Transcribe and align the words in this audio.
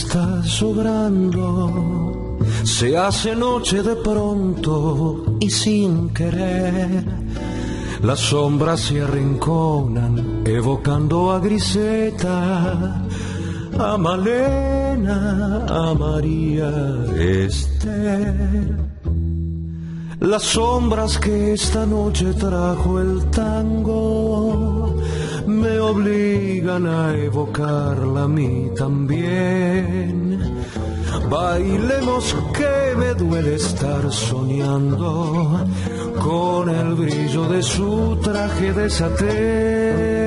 Está 0.00 0.42
sobrando, 0.44 2.38
se 2.62 2.96
hace 2.96 3.34
noche 3.34 3.82
de 3.82 3.96
pronto 3.96 5.36
y 5.40 5.50
sin 5.50 6.10
querer. 6.10 7.04
Las 8.02 8.20
sombras 8.20 8.80
se 8.80 9.02
arrinconan, 9.02 10.42
evocando 10.46 11.32
a 11.32 11.40
Griseta, 11.40 13.02
a 13.78 13.98
Malena, 13.98 15.66
a 15.68 15.94
María 15.94 16.70
Esther. 17.16 18.76
Las 20.20 20.42
sombras 20.44 21.18
que 21.18 21.54
esta 21.54 21.84
noche 21.86 22.34
trajo 22.34 23.00
el 23.00 23.24
tango 23.30 24.94
obligan 25.78 26.86
a 26.86 27.14
evocarla 27.14 28.24
a 28.24 28.28
mí 28.28 28.70
también. 28.76 30.38
Bailemos 31.30 32.34
que 32.56 32.96
me 32.96 33.14
duele 33.14 33.54
estar 33.54 34.10
soñando 34.10 35.64
con 36.22 36.68
el 36.68 36.94
brillo 36.94 37.48
de 37.48 37.62
su 37.62 38.18
traje 38.22 38.72
de 38.72 38.90
satén. 38.90 40.17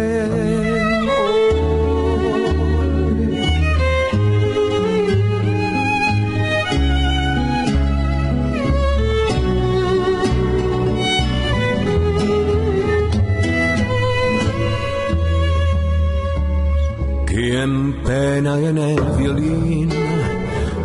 Pena 18.31 18.57
en 18.69 18.77
el 18.77 19.01
violín. 19.17 19.89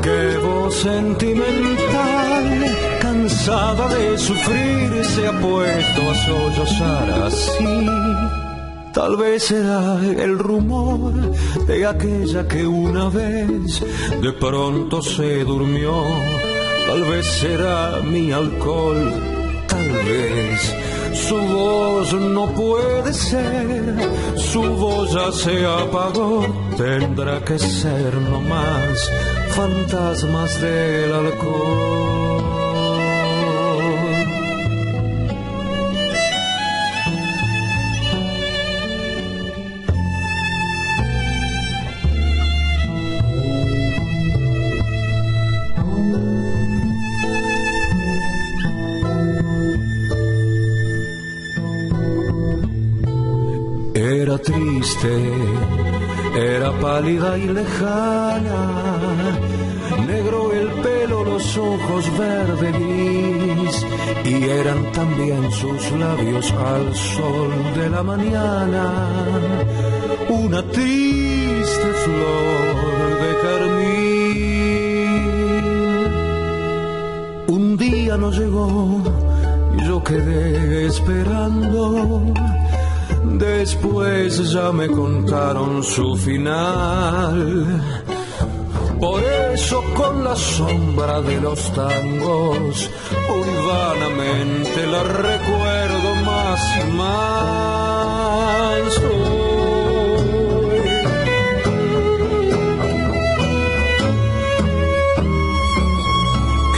Qué 0.05 0.23
voz 0.47 0.75
sentimental, 0.75 2.45
cansada 3.01 3.87
de 3.95 4.19
sufrir, 4.19 5.05
se 5.13 5.23
ha 5.29 5.35
puesto 5.47 6.01
a 6.13 6.15
sollozar 6.27 7.09
así. 7.29 7.75
Tal 8.93 9.17
vez 9.17 9.45
será 9.51 9.85
el 10.25 10.39
rumor 10.39 11.13
de 11.71 11.87
aquella 11.87 12.49
que 12.49 12.67
una 12.67 13.09
vez 13.11 13.83
de 14.25 14.33
pronto 14.45 15.01
se 15.03 15.45
durmió. 15.45 15.95
Tal 16.89 17.03
vez 17.11 17.27
será 17.43 18.01
mi 18.13 18.33
alcohol, 18.33 19.03
tal 19.73 19.89
vez 20.09 20.75
su 21.17 21.37
voz 21.37 22.13
no 22.13 22.45
puede 22.63 23.13
ser, 23.13 23.83
su 24.37 24.63
voz 24.63 25.13
ya 25.13 25.33
se 25.33 25.67
apagó, 25.67 26.47
tendrá 26.77 27.41
que 27.41 27.59
ser 27.59 28.15
nomás 28.15 29.11
fantasmas 29.55 30.61
del 30.61 31.13
alcohol. 31.13 32.26
Lejana, 57.77 58.63
negro 60.07 60.53
el 60.53 60.69
pelo, 60.83 61.25
los 61.25 61.57
ojos 61.59 62.19
verde 62.19 62.73
gris, 62.73 63.87
y 64.25 64.45
eran 64.45 64.93
también 64.93 65.51
sus 65.53 65.93
labios 65.93 66.53
al 66.53 66.95
sol 66.95 67.51
de 67.77 67.91
la 67.91 68.03
mañana, 68.03 69.09
una 70.29 70.63
triste 70.63 71.89
flor 72.05 73.21
de 73.23 73.31
carmín. 73.45 73.97
Un 77.49 77.77
día 77.77 78.17
no 78.17 78.31
llegó 78.31 79.03
yo 79.87 80.03
quedé 80.03 80.87
esperando 80.87 82.35
Después 83.39 84.51
ya 84.51 84.73
me 84.73 84.89
contaron 84.89 85.83
su 85.83 86.17
final. 86.17 87.83
Por 88.99 89.23
eso 89.53 89.83
con 89.95 90.25
la 90.25 90.35
sombra 90.35 91.21
de 91.21 91.39
los 91.41 91.61
tangos, 91.75 92.91
hoy 93.29 93.49
vanamente 93.67 94.87
la 94.87 95.03
recuerdo 95.03 96.15
más 96.25 96.61
y 96.79 96.93
más. 96.93 97.77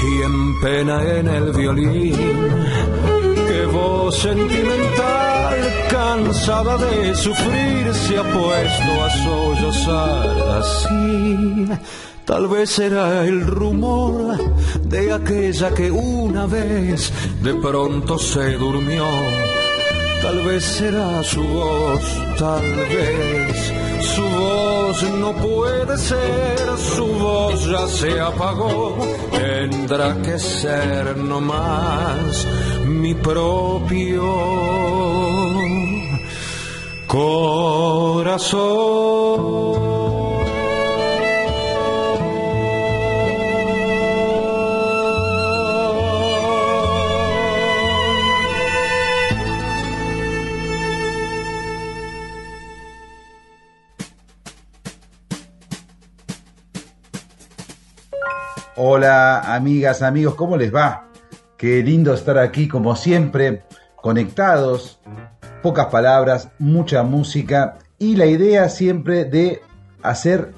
Quien 0.01 0.61
pena 0.61 1.19
en 1.19 1.29
el 1.29 1.53
violín, 1.53 2.68
sentimental 4.11 5.57
cansada 5.91 6.77
de 6.79 7.15
sufrir, 7.15 7.95
se 7.95 8.19
ha 8.19 8.23
puesto 8.23 9.05
a 9.05 9.11
sollozar 9.11 10.59
así. 10.59 11.69
Tal 12.25 12.47
vez 12.49 12.71
será 12.71 13.25
el 13.25 13.47
rumor 13.47 14.37
de 14.83 15.13
aquella 15.13 15.71
que 15.75 15.91
una 15.91 16.47
vez 16.47 17.13
de 17.43 17.55
pronto 17.55 18.19
se 18.19 18.53
durmió. 18.53 19.07
Tal 20.21 20.43
vez 20.43 20.65
será 20.65 21.23
su 21.23 21.43
voz, 21.43 22.03
tal 22.39 22.63
vez 22.63 23.73
su 24.01 24.23
voz 24.23 25.03
no 25.03 25.33
puede 25.33 25.97
ser, 25.99 26.79
su 26.79 27.07
voz 27.07 27.67
ya 27.67 27.87
se 27.89 28.21
apagó. 28.21 28.97
Tendrá 29.31 30.15
que 30.23 30.39
ser 30.39 31.17
nomás 31.17 32.47
mi 32.87 33.15
propio 33.15 34.25
corazón. 37.07 38.59
Hola 58.81 59.57
amigas, 59.57 60.03
amigos, 60.03 60.37
¿cómo 60.37 60.57
les 60.57 60.73
va? 60.73 61.09
Qué 61.57 61.83
lindo 61.83 62.15
estar 62.15 62.39
aquí 62.39 62.69
como 62.69 62.95
siempre, 62.95 63.65
conectados 63.97 65.01
pocas 65.65 65.87
palabras, 65.87 66.51
mucha 66.61 67.03
música 67.03 67.79
y 67.99 68.15
la 68.15 68.27
idea 68.27 68.69
siempre 68.69 69.25
de 69.25 69.63
hacer 70.01 70.53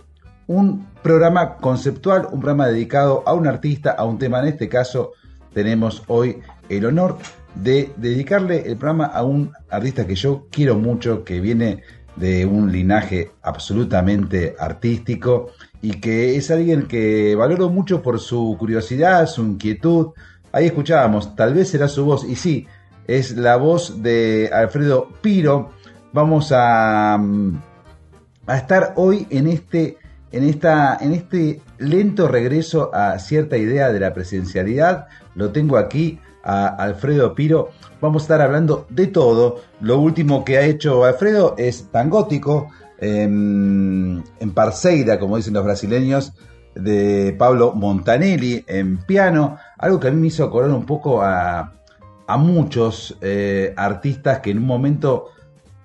un 0.46 0.86
programa 1.02 1.56
conceptual, 1.56 2.26
un 2.30 2.40
programa 2.40 2.66
dedicado 2.66 3.22
a 3.24 3.32
un 3.32 3.46
artista, 3.46 3.92
a 3.92 4.04
un 4.04 4.18
tema. 4.18 4.40
En 4.40 4.48
este 4.48 4.68
caso 4.68 5.12
tenemos 5.54 6.02
hoy 6.06 6.40
el 6.68 6.84
honor 6.84 7.16
de 7.54 7.90
dedicarle 7.96 8.66
el 8.66 8.76
programa 8.76 9.06
a 9.06 9.22
un 9.22 9.54
artista 9.70 10.06
que 10.06 10.14
yo 10.14 10.46
quiero 10.50 10.74
mucho, 10.74 11.24
que 11.24 11.40
viene 11.40 11.84
de 12.16 12.44
un 12.44 12.70
linaje 12.70 13.30
absolutamente 13.40 14.56
artístico 14.58 15.52
y 15.82 16.00
que 16.00 16.36
es 16.36 16.50
alguien 16.50 16.86
que 16.86 17.34
valoro 17.34 17.70
mucho 17.70 18.02
por 18.02 18.20
su 18.20 18.56
curiosidad, 18.58 19.26
su 19.26 19.42
inquietud. 19.42 20.08
Ahí 20.52 20.66
escuchábamos, 20.66 21.34
tal 21.36 21.54
vez 21.54 21.70
será 21.70 21.88
su 21.88 22.04
voz, 22.04 22.24
y 22.24 22.36
sí, 22.36 22.66
es 23.06 23.36
la 23.36 23.56
voz 23.56 24.02
de 24.02 24.50
Alfredo 24.52 25.08
Piro. 25.20 25.70
Vamos 26.12 26.52
a, 26.52 27.16
mm, 27.18 27.60
a 28.46 28.56
estar 28.56 28.92
hoy 28.96 29.26
en 29.30 29.46
este, 29.46 29.96
en, 30.32 30.44
esta, 30.44 30.98
en 31.00 31.12
este 31.12 31.60
lento 31.78 32.28
regreso 32.28 32.90
a 32.94 33.18
cierta 33.18 33.56
idea 33.56 33.92
de 33.92 34.00
la 34.00 34.12
presencialidad. 34.12 35.08
Lo 35.34 35.50
tengo 35.50 35.76
aquí 35.76 36.20
a 36.42 36.66
Alfredo 36.66 37.34
Piro. 37.34 37.70
Vamos 38.00 38.22
a 38.22 38.24
estar 38.24 38.40
hablando 38.40 38.86
de 38.90 39.06
todo. 39.06 39.60
Lo 39.80 39.98
último 39.98 40.44
que 40.44 40.58
ha 40.58 40.62
hecho 40.62 41.04
Alfredo 41.04 41.54
es 41.58 41.88
tan 41.90 42.10
gótico, 42.10 42.68
en, 43.00 44.22
en 44.38 44.50
Parceira, 44.52 45.18
como 45.18 45.36
dicen 45.36 45.54
los 45.54 45.64
brasileños, 45.64 46.32
de 46.74 47.34
Pablo 47.38 47.72
Montanelli 47.74 48.64
en 48.66 48.98
piano. 48.98 49.58
Algo 49.78 49.98
que 49.98 50.08
a 50.08 50.10
mí 50.10 50.20
me 50.20 50.28
hizo 50.28 50.44
acordar 50.44 50.70
un 50.70 50.86
poco 50.86 51.22
a, 51.22 51.72
a 52.26 52.36
muchos 52.36 53.16
eh, 53.20 53.74
artistas 53.76 54.40
que 54.40 54.50
en 54.50 54.58
un 54.58 54.66
momento 54.66 55.30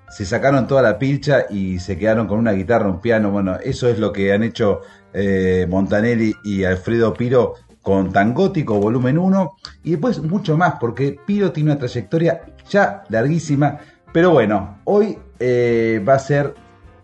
se 0.10 0.26
sacaron 0.26 0.68
toda 0.68 0.82
la 0.82 1.00
pilcha 1.00 1.46
y 1.50 1.80
se 1.80 1.98
quedaron 1.98 2.28
con 2.28 2.38
una 2.38 2.52
guitarra, 2.52 2.88
un 2.88 3.02
piano. 3.02 3.32
Bueno, 3.32 3.58
eso 3.64 3.90
es 3.90 3.98
lo 3.98 4.14
que 4.14 4.32
han 4.32 4.44
hecho 4.44 4.82
eh, 5.14 5.66
Montanelli 5.68 6.36
y 6.44 6.64
Alfredo 6.64 7.14
Piro 7.14 7.56
con 7.82 8.12
Tangótico 8.12 8.80
Volumen 8.80 9.18
1 9.18 9.58
y 9.84 9.92
después 9.92 10.22
mucho 10.22 10.58
más, 10.58 10.76
porque 10.80 11.20
Piro 11.26 11.52
tiene 11.52 11.72
una 11.72 11.80
trayectoria 11.80 12.42
ya 12.70 13.04
larguísima. 13.10 13.80
Pero 14.14 14.32
bueno, 14.32 14.80
hoy 14.86 15.18
eh, 15.40 16.04
va 16.08 16.14
a 16.14 16.20
ser 16.20 16.54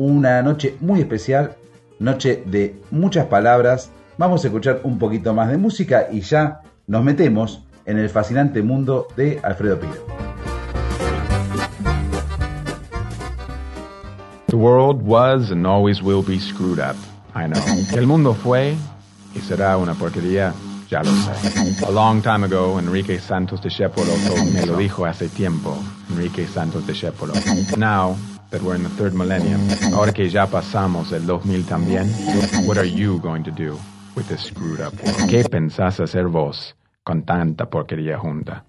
una 0.02 0.42
noche 0.42 0.76
muy 0.80 1.00
especial, 1.00 1.56
noche 2.00 2.42
de 2.46 2.76
muchas 2.90 3.28
palabras. 3.28 3.92
Vamos 4.18 4.44
a 4.44 4.48
escuchar 4.48 4.82
un 4.84 4.98
poquito 4.98 5.34
más 5.34 5.50
de 5.50 5.58
música 5.58 6.08
y 6.12 6.22
ya 6.22 6.62
nos 6.88 7.04
metemos 7.04 7.64
en 7.86 8.00
el 8.00 8.10
fascinante 8.10 8.64
mundo 8.64 9.08
de 9.16 9.40
Alfredo 9.44 9.80
Piro. 9.80 10.06
The 14.48 14.56
world 14.58 15.02
was 15.04 15.52
and 15.52 15.66
always 15.68 16.02
will 16.02 16.24
be 16.24 16.40
screwed 16.40 16.80
up. 16.80 16.96
I 17.36 17.48
know. 17.48 17.62
El 17.96 18.08
mundo 18.08 18.34
fue 18.34 18.76
y 19.36 19.40
será 19.40 19.78
una 19.78 19.94
porquería 19.94 20.52
Ya 20.90 21.02
lo 21.04 21.12
sé. 21.12 21.86
A 21.86 21.92
long 21.92 22.22
time 22.22 22.44
ago, 22.44 22.78
Enrique 22.78 23.18
Santos 23.18 23.62
Discepolo 23.62 24.12
me 24.54 24.66
lo 24.66 24.76
dijo 24.76 25.06
hace 25.06 25.30
tiempo. 25.30 25.74
Enrique 26.10 26.46
Santos 26.48 26.86
Discepolo. 26.86 27.34
Now 27.78 28.18
that 28.52 28.62
we're 28.62 28.76
in 28.76 28.84
the 28.84 28.90
third 28.90 29.14
millennium, 29.14 29.62
ahora 29.94 30.12
que 30.14 30.30
ya 30.30 30.46
pasamos 30.46 31.12
el 31.14 31.26
2000 31.26 31.64
también, 31.64 32.08
what 32.68 32.78
are 32.78 32.88
you 32.88 33.20
going 33.20 33.44
to 33.44 33.52
do 33.52 33.80
with 34.16 34.28
this 34.28 34.42
screwed 34.42 34.82
up 34.82 34.94
world? 35.04 35.30
¿Qué 35.30 35.44
pensás 35.50 36.00
hacer 36.00 36.28
vos 36.28 36.76
con 37.04 37.24
tanta 37.24 37.66
porquería 37.70 38.20
junta? 38.20 38.66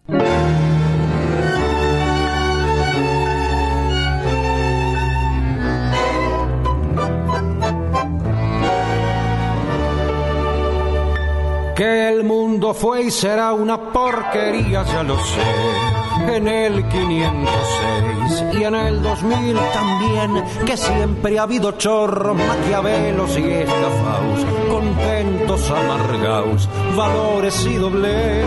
Que 11.75 12.08
el 12.08 12.23
mundo 12.23 12.75
fue 12.75 13.02
y 13.02 13.11
será 13.11 13.52
una 13.52 13.90
porquería, 13.93 14.84
ya 14.84 15.02
lo 15.02 15.17
sé. 15.19 16.12
En 16.29 16.49
el 16.49 16.89
506 16.89 18.45
y 18.59 18.65
en 18.65 18.75
el 18.75 19.03
2000 19.03 19.57
también, 19.75 20.45
que 20.65 20.77
siempre 20.77 21.39
ha 21.39 21.43
habido 21.43 21.73
chorros, 21.73 22.37
maquiavelos 22.37 23.37
y 23.39 23.51
estafaos, 23.53 24.47
contentos 24.71 25.71
amargaos, 25.71 26.69
valores 26.97 27.67
y 27.67 27.75
dobles, 27.75 28.47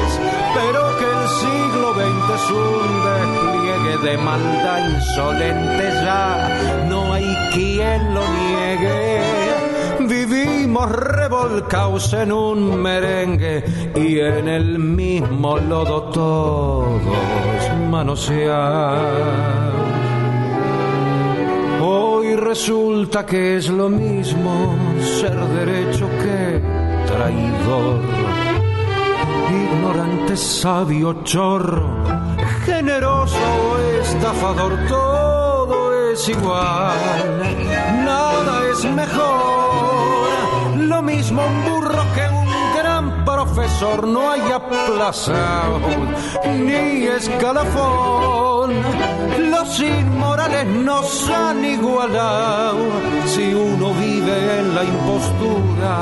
pero 0.55 0.97
que 0.97 1.05
el 1.05 1.27
siglo 1.39 1.93
XX 1.93 2.35
es 2.35 2.49
un 2.51 2.95
despliegue 3.05 4.09
de 4.09 4.17
maldad 4.17 4.89
insolente 4.89 5.89
ya, 6.03 6.85
no 6.89 7.13
hay 7.13 7.35
quien 7.53 8.13
lo 8.13 8.21
niegue 8.27 9.54
Vivimos 10.07 10.91
revolcaos 10.91 12.13
en 12.13 12.31
un 12.31 12.79
merengue 12.79 13.63
y 13.95 14.19
en 14.19 14.47
el 14.47 14.77
mismo 14.77 15.57
lodo 15.57 16.03
todos 16.03 17.01
manoseados. 17.89 19.01
Hoy 21.81 22.35
resulta 22.35 23.25
que 23.25 23.57
es 23.57 23.69
lo 23.69 23.89
mismo 23.89 24.75
ser 25.19 25.35
derecho 25.35 26.07
que 26.21 26.61
traidor. 27.07 28.01
Ignorante, 29.49 30.37
sabio, 30.37 31.23
chorro, 31.23 31.83
generoso 32.63 33.79
estafador, 34.01 34.77
todo 34.87 35.54
es 36.15 36.29
igual, 36.29 36.95
nada 38.05 38.63
es 38.71 38.85
mejor 38.85 40.77
lo 40.77 41.01
mismo 41.01 41.45
un 41.45 41.65
burro 41.65 42.03
que 42.15 42.21
un 42.29 42.47
gran 42.77 43.25
profesor, 43.25 44.07
no 44.07 44.31
hay 44.31 44.49
aplazado 44.49 45.81
ni 46.47 47.07
escalafón. 47.07 48.71
Los 49.51 49.79
inmorales 49.81 50.65
nos 50.67 51.29
han 51.29 51.65
igualado 51.65 52.77
si 53.25 53.53
uno 53.53 53.93
vive 53.93 54.59
en 54.59 54.73
la 54.73 54.83
impostura 54.85 55.95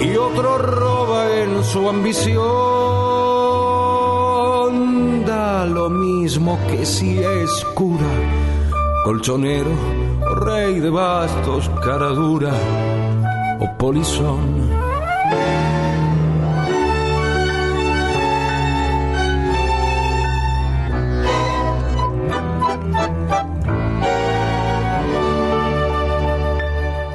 y 0.00 0.16
otro 0.16 0.58
roba 0.58 1.34
en 1.34 1.64
su 1.64 1.88
ambición. 1.88 3.05
Lo 5.46 5.88
mismo 5.88 6.58
que 6.68 6.84
si 6.84 7.18
es 7.18 7.64
cura, 7.74 8.10
colchonero, 9.04 9.70
rey 10.40 10.80
de 10.80 10.90
bastos, 10.90 11.70
cara 11.84 12.08
dura 12.08 12.52
o 13.60 13.78
polizón. 13.78 14.85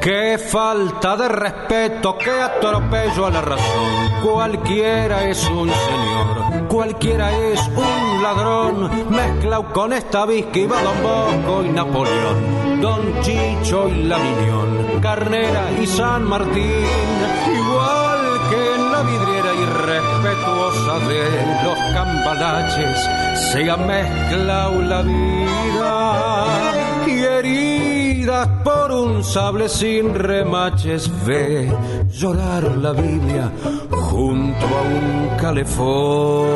Qué 0.01 0.39
falta 0.39 1.15
de 1.15 1.27
respeto, 1.27 2.17
qué 2.17 2.31
atropello 2.31 3.27
a 3.27 3.29
la 3.29 3.41
razón. 3.41 4.09
Cualquiera 4.23 5.29
es 5.29 5.47
un 5.47 5.69
señor, 5.69 6.67
cualquiera 6.67 7.31
es 7.31 7.59
un 7.67 8.23
ladrón. 8.23 8.89
Mezclado 9.11 9.71
con 9.71 9.93
esta 9.93 10.25
y 10.33 10.65
va 10.65 10.81
Don 10.81 11.03
Bosco 11.03 11.63
y 11.63 11.69
Napoleón, 11.69 12.81
Don 12.81 13.21
Chicho 13.21 13.89
y 13.89 14.05
la 14.05 14.17
Carnera 15.03 15.69
y 15.79 15.85
San 15.85 16.23
Martín. 16.23 16.87
Igual 17.55 18.21
que 18.49 18.75
en 18.75 18.91
la 18.91 19.01
vidriera 19.03 19.53
irrespetuosa 19.53 20.99
de 21.09 21.23
los 21.63 21.77
cambalaches, 21.93 23.51
se 23.51 23.69
ha 23.69 23.77
mezclado 23.77 24.81
la 24.81 25.01
vida 25.03 26.80
y 27.45 28.25
por 28.63 28.91
un 28.91 29.23
sable 29.23 29.69
sin 29.69 30.13
remaches. 30.13 31.09
Ve 31.25 31.71
llorar 32.11 32.63
la 32.77 32.93
Biblia 32.93 33.51
junto 33.91 34.65
a 34.65 34.81
un 34.81 35.37
calefón. 35.37 36.47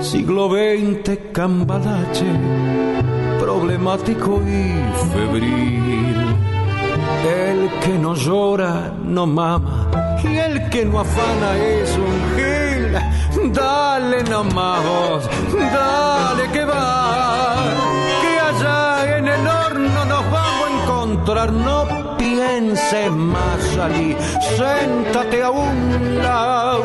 Siglo 0.00 0.48
XX, 0.48 1.18
cambalache, 1.32 2.26
problemático 3.40 4.40
y 4.42 4.82
febril. 5.12 6.36
El 7.24 7.70
que 7.80 7.98
no 7.98 8.14
llora 8.14 8.92
no 9.04 9.26
mama 9.26 10.20
y 10.22 10.36
el 10.36 10.68
que 10.70 10.84
no 10.84 11.00
afana 11.00 11.56
es 11.56 11.96
un 11.96 12.36
gil. 12.36 12.61
Dale 13.52 14.22
nomás 14.24 15.28
dale 15.72 16.50
que 16.52 16.64
va, 16.64 17.56
que 18.22 18.32
allá 18.48 19.18
en 19.18 19.28
el 19.28 19.46
horno 19.46 20.04
nos 20.06 20.30
vamos 20.30 20.66
a 20.66 20.70
encontrar. 20.82 21.52
No 21.52 22.16
pienses 22.16 23.10
más 23.10 23.78
allí, 23.78 24.16
séntate 24.56 25.42
a 25.42 25.50
un 25.50 26.18
lado, 26.22 26.84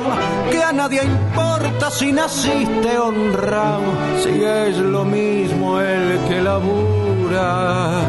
que 0.52 0.62
a 0.62 0.74
nadie 0.74 1.04
importa 1.04 1.90
si 1.90 2.12
naciste 2.12 2.98
honrado, 2.98 3.92
si 4.22 4.44
es 4.44 4.78
lo 4.78 5.06
mismo 5.06 5.80
el 5.80 6.20
que 6.28 6.42
labura, 6.42 8.02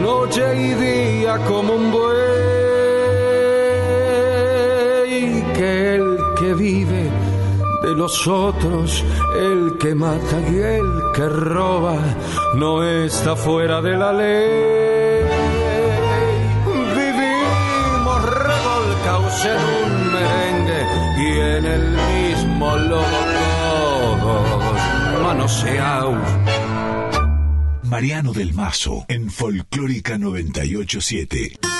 noche 0.00 0.44
y 0.56 0.74
día 0.74 1.38
como 1.46 1.74
un 1.74 1.90
buey, 1.92 2.06
que 5.54 5.94
el 5.96 6.18
que 6.38 6.54
vive 6.54 7.15
de 7.86 7.94
los 7.94 8.26
otros, 8.26 9.04
el 9.36 9.78
que 9.78 9.94
mata 9.94 10.40
y 10.50 10.56
el 10.56 10.86
que 11.14 11.28
roba, 11.28 11.96
no 12.56 12.82
está 12.82 13.36
fuera 13.36 13.80
de 13.80 13.96
la 13.96 14.12
ley. 14.12 15.22
Vivimos 16.96 18.22
revolcados 18.24 19.44
en 19.44 19.60
un 19.84 20.12
merengue 20.12 20.82
y 21.18 21.28
en 21.56 21.64
el 21.64 21.84
mismo 21.90 22.76
lodo 22.76 23.26
todos 24.20 25.22
manoseados. 25.22 26.18
Mariano 27.84 28.32
del 28.32 28.52
Mazo 28.52 29.04
en 29.08 29.30
Folclórica 29.30 30.18
987. 30.18 31.75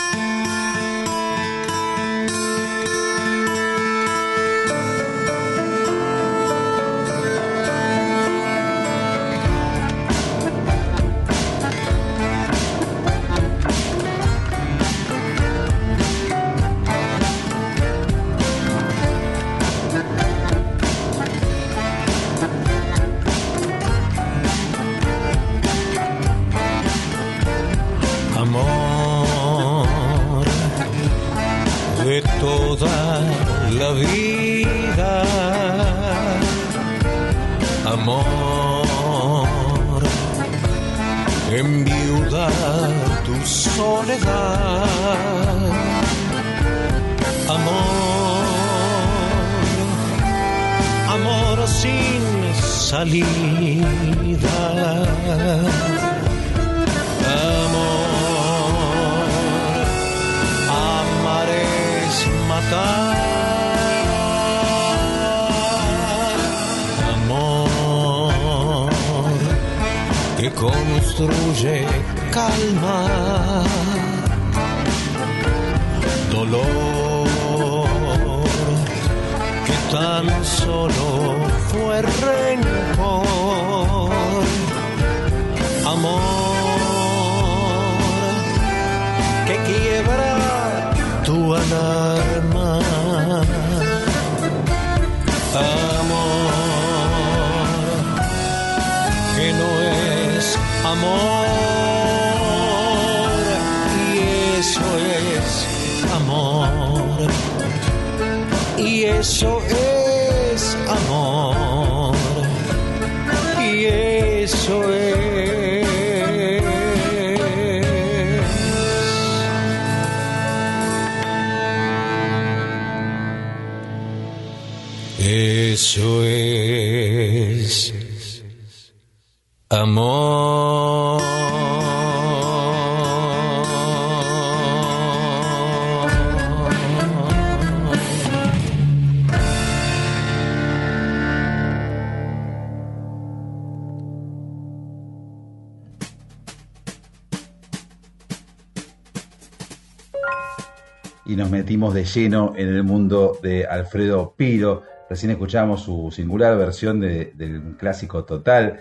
Metimos 151.66 151.94
de 151.94 152.04
lleno 152.04 152.52
en 152.56 152.68
el 152.68 152.84
mundo 152.84 153.36
de 153.42 153.66
Alfredo 153.66 154.34
Piro. 154.36 154.84
Recién 155.10 155.32
escuchamos 155.32 155.82
su 155.82 156.12
singular 156.12 156.56
versión 156.56 157.00
de- 157.00 157.32
del 157.34 157.74
clásico 157.76 158.22
total, 158.22 158.78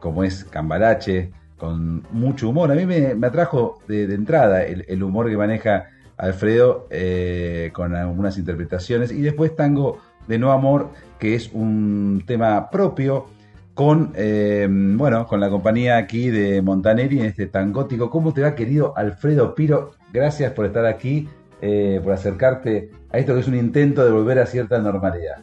como 0.00 0.22
es 0.22 0.44
Cambalache, 0.44 1.30
con 1.56 2.02
mucho 2.12 2.50
humor. 2.50 2.70
A 2.70 2.74
mí 2.74 2.84
me, 2.84 3.16
atrajo 3.26 3.78
de, 3.88 4.02
entrada 4.12 4.64
el, 4.64 4.84
el 4.86 5.02
humor 5.02 5.30
que 5.30 5.36
maneja 5.38 5.86
Alfredo 6.18 6.86
eh, 6.90 7.70
con 7.72 7.94
algunas 7.94 8.36
interpretaciones. 8.36 9.12
Y 9.12 9.22
después 9.22 9.56
Tango 9.56 9.98
de 10.28 10.38
No 10.38 10.52
Amor, 10.52 10.90
que 11.18 11.36
es 11.36 11.50
un 11.54 12.22
tema 12.26 12.68
propio 12.68 13.28
con, 13.72 14.12
eh, 14.14 14.68
bueno, 14.70 15.26
con 15.26 15.40
la 15.40 15.48
compañía 15.48 15.96
aquí 15.96 16.28
de 16.28 16.60
Montaneri 16.60 17.18
en 17.18 17.24
este 17.24 17.46
tan 17.46 17.72
gótico. 17.72 18.10
¿Cómo 18.10 18.34
te 18.34 18.42
va, 18.42 18.54
querido 18.54 18.92
Alfredo 18.94 19.54
Piro? 19.54 19.92
Gracias 20.12 20.52
por 20.52 20.66
estar 20.66 20.84
aquí, 20.84 21.30
eh, 21.60 22.00
por 22.02 22.12
acercarte 22.12 22.90
a 23.10 23.18
esto 23.18 23.34
que 23.34 23.40
es 23.40 23.48
un 23.48 23.56
intento 23.56 24.04
de 24.04 24.10
volver 24.10 24.38
a 24.38 24.46
cierta 24.46 24.78
normalidad. 24.78 25.36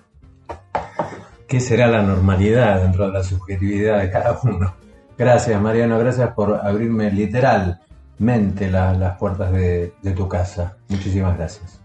¿Qué 1.47 1.59
será 1.59 1.87
la 1.87 2.01
normalidad 2.01 2.81
dentro 2.81 3.07
de 3.07 3.13
la 3.13 3.23
subjetividad 3.23 3.99
de 4.01 4.09
cada 4.09 4.39
uno? 4.43 4.73
Gracias, 5.17 5.61
Mariano, 5.61 5.99
gracias 5.99 6.31
por 6.33 6.55
abrirme 6.55 7.11
literalmente 7.11 8.69
la- 8.71 8.93
las 8.93 9.17
puertas 9.17 9.51
de, 9.51 9.93
de 10.01 10.11
tu 10.11 10.27
casa. 10.27 10.77
Muchísimas 10.89 11.37
gracias. 11.37 11.79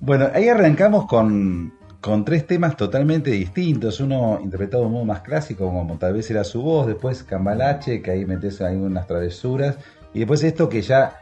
Bueno, 0.00 0.28
ahí 0.34 0.48
arrancamos 0.48 1.06
con, 1.06 1.72
con 2.00 2.24
tres 2.24 2.46
temas 2.46 2.76
totalmente 2.76 3.30
distintos. 3.30 4.00
Uno 4.00 4.38
interpretado 4.42 4.82
de 4.82 4.86
un 4.88 4.92
modo 4.92 5.04
más 5.06 5.20
clásico, 5.20 5.66
como 5.72 5.96
tal 5.96 6.12
vez 6.12 6.30
era 6.30 6.44
su 6.44 6.60
voz, 6.60 6.86
después 6.86 7.22
Cambalache, 7.22 8.02
que 8.02 8.10
ahí 8.10 8.26
metes 8.26 8.60
ahí 8.60 8.76
unas 8.76 9.06
travesuras, 9.06 9.78
y 10.12 10.18
después 10.18 10.42
esto 10.44 10.68
que 10.68 10.82
ya 10.82 11.20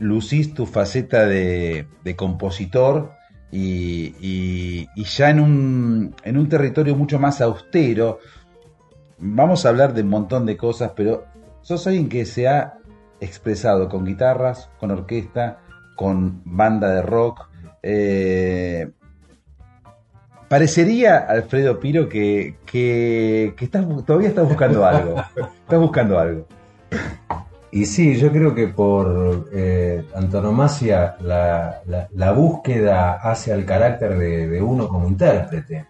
lucís 0.00 0.52
tu 0.54 0.66
faceta 0.66 1.26
de, 1.26 1.86
de 2.02 2.16
compositor 2.16 3.12
y, 3.52 4.14
y- 4.20 4.88
y 4.96 5.04
ya 5.04 5.30
en 5.30 5.38
un, 5.40 6.14
en 6.24 6.36
un 6.36 6.48
territorio 6.48 6.96
mucho 6.96 7.18
más 7.20 7.40
austero. 7.40 8.18
Vamos 9.18 9.64
a 9.64 9.68
hablar 9.68 9.92
de 9.94 10.02
un 10.02 10.08
montón 10.08 10.46
de 10.46 10.56
cosas, 10.56 10.92
pero 10.96 11.26
sos 11.62 11.86
alguien 11.86 12.08
que 12.08 12.24
se 12.24 12.48
ha 12.48 12.74
expresado 13.20 13.88
con 13.88 14.04
guitarras, 14.06 14.70
con 14.80 14.90
orquesta, 14.90 15.58
con 15.96 16.40
banda 16.44 16.90
de 16.90 17.02
rock. 17.02 17.48
eh, 17.82 18.90
parecería, 20.48 21.18
Alfredo 21.18 21.78
Piro, 21.78 22.08
que, 22.08 22.56
que, 22.66 23.54
que 23.56 23.64
estás, 23.66 23.84
todavía 24.06 24.28
estás 24.30 24.48
buscando 24.48 24.84
algo. 24.86 25.16
Estás 25.36 25.78
buscando 25.80 26.18
algo. 26.18 26.46
Y 27.72 27.86
sí, 27.86 28.16
yo 28.16 28.32
creo 28.32 28.54
que 28.54 28.68
por 28.68 29.48
eh, 29.52 30.04
antonomasia 30.14 31.16
la, 31.20 32.32
búsqueda 32.32 33.14
hacia 33.14 33.54
el 33.54 33.64
carácter 33.64 34.18
de, 34.18 34.60
uno 34.60 34.88
como 34.88 35.06
intérprete. 35.06 35.86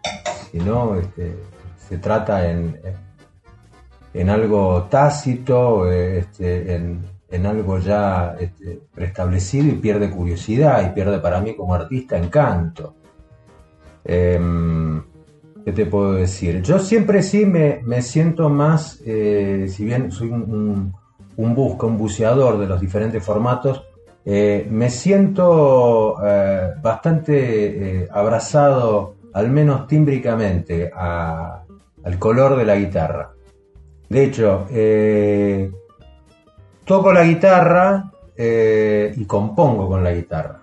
Si 0.51 0.59
no, 0.59 0.97
este, 0.97 1.37
se 1.89 1.99
trata 1.99 2.51
en, 2.51 2.79
en 4.13 4.29
algo 4.29 4.89
tácito, 4.91 5.91
este, 5.91 6.75
en, 6.75 7.01
en 7.31 7.47
algo 7.47 7.79
ya 7.79 8.37
este, 8.39 8.81
preestablecido 8.93 9.69
y 9.69 9.79
pierde 9.79 10.11
curiosidad 10.11 10.85
y 10.87 10.95
pierde 10.95 11.21
para 11.21 11.41
mí 11.41 11.55
como 11.55 11.75
artista 11.75 12.19
encanto. 12.19 12.97
Em, 14.05 15.03
¿Qué 15.65 15.73
te 15.73 15.87
puedo 15.87 16.15
decir? 16.15 16.63
Yo 16.63 16.79
siempre 16.79 17.23
sí 17.23 17.45
me, 17.47 18.03
siento 18.03 18.49
más, 18.49 19.01
eh, 19.05 19.67
si 19.69 19.85
bien 19.85 20.11
soy 20.11 20.31
un, 20.31 20.95
busca, 21.55 21.87
un 21.87 21.99
buceador 21.99 22.59
de 22.59 22.67
los 22.67 22.81
diferentes 22.81 23.25
formatos, 23.25 23.85
eh, 24.25 24.67
me 24.71 24.91
siento 24.91 26.17
eh, 26.25 26.71
bastante 26.83 28.09
abrazado, 28.13 29.15
al 29.33 29.51
menos 29.51 29.87
tímbricamente, 29.87 30.91
al 30.95 32.19
color 32.19 32.57
de 32.57 32.65
la 32.65 32.77
guitarra. 32.77 33.33
De 34.09 34.25
hecho, 34.25 34.67
toco 36.85 37.13
la 37.13 37.25
guitarra 37.25 38.11
y 38.37 39.25
compongo 39.25 39.89
con 39.89 40.03
la 40.03 40.13
guitarra. 40.13 40.61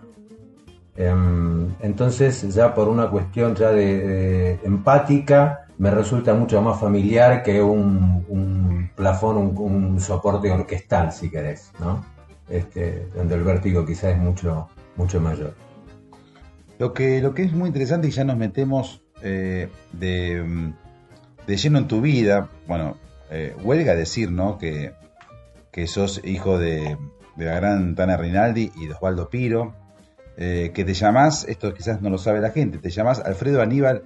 Em, 0.97 1.75
entonces, 1.79 2.53
ya 2.53 2.73
por 2.73 2.87
una 2.87 3.07
cuestión 3.07 3.53
ya 3.53 3.71
de, 3.71 4.59
empática, 4.63 5.66
me 5.77 5.91
resulta 5.91 6.33
mucho 6.33 6.61
más 6.61 6.79
familiar 6.79 7.43
que 7.43 7.61
un, 7.61 8.89
plafón, 8.95 9.37
un, 9.57 9.99
soporte 9.99 10.51
orquestal, 10.51 11.11
si 11.11 11.29
querés, 11.29 11.71
¿no? 11.79 12.03
Este, 12.49 13.07
donde 13.15 13.35
el 13.35 13.43
vértigo 13.43 13.85
quizás 13.85 14.15
es 14.15 14.17
mucho, 14.17 14.69
mucho 14.95 15.19
mayor. 15.19 15.53
Lo 16.79 16.93
que, 16.93 17.21
lo 17.21 17.33
que 17.33 17.43
es 17.43 17.53
muy 17.53 17.67
interesante 17.67 18.07
y 18.07 18.11
ya 18.11 18.23
nos 18.23 18.37
metemos 18.37 19.01
eh, 19.21 19.69
de, 19.93 20.73
lleno 21.47 21.77
en 21.77 21.87
tu 21.87 22.01
vida, 22.01 22.49
bueno, 22.67 22.97
eh, 23.29 23.55
huelga 23.63 23.95
decir, 23.95 24.31
¿no? 24.31 24.57
Que, 24.57 24.93
que 25.71 25.85
sos 25.85 26.21
hijo 26.23 26.57
de, 26.57 26.97
la 27.35 27.55
gran 27.55 27.93
Tana 27.95 28.17
Rinaldi 28.17 28.71
y 28.75 28.87
de 28.87 28.93
Osvaldo 28.93 29.29
Piro, 29.29 29.75
eh, 30.37 30.71
que 30.73 30.85
te 30.85 30.93
llamás, 30.93 31.45
esto 31.47 31.73
quizás 31.73 32.01
no 32.01 32.09
lo 32.09 32.17
sabe 32.17 32.41
la 32.41 32.51
gente, 32.51 32.77
te 32.79 32.89
llamás 32.89 33.19
Alfredo 33.19 33.61
Aníbal 33.61 34.03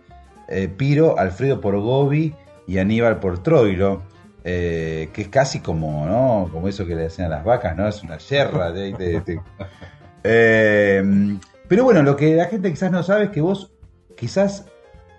eh, 0.52 0.68
Piro, 0.68 1.18
Alfredo 1.18 1.62
por 1.62 1.80
Gobi 1.80 2.36
y 2.68 2.78
Aníbal 2.78 3.20
por 3.20 3.42
Troilo, 3.42 4.04
eh, 4.44 5.10
que 5.14 5.22
es 5.24 5.28
casi 5.30 5.62
como, 5.62 6.06
¿no? 6.06 6.50
Como 6.52 6.68
eso 6.68 6.86
que 6.86 6.96
le 6.96 7.06
hacen 7.06 7.26
a 7.26 7.30
las 7.30 7.46
vacas, 7.46 7.76
¿no? 7.78 7.88
Es 7.88 8.04
una 8.04 8.18
yerra. 8.18 8.74
pero 10.24 11.84
bueno, 11.84 12.04
lo 12.04 12.16
que 12.16 12.36
la 12.36 12.46
gente 12.46 12.70
quizás 12.70 12.92
no 12.92 13.02
sabe 13.02 13.26
es 13.26 13.30
que 13.30 13.40
vos, 13.42 13.72
quizás 14.18 14.66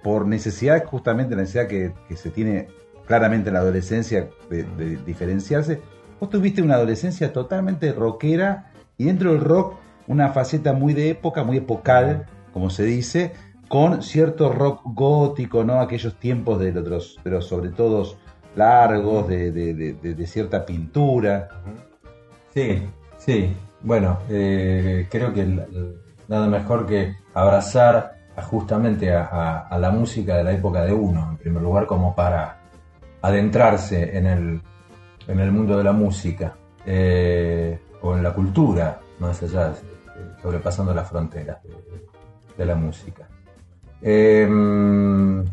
por 0.03 0.27
necesidad, 0.27 0.85
justamente 0.85 1.35
la 1.35 1.43
necesidad 1.43 1.67
que, 1.67 1.95
se 2.15 2.31
tiene 2.31 2.69
claramente 3.07 3.49
en 3.49 3.55
la 3.55 3.61
adolescencia 3.61 4.29
de, 4.51 4.65
de 4.65 4.97
diferenciarse, 4.97 5.81
vos 6.21 6.29
tuviste 6.29 6.61
una 6.61 6.75
adolescencia 6.75 7.33
totalmente 7.33 7.93
rockera 7.93 8.73
y 8.99 9.05
dentro 9.05 9.33
del 9.33 9.41
rock 9.41 9.77
una 10.09 10.31
faceta 10.31 10.73
muy 10.73 10.93
de 10.93 11.11
época, 11.11 11.43
muy 11.43 11.57
epocal, 11.59 12.27
como 12.53 12.71
se 12.71 12.85
dice, 12.85 13.33
con 13.73 14.03
cierto 14.03 14.53
rock 14.53 14.83
gótico, 14.85 15.65
¿no? 15.65 15.81
Aquellos 15.81 16.17
tiempos 16.17 16.61
de 16.61 16.73
los, 16.73 17.19
pero 17.23 17.41
sobre 17.41 17.71
todo 17.71 18.19
largos, 18.55 19.27
de, 19.29 20.27
cierta 20.27 20.67
pintura. 20.67 21.49
Sí, 22.53 22.87
sí. 23.17 23.57
Bueno, 23.81 24.19
eh, 24.29 25.09
creo 25.11 25.33
que 25.33 25.47
nada 26.29 26.49
mejor 26.49 26.85
que 26.85 27.17
abrazar 27.33 28.19
justamente 28.43 29.11
a, 29.11 29.75
la 29.81 29.91
música 29.91 30.37
de 30.37 30.45
la 30.45 30.53
época 30.53 30.85
de 30.85 30.93
uno, 30.93 31.31
en 31.31 31.39
primer 31.39 31.63
lugar, 31.63 31.87
como 31.87 32.15
para 32.15 32.59
adentrarse 33.23 34.19
en 34.19 34.27
el, 34.27 35.51
mundo 35.51 35.79
de 35.79 35.85
la 35.85 35.93
música 35.93 36.57
eh, 36.85 37.81
o 38.03 38.15
en 38.19 38.23
la 38.23 38.35
cultura, 38.35 39.01
más 39.19 39.43
allá 39.43 39.73
sobrepasando 40.43 40.93
las 40.93 41.09
fronteras 41.09 41.57
de, 42.59 42.67
la 42.67 42.75
música. 42.75 43.32
Em, 44.03 45.45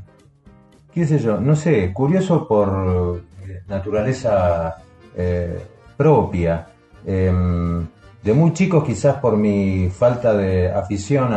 ¿Qué 0.93 1.05
sé 1.05 1.19
yo? 1.19 1.39
No 1.39 1.55
sé, 1.55 1.93
curioso 1.93 2.47
por 2.47 3.23
eh, 3.47 3.61
naturaleza 3.67 4.77
eh, 5.15 5.61
propia. 5.95 6.67
Em, 7.05 7.87
de 8.23 8.33
muy 8.33 8.53
chicos, 8.53 8.83
quizás 8.83 9.17
por 9.17 9.37
mi 9.37 9.89
falta 9.89 10.33
de 10.33 10.71
afición 10.71 11.33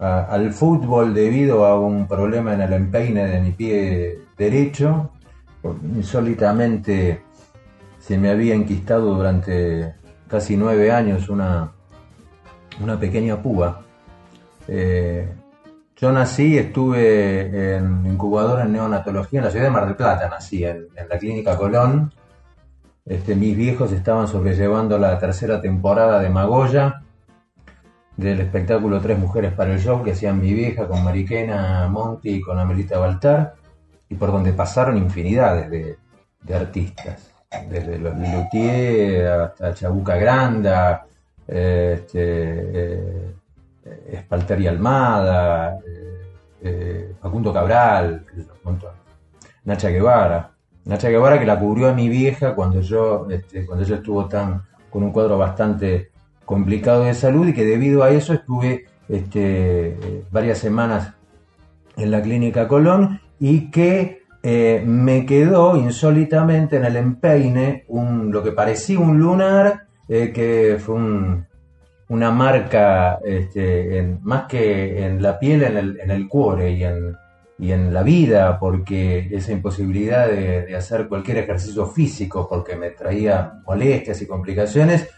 al 0.00 0.52
fútbol 0.52 1.14
debido 1.14 1.64
a 1.64 1.78
un 1.80 2.06
problema 2.06 2.54
en 2.54 2.60
el 2.60 2.72
empeine 2.72 3.26
de 3.26 3.40
mi 3.40 3.52
pie 3.52 4.18
derecho, 4.36 5.10
insólitamente 5.96 7.22
se 7.98 8.18
me 8.18 8.30
había 8.30 8.54
enquistado 8.54 9.14
durante 9.14 9.94
casi 10.28 10.56
nueve 10.56 10.92
años 10.92 11.28
una, 11.28 11.72
una 12.80 12.98
pequeña 13.00 13.42
púa. 13.42 13.82
Eh, 14.68 15.28
yo 16.00 16.12
nací, 16.12 16.56
estuve 16.56 17.76
en 17.76 18.06
incubadora 18.06 18.64
en 18.64 18.72
neonatología 18.72 19.40
en 19.40 19.44
la 19.46 19.50
ciudad 19.50 19.64
de 19.64 19.70
Mar 19.70 19.86
del 19.86 19.96
Plata, 19.96 20.28
nací 20.28 20.64
en, 20.64 20.86
la 21.08 21.18
clínica 21.18 21.56
Colón. 21.56 22.12
Este, 23.04 23.34
mis 23.34 23.56
viejos 23.56 23.90
estaban 23.90 24.28
sobrellevando 24.28 24.98
la 24.98 25.18
tercera 25.18 25.60
temporada 25.60 26.20
de 26.20 26.28
Magoya, 26.28 27.02
del 28.16 28.40
espectáculo 28.40 29.00
Tres 29.00 29.18
Mujeres 29.18 29.52
para 29.54 29.72
el 29.72 29.80
Show, 29.80 30.04
que 30.04 30.12
hacían 30.12 30.40
mi 30.40 30.52
vieja 30.52 30.86
con 30.86 31.02
Mariquena 31.02 31.88
Monti 31.88 32.30
y 32.30 32.40
con 32.40 32.58
Amelita 32.58 32.98
Baltar, 32.98 33.54
y 34.08 34.14
por 34.14 34.30
donde 34.30 34.52
pasaron 34.52 34.96
infinidades 34.98 35.70
de, 35.70 36.54
artistas, 36.54 37.30
desde 37.68 37.98
los 37.98 38.14
hasta 38.14 39.74
Chabuca 39.74 40.16
Granda, 40.16 41.06
este, 41.46 42.12
eh, 42.14 43.34
Espalter 44.10 44.60
y 44.60 44.66
Almada, 44.66 45.78
eh, 45.78 46.34
eh, 46.62 47.14
Facundo 47.20 47.52
Cabral, 47.52 48.24
Nacha 49.64 49.88
Guevara. 49.90 50.52
Nacha 50.84 51.08
Guevara 51.08 51.38
que 51.38 51.46
la 51.46 51.58
cubrió 51.58 51.88
a 51.88 51.92
mi 51.92 52.08
vieja 52.08 52.54
cuando 52.54 52.80
yo, 52.80 53.26
este, 53.30 53.66
cuando 53.66 53.84
yo 53.84 53.96
estuvo 53.96 54.26
tan, 54.26 54.62
con 54.90 55.02
un 55.02 55.12
cuadro 55.12 55.36
bastante 55.38 56.10
complicado 56.44 57.04
de 57.04 57.14
salud 57.14 57.46
y 57.48 57.52
que 57.52 57.64
debido 57.64 58.02
a 58.02 58.10
eso 58.10 58.32
estuve 58.32 58.86
este, 59.08 60.24
varias 60.30 60.58
semanas 60.58 61.14
en 61.96 62.10
la 62.10 62.22
clínica 62.22 62.66
Colón 62.68 63.20
y 63.38 63.70
que 63.70 64.22
me 64.86 65.26
quedó 65.26 65.76
insólitamente 65.76 66.76
en 66.76 66.84
el 66.86 66.96
empeine 66.96 67.84
un, 67.88 68.30
lo 68.32 68.42
que 68.42 68.52
parecía 68.52 68.98
un 68.98 69.18
lunar 69.18 69.88
eh, 70.08 70.32
que 70.32 70.78
fue 70.80 70.94
una 72.08 72.30
marca 72.30 73.18
este, 73.24 74.18
más 74.22 74.46
que 74.46 75.04
en 75.04 75.22
la 75.22 75.38
piel, 75.38 75.62
en 75.62 75.76
el, 75.76 76.00
en 76.00 76.10
el 76.10 76.28
cuore 76.28 76.72
y 76.72 76.84
en, 76.84 77.16
y 77.58 77.72
en 77.72 77.92
la 77.92 78.02
vida, 78.02 78.58
porque 78.58 79.28
esa 79.32 79.52
imposibilidad 79.52 80.28
de, 80.28 80.74
hacer 80.76 81.08
cualquier 81.08 81.38
ejercicio 81.38 81.86
físico, 81.86 82.48
porque 82.48 82.76
me 82.76 82.90
traía 82.90 83.60
molestias 83.66 84.22
y 84.22 84.26
complicaciones, 84.26 85.08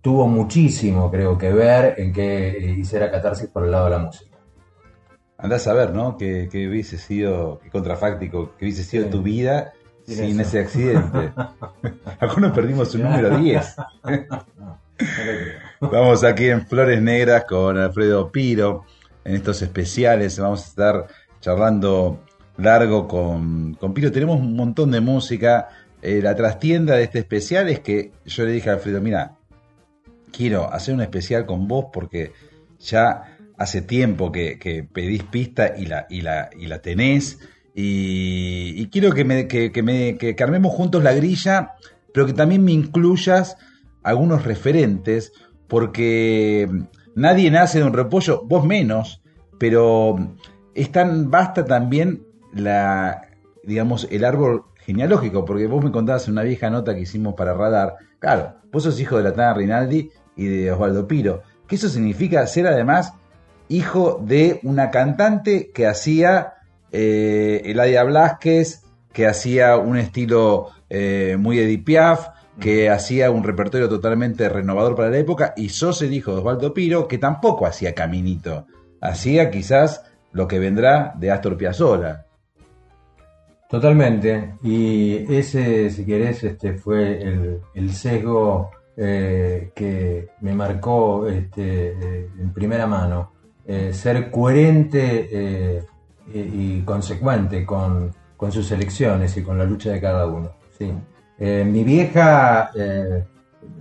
tuvo 0.00 0.26
muchísimo, 0.26 1.10
creo 1.10 1.36
que 1.36 1.52
ver 1.52 1.94
en 1.98 2.12
que 2.12 2.74
hiciera 2.78 3.10
catarsis 3.10 3.48
por 3.48 3.64
el 3.64 3.70
lado 3.70 3.84
de 3.84 3.90
la 3.90 3.98
música. 3.98 4.36
Andás 5.38 5.66
a 5.66 5.74
ver, 5.74 5.92
¿no? 5.92 6.16
Que, 6.16 6.48
hubiese 6.52 6.96
sido, 6.96 7.58
que 7.58 7.70
contrafáctico, 7.70 8.56
que 8.56 8.64
hubiese 8.64 8.82
sido 8.82 9.06
tu 9.06 9.22
vida 9.22 9.72
sin 10.06 10.40
ese 10.40 10.60
accidente. 10.60 11.32
Algunos 12.20 12.52
perdimos 12.52 12.94
un 12.94 13.02
número 13.02 13.36
10. 13.36 13.76
Vamos 15.80 16.24
aquí 16.24 16.46
en 16.46 16.66
Flores 16.66 17.00
Negras 17.02 17.44
con 17.44 17.78
Alfredo 17.78 18.30
Piro. 18.30 18.84
En 19.24 19.34
estos 19.34 19.62
especiales 19.62 20.38
vamos 20.38 20.62
a 20.62 20.68
estar 20.68 21.06
charlando 21.40 22.24
largo 22.58 23.08
con, 23.08 23.74
con 23.74 23.94
Piro. 23.94 24.12
Tenemos 24.12 24.40
un 24.40 24.54
montón 24.54 24.90
de 24.90 25.00
música. 25.00 25.68
Eh, 26.02 26.20
la 26.22 26.34
trastienda 26.34 26.96
de 26.96 27.04
este 27.04 27.18
especial 27.20 27.68
es 27.68 27.80
que 27.80 28.12
yo 28.24 28.44
le 28.44 28.52
dije 28.52 28.70
a 28.70 28.74
Alfredo, 28.74 29.00
mira, 29.00 29.36
quiero 30.30 30.72
hacer 30.72 30.94
un 30.94 31.00
especial 31.00 31.46
con 31.46 31.66
vos 31.66 31.86
porque 31.92 32.32
ya 32.78 33.36
hace 33.56 33.82
tiempo 33.82 34.32
que, 34.32 34.86
pedís 34.92 35.22
pista 35.24 35.74
y 35.76 35.86
la, 35.86 36.06
y 36.10 36.20
la, 36.20 36.50
y 36.56 36.66
la 36.66 36.80
tenés. 36.80 37.38
Y, 37.74 38.86
quiero 38.88 39.12
que, 39.12 39.24
me, 39.24 39.48
que, 39.48 39.70
me, 39.82 40.16
que, 40.16 40.36
armemos 40.42 40.72
juntos 40.72 41.02
la 41.02 41.12
grilla, 41.12 41.72
pero 42.12 42.26
que 42.26 42.32
también 42.32 42.64
me 42.64 42.72
incluyas 42.72 43.56
algunos 44.04 44.44
referentes, 44.44 45.32
porque 45.66 46.68
nadie 47.16 47.50
nace 47.50 47.78
de 47.78 47.84
un 47.84 47.92
repollo, 47.92 48.42
vos 48.44 48.64
menos, 48.64 49.22
pero 49.58 50.16
es 50.74 50.92
tan 50.92 51.30
basta 51.30 51.64
también 51.64 52.22
la, 52.52 53.22
digamos, 53.64 54.06
el 54.10 54.24
árbol 54.24 54.66
genealógico, 54.76 55.44
porque 55.44 55.66
vos 55.66 55.82
me 55.82 55.90
contabas 55.90 56.26
en 56.28 56.32
una 56.32 56.42
vieja 56.42 56.70
nota 56.70 56.94
que 56.94 57.00
hicimos 57.00 57.34
para 57.34 57.54
Radar, 57.54 57.96
claro, 58.18 58.56
vos 58.70 58.82
sos 58.82 59.00
hijo 59.00 59.16
de 59.16 59.24
la 59.24 59.32
Tana 59.32 59.54
Rinaldi 59.54 60.10
y 60.36 60.46
de 60.46 60.70
Osvaldo 60.70 61.08
Piro, 61.08 61.42
que 61.66 61.76
eso 61.76 61.88
significa 61.88 62.46
ser 62.46 62.66
además 62.66 63.14
hijo 63.68 64.22
de 64.22 64.60
una 64.62 64.90
cantante 64.90 65.70
que 65.72 65.86
hacía 65.86 66.54
eh, 66.92 67.62
Eladia 67.64 68.04
Blasquez, 68.04 68.82
que 69.12 69.26
hacía 69.26 69.78
un 69.78 69.96
estilo 69.96 70.68
eh, 70.90 71.36
muy 71.38 71.58
Edith 71.58 71.84
Piaf, 71.84 72.28
que 72.60 72.90
hacía 72.90 73.30
un 73.30 73.42
repertorio 73.42 73.88
totalmente 73.88 74.48
renovador 74.48 74.94
para 74.94 75.10
la 75.10 75.18
época, 75.18 75.54
y 75.56 75.70
sos 75.70 76.02
el 76.02 76.12
hijo 76.12 76.32
de 76.32 76.38
Osvaldo 76.38 76.72
Piro, 76.72 77.08
que 77.08 77.18
tampoco 77.18 77.66
hacía 77.66 77.94
caminito, 77.94 78.66
hacía 79.00 79.50
quizás 79.50 80.04
lo 80.32 80.46
que 80.46 80.58
vendrá 80.58 81.14
de 81.16 81.30
Astor 81.30 81.56
Piazzolla. 81.56 82.26
Totalmente. 83.68 84.54
Y 84.62 85.32
ese, 85.32 85.90
si 85.90 86.04
querés, 86.04 86.44
este 86.44 86.74
fue 86.74 87.20
el, 87.22 87.60
el 87.74 87.92
sesgo 87.92 88.70
eh, 88.96 89.72
que 89.74 90.28
me 90.40 90.54
marcó 90.54 91.26
este, 91.26 91.88
eh, 91.88 92.30
en 92.38 92.52
primera 92.52 92.86
mano. 92.86 93.32
Eh, 93.66 93.92
ser 93.92 94.30
coherente 94.30 95.82
y, 96.32 96.82
consecuente 96.82 97.64
con, 97.64 98.14
con, 98.36 98.52
sus 98.52 98.70
elecciones 98.70 99.36
y 99.36 99.42
con 99.42 99.58
la 99.58 99.64
lucha 99.64 99.90
de 99.90 100.00
cada 100.00 100.26
uno. 100.26 100.52
¿sí? 100.78 100.92
Mi 101.38 101.84
vieja, 101.84 102.70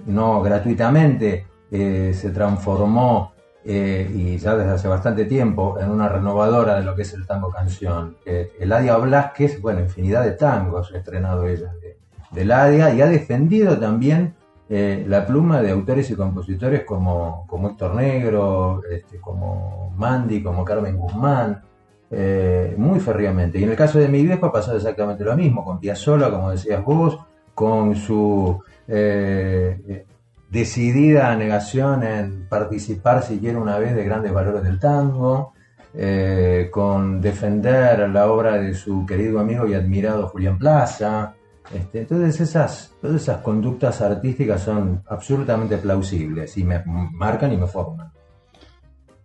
no 0.05 0.41
gratuitamente, 0.41 1.45
se 1.69 2.31
transformó 2.33 3.33
eh, 3.65 4.11
y 4.13 4.37
ya 4.37 4.57
desde 4.57 4.71
hace 4.71 4.87
bastante 4.89 5.23
tiempo 5.23 5.79
en 5.79 5.89
una 5.89 6.09
renovadora 6.09 6.75
de 6.75 6.83
lo 6.83 6.95
que 6.95 7.03
es 7.03 7.13
el 7.13 7.25
tango 7.25 7.49
canción. 7.49 8.17
Eh, 8.25 8.51
Eladia 8.59 8.97
Blasquez, 8.97 9.61
bueno, 9.61 9.79
infinidad 9.79 10.23
de 10.23 10.31
tangos 10.31 10.91
ha 10.93 10.97
estrenado 10.97 11.47
ella 11.47 11.71
de, 11.81 11.97
de 12.31 12.41
Eladia 12.41 12.93
y 12.93 13.01
ha 13.01 13.07
defendido 13.07 13.79
también 13.79 14.35
eh, 14.69 15.05
la 15.07 15.25
pluma 15.25 15.61
de 15.61 15.71
autores 15.71 16.09
y 16.11 16.15
compositores 16.15 16.83
como, 16.83 17.45
como 17.47 17.69
Héctor 17.69 17.95
Negro, 17.95 18.81
este, 18.89 19.19
como 19.19 19.93
Mandy, 19.95 20.43
como 20.43 20.65
Carmen 20.65 20.97
Guzmán, 20.97 21.61
eh, 22.11 22.73
muy 22.77 22.99
férreamente. 22.99 23.59
Y 23.59 23.63
en 23.63 23.69
el 23.69 23.77
caso 23.77 23.97
de 23.97 24.09
mi 24.09 24.23
viejo 24.23 24.47
ha 24.47 24.51
pasado 24.51 24.75
exactamente 24.75 25.23
lo 25.23 25.35
mismo, 25.37 25.63
con 25.63 25.79
Piazzolla, 25.79 26.29
como 26.29 26.51
decías 26.51 26.83
vos, 26.83 27.17
con 27.53 27.95
su 27.95 28.61
decidida 30.53 31.35
negación 31.35 32.03
en 32.03 32.47
participar 32.47 33.23
siquiera 33.23 33.57
una 33.57 33.79
vez 33.79 33.95
de 33.95 34.03
grandes 34.03 34.31
valores 34.31 34.63
del 34.63 34.77
tango, 34.77 35.53
eh, 35.95 36.69
con 36.71 37.19
defender 37.21 38.07
la 38.09 38.31
obra 38.31 38.59
de 38.59 38.75
su 38.75 39.03
querido 39.05 39.39
amigo 39.39 39.67
y 39.67 39.73
admirado 39.73 40.27
Julián 40.27 40.59
Plaza. 40.59 41.33
Este, 41.73 42.01
entonces 42.01 42.39
esas, 42.39 42.93
todas 43.01 43.21
esas 43.21 43.41
conductas 43.41 44.01
artísticas 44.01 44.61
son 44.61 45.01
absolutamente 45.07 45.77
plausibles 45.77 46.55
y 46.57 46.63
me 46.63 46.83
marcan 46.85 47.51
y 47.51 47.57
me 47.57 47.65
forman. 47.65 48.11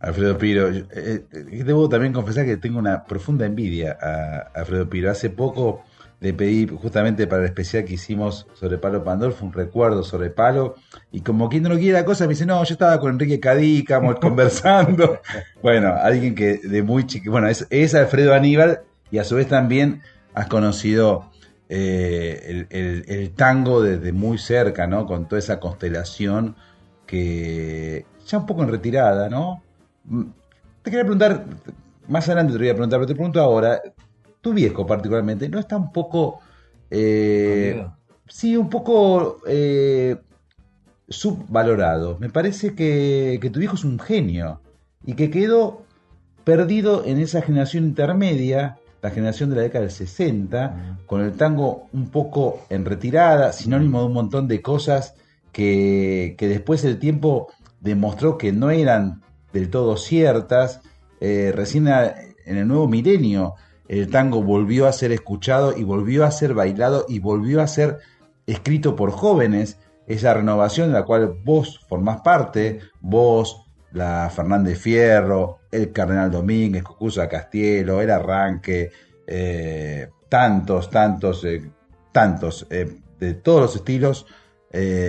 Alfredo 0.00 0.38
Piro, 0.38 0.68
eh, 0.68 0.86
eh, 0.90 1.62
debo 1.64 1.90
también 1.90 2.14
confesar 2.14 2.46
que 2.46 2.56
tengo 2.56 2.78
una 2.78 3.04
profunda 3.04 3.44
envidia 3.44 3.98
a 4.00 4.50
Alfredo 4.54 4.88
Piro. 4.88 5.10
Hace 5.10 5.28
poco 5.28 5.82
le 6.20 6.32
pedí 6.32 6.66
justamente 6.66 7.26
para 7.26 7.42
el 7.42 7.48
especial 7.48 7.84
que 7.84 7.94
hicimos 7.94 8.46
sobre 8.54 8.78
Palo 8.78 9.04
Pandolfo 9.04 9.44
un 9.44 9.52
recuerdo 9.52 10.02
sobre 10.02 10.30
Palo 10.30 10.74
y 11.12 11.20
como 11.20 11.48
quien 11.48 11.62
no 11.62 11.68
lo 11.68 11.76
quiere 11.76 11.92
la 11.92 12.04
cosa 12.04 12.24
me 12.24 12.30
dice 12.30 12.44
no 12.44 12.62
yo 12.64 12.72
estaba 12.72 12.98
con 12.98 13.12
Enrique 13.12 13.38
Cadícamo 13.38 14.14
conversando 14.20 15.20
bueno 15.62 15.94
alguien 15.94 16.34
que 16.34 16.58
de 16.58 16.82
muy 16.82 17.06
chiquito 17.06 17.30
bueno 17.30 17.48
es, 17.48 17.94
Alfredo 17.94 18.34
Aníbal 18.34 18.80
y 19.10 19.18
a 19.18 19.24
su 19.24 19.36
vez 19.36 19.46
también 19.46 20.02
has 20.34 20.48
conocido 20.48 21.30
eh, 21.68 22.66
el, 22.70 23.30
tango 23.36 23.82
desde 23.82 24.12
muy 24.12 24.38
cerca 24.38 24.86
no 24.88 25.06
con 25.06 25.28
toda 25.28 25.38
esa 25.38 25.60
constelación 25.60 26.56
que 27.06 28.06
ya 28.26 28.38
un 28.38 28.46
poco 28.46 28.64
en 28.64 28.70
retirada 28.70 29.28
no 29.28 29.62
mm, 30.04 30.22
te 30.82 30.90
quería 30.90 31.04
preguntar 31.04 31.44
más 32.08 32.26
adelante 32.26 32.54
te 32.54 32.58
voy 32.58 32.68
a 32.70 32.74
preguntar 32.74 32.98
pero 32.98 33.06
te 33.06 33.14
pregunto 33.14 33.40
ahora 33.40 33.80
tu 34.40 34.52
viejo 34.52 34.86
particularmente, 34.86 35.48
¿no 35.48 35.58
está 35.58 35.76
un 35.76 35.92
poco... 35.92 36.40
Eh, 36.90 37.86
sí, 38.28 38.56
un 38.56 38.68
poco 38.68 39.38
eh, 39.46 40.16
subvalorado. 41.08 42.18
Me 42.18 42.30
parece 42.30 42.74
que, 42.74 43.38
tu 43.52 43.58
viejo 43.58 43.74
es 43.74 43.84
un 43.84 43.98
genio 43.98 44.60
y 45.04 45.14
que 45.14 45.30
quedó 45.30 45.82
perdido 46.44 47.04
en 47.04 47.18
esa 47.18 47.42
generación 47.42 47.84
intermedia, 47.84 48.78
la 49.02 49.10
generación 49.10 49.50
de 49.50 49.56
la 49.56 49.62
década 49.62 49.82
del 49.82 49.90
60, 49.92 50.98
con 51.06 51.20
el 51.20 51.32
tango 51.32 51.86
un 51.92 52.08
poco 52.08 52.64
en 52.70 52.84
retirada, 52.84 53.52
sinónimo 53.52 54.00
de 54.00 54.06
un 54.06 54.12
montón 54.12 54.48
de 54.48 54.62
cosas 54.62 55.14
que, 55.52 56.36
después 56.38 56.84
el 56.84 56.98
tiempo 56.98 57.48
demostró 57.80 58.38
que 58.38 58.52
no 58.52 58.70
eran 58.70 59.22
del 59.52 59.70
todo 59.70 59.96
ciertas. 59.96 60.80
Eh, 61.20 61.52
recién 61.54 61.88
en 61.88 62.56
el 62.56 62.68
nuevo 62.68 62.86
milenio 62.88 63.56
el 63.88 64.10
tango 64.10 64.42
volvió 64.42 64.86
a 64.86 64.92
ser 64.92 65.12
escuchado 65.12 65.76
y 65.76 65.82
volvió 65.82 66.24
a 66.24 66.30
ser 66.30 66.54
bailado 66.54 67.06
y 67.08 67.18
volvió 67.18 67.62
a 67.62 67.66
ser 67.66 67.98
escrito 68.46 68.94
por 68.94 69.10
jóvenes, 69.10 69.78
esa 70.06 70.32
renovación 70.34 70.88
de 70.88 70.94
la 70.94 71.04
cual 71.04 71.34
vos 71.44 71.80
formás 71.88 72.20
parte, 72.20 72.80
vos, 73.00 73.66
la 73.92 74.30
Fernández 74.34 74.78
Fierro, 74.78 75.60
el 75.70 75.92
Cardenal 75.92 76.30
Domínguez, 76.30 76.82
Cucuza 76.82 77.28
Castielo, 77.28 78.00
el 78.00 78.10
Arranque, 78.10 78.90
eh, 79.26 80.08
tantos, 80.28 80.90
tantos, 80.90 81.44
eh, 81.44 81.70
tantos, 82.12 82.66
eh, 82.70 83.00
de 83.18 83.34
todos 83.34 83.60
los 83.60 83.76
estilos, 83.76 84.26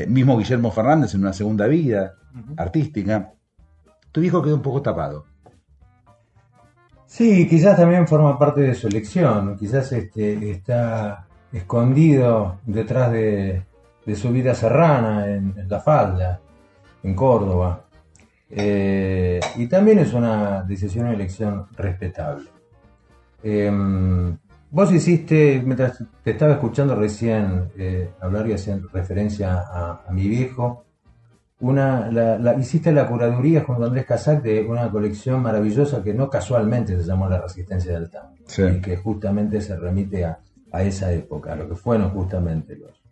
mismo 0.07 0.37
Guillermo 0.37 0.71
Fernández 0.71 1.13
en 1.13 1.21
una 1.21 1.33
segunda 1.33 1.67
vida 1.67 2.15
artística, 2.57 3.33
tu 4.11 4.21
hijo 4.21 4.41
quedó 4.41 4.55
un 4.55 4.61
poco 4.61 4.81
tapado. 4.81 5.25
Sí, 7.09 7.47
quizás 7.47 7.75
también 7.75 8.07
forma 8.07 8.37
parte 8.37 8.61
de 8.61 8.75
su 8.75 8.87
elección, 8.87 9.57
quizás 9.57 9.91
este, 9.93 10.51
está 10.51 11.25
escondido 11.51 12.59
detrás 12.67 13.11
de, 13.11 13.63
su 14.15 14.29
vida 14.31 14.53
serrana 14.53 15.25
en, 15.27 15.55
La 15.67 15.79
Falda, 15.79 16.39
en 17.01 17.15
Córdoba. 17.15 17.81
Eh, 18.47 19.39
y 19.55 19.65
también 19.65 19.99
es 19.99 20.13
una 20.13 20.61
decisión 20.61 21.09
y 21.09 21.15
elección 21.15 21.65
respetable. 21.75 22.47
Em, 23.41 24.37
vos 24.69 24.91
hiciste, 24.91 25.63
mientras 25.65 26.03
te 26.23 26.31
estaba 26.31 26.53
escuchando 26.53 26.95
recién 26.95 27.71
eh, 27.75 28.11
hablar 28.21 28.47
y 28.47 28.53
hacer 28.53 28.81
referencia 28.93 29.65
a, 29.67 30.11
mi 30.11 30.27
viejo, 30.27 30.85
una, 31.61 32.09
la, 32.09 32.55
hiciste 32.55 32.91
la 32.91 33.07
curaduría 33.07 33.63
junto 33.63 33.83
a 33.83 33.87
Andrés 33.87 34.05
Casac 34.05 34.41
de 34.41 34.61
una 34.65 34.89
colección 34.89 35.41
maravillosa 35.41 36.01
que 36.01 36.13
no 36.13 36.29
casualmente 36.29 36.97
se 36.97 37.05
llamó 37.05 37.27
La 37.27 37.41
Resistencia 37.41 37.93
del 37.93 38.09
Tango, 38.09 38.35
y 38.57 38.81
que 38.81 38.95
justamente 38.97 39.59
se 39.59 39.75
remite 39.75 40.25
a, 40.25 40.39
esa 40.73 41.11
época, 41.11 41.53
a 41.53 41.55
lo 41.55 41.67
que 41.67 41.75
fueron 41.75 42.11
justamente 42.11 42.75
los, 42.75 43.03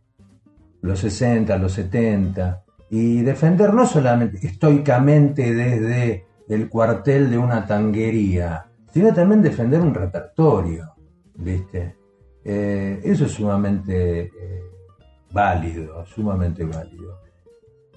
los 0.82 1.00
60, 1.00 1.58
los 1.58 1.74
70, 1.74 2.64
y 2.90 3.22
defender 3.22 3.74
no 3.74 3.86
solamente 3.86 4.46
estoicamente 4.46 5.54
desde 5.54 6.26
el 6.48 6.70
cuartel 6.70 7.30
de 7.30 7.38
una 7.38 7.66
tanguería, 7.66 8.68
sino 8.94 9.14
también 9.14 9.42
defender 9.42 9.82
un 9.82 9.94
repertorio, 9.94 10.94
¿viste? 11.36 11.96
Eh, 12.46 13.02
eso 13.04 13.26
es 13.26 13.32
sumamente 13.32 14.22
eh, 14.22 14.62
válido, 15.34 16.06
sumamente 16.06 16.64
válido. 16.64 17.27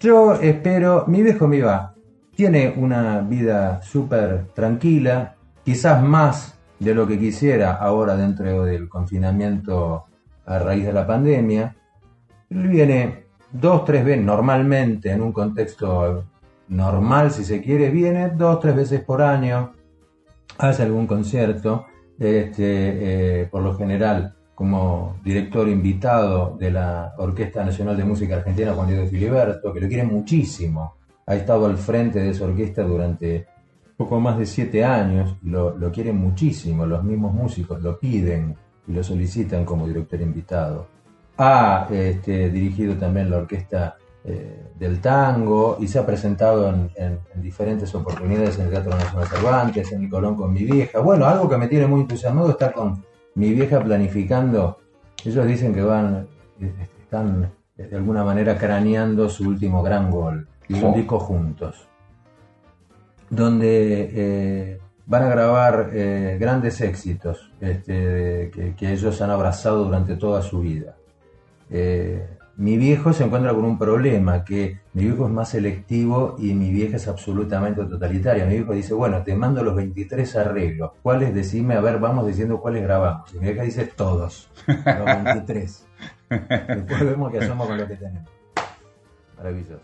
Yo 0.01 0.33
espero, 0.33 1.05
mi 1.09 1.23
viejo 1.23 1.47
me 1.47 1.61
va, 1.61 1.95
tiene 2.35 2.73
una 2.75 3.21
vida 3.21 3.83
súper 3.83 4.47
tranquila, 4.55 5.37
quizás 5.63 6.03
más 6.03 6.59
de 6.79 6.95
lo 6.95 7.07
que 7.07 7.19
quisiera 7.19 7.75
ahora 7.75 8.17
dentro 8.17 8.65
del 8.65 8.89
confinamiento 8.89 10.07
a 10.47 10.59
raíz 10.59 10.87
de 10.87 10.95
la 10.95 11.07
pandemia. 11.07 11.77
Él 12.49 12.69
viene 12.69 13.27
dos, 13.53 13.85
tres 13.85 14.03
veces, 14.03 14.25
normalmente 14.25 15.11
en 15.11 15.21
un 15.21 15.33
contexto 15.33 16.25
normal, 16.69 17.31
si 17.31 17.45
se 17.45 17.61
quiere, 17.61 17.91
viene 17.91 18.31
dos, 18.31 18.59
tres 18.59 18.75
veces 18.75 19.05
por 19.05 19.21
año, 19.21 19.73
hace 20.57 20.83
algún 20.85 21.07
concierto, 21.07 21.85
este, 22.19 23.43
eh, 23.43 23.49
por 23.51 23.61
lo 23.61 23.77
general 23.77 24.35
como 24.61 25.17
director 25.25 25.67
invitado 25.71 26.55
de 26.61 26.71
la 26.71 27.15
Orquesta 27.17 27.65
Nacional 27.65 27.97
de 27.97 28.05
Música 28.05 28.37
Argentina, 28.37 28.75
Juan 28.75 28.89
Diego 28.89 29.07
Filiberto, 29.07 29.73
que 29.73 29.81
lo 29.81 29.89
quiere 29.89 30.05
muchísimo. 30.05 30.97
Ha 31.25 31.35
estado 31.35 31.65
al 31.65 31.79
frente 31.79 32.19
de 32.19 32.29
esa 32.29 32.45
orquesta 32.45 32.83
durante 32.83 33.47
poco 33.97 34.21
más 34.21 34.37
de 34.37 34.45
siete 34.45 34.85
años, 34.85 35.35
lo, 35.45 35.79
lo 35.79 35.91
quieren 35.91 36.19
muchísimo, 36.19 36.85
los 36.85 37.03
mismos 37.03 37.33
músicos 37.33 37.81
lo 37.81 37.99
piden 37.99 38.55
y 38.87 38.93
lo 38.93 39.03
solicitan 39.03 39.65
como 39.65 39.89
director 39.89 40.21
invitado. 40.21 40.89
Ha 41.39 41.87
este, 41.91 42.51
dirigido 42.51 42.97
también 42.97 43.31
la 43.31 43.39
orquesta 43.39 43.97
eh, 44.23 44.73
del 44.79 45.01
tango 45.01 45.79
y 45.81 45.89
se 45.89 46.01
ha 46.01 46.05
presentado 46.05 46.69
en, 46.69 47.19
diferentes 47.37 47.95
oportunidades 47.95 48.59
en 48.59 48.67
el 48.67 48.71
Teatro 48.73 48.95
Nacional 48.95 49.27
Cervantes, 49.27 49.91
en 49.93 50.03
el 50.03 50.11
Colón 50.11 50.37
con 50.37 50.53
mi 50.53 50.65
vieja. 50.65 50.99
Bueno, 51.01 51.25
algo 51.25 51.49
que 51.49 51.57
me 51.57 51.67
tiene 51.67 51.87
muy 51.87 52.03
entusiasmado 52.03 52.51
está 52.51 52.73
con 52.73 53.09
mi 53.35 53.53
vieja 53.53 53.83
planificando, 53.83 54.79
ellos 55.25 55.47
dicen 55.47 55.75
que 55.75 55.83
van, 55.83 56.27
están 57.03 57.51
de 57.77 57.97
alguna 57.97 58.25
manera 58.25 58.59
craneando 58.59 59.29
su 59.29 59.49
último 59.49 59.83
gran 59.83 60.11
gol, 60.11 60.47
y 60.69 60.83
un 60.83 60.95
disco 60.95 61.19
juntos, 61.19 61.89
donde 63.29 64.11
eh, 64.13 64.79
van 65.07 65.25
a 65.25 65.29
grabar 65.29 65.91
eh, 65.93 66.37
grandes 66.41 66.81
éxitos 66.81 67.51
este, 67.61 68.51
que, 68.77 68.93
ellos 68.93 69.21
han 69.21 69.31
abrazado 69.31 69.85
durante 69.85 70.15
toda 70.17 70.43
su 70.43 70.61
vida. 70.61 70.95
Eh, 71.71 72.27
mi 72.61 72.77
viejo 72.77 73.15
se 73.15 73.25
encuentra 73.25 73.55
con 73.55 73.65
un 73.65 73.79
problema, 73.79 74.45
que 74.45 74.81
mi 74.93 75.05
viejo 75.05 75.25
es 75.25 75.33
más 75.33 75.49
selectivo 75.49 76.37
y 76.39 76.53
mi 76.53 76.71
vieja 76.71 76.97
es 76.97 77.09
absolutamente 77.09 77.83
totalitaria. 77.87 78.45
Mi 78.45 78.57
viejo 78.57 78.75
dice, 78.75 78.93
bueno, 78.93 79.23
te 79.23 79.35
mando 79.35 79.65
los 79.65 79.75
23 79.75 80.37
arreglos, 80.37 80.91
¿cuáles 81.03 81.35
decime? 81.35 81.77
A 81.77 81.81
ver, 81.81 81.99
vamos 81.99 82.27
diciendo 82.27 82.61
cuáles 82.61 82.83
grabamos. 82.83 83.33
Y 83.33 83.39
mi 83.39 83.47
vieja 83.47 83.63
dice, 83.63 83.87
todos, 83.87 84.51
los 84.67 85.05
23. 85.07 85.87
Después 86.29 87.01
vemos 87.01 87.33
qué 87.33 87.39
hacemos 87.39 87.67
con 87.67 87.79
lo 87.79 87.89
que 87.89 87.97
tenemos. 87.97 88.29
Maravilloso. 89.39 89.81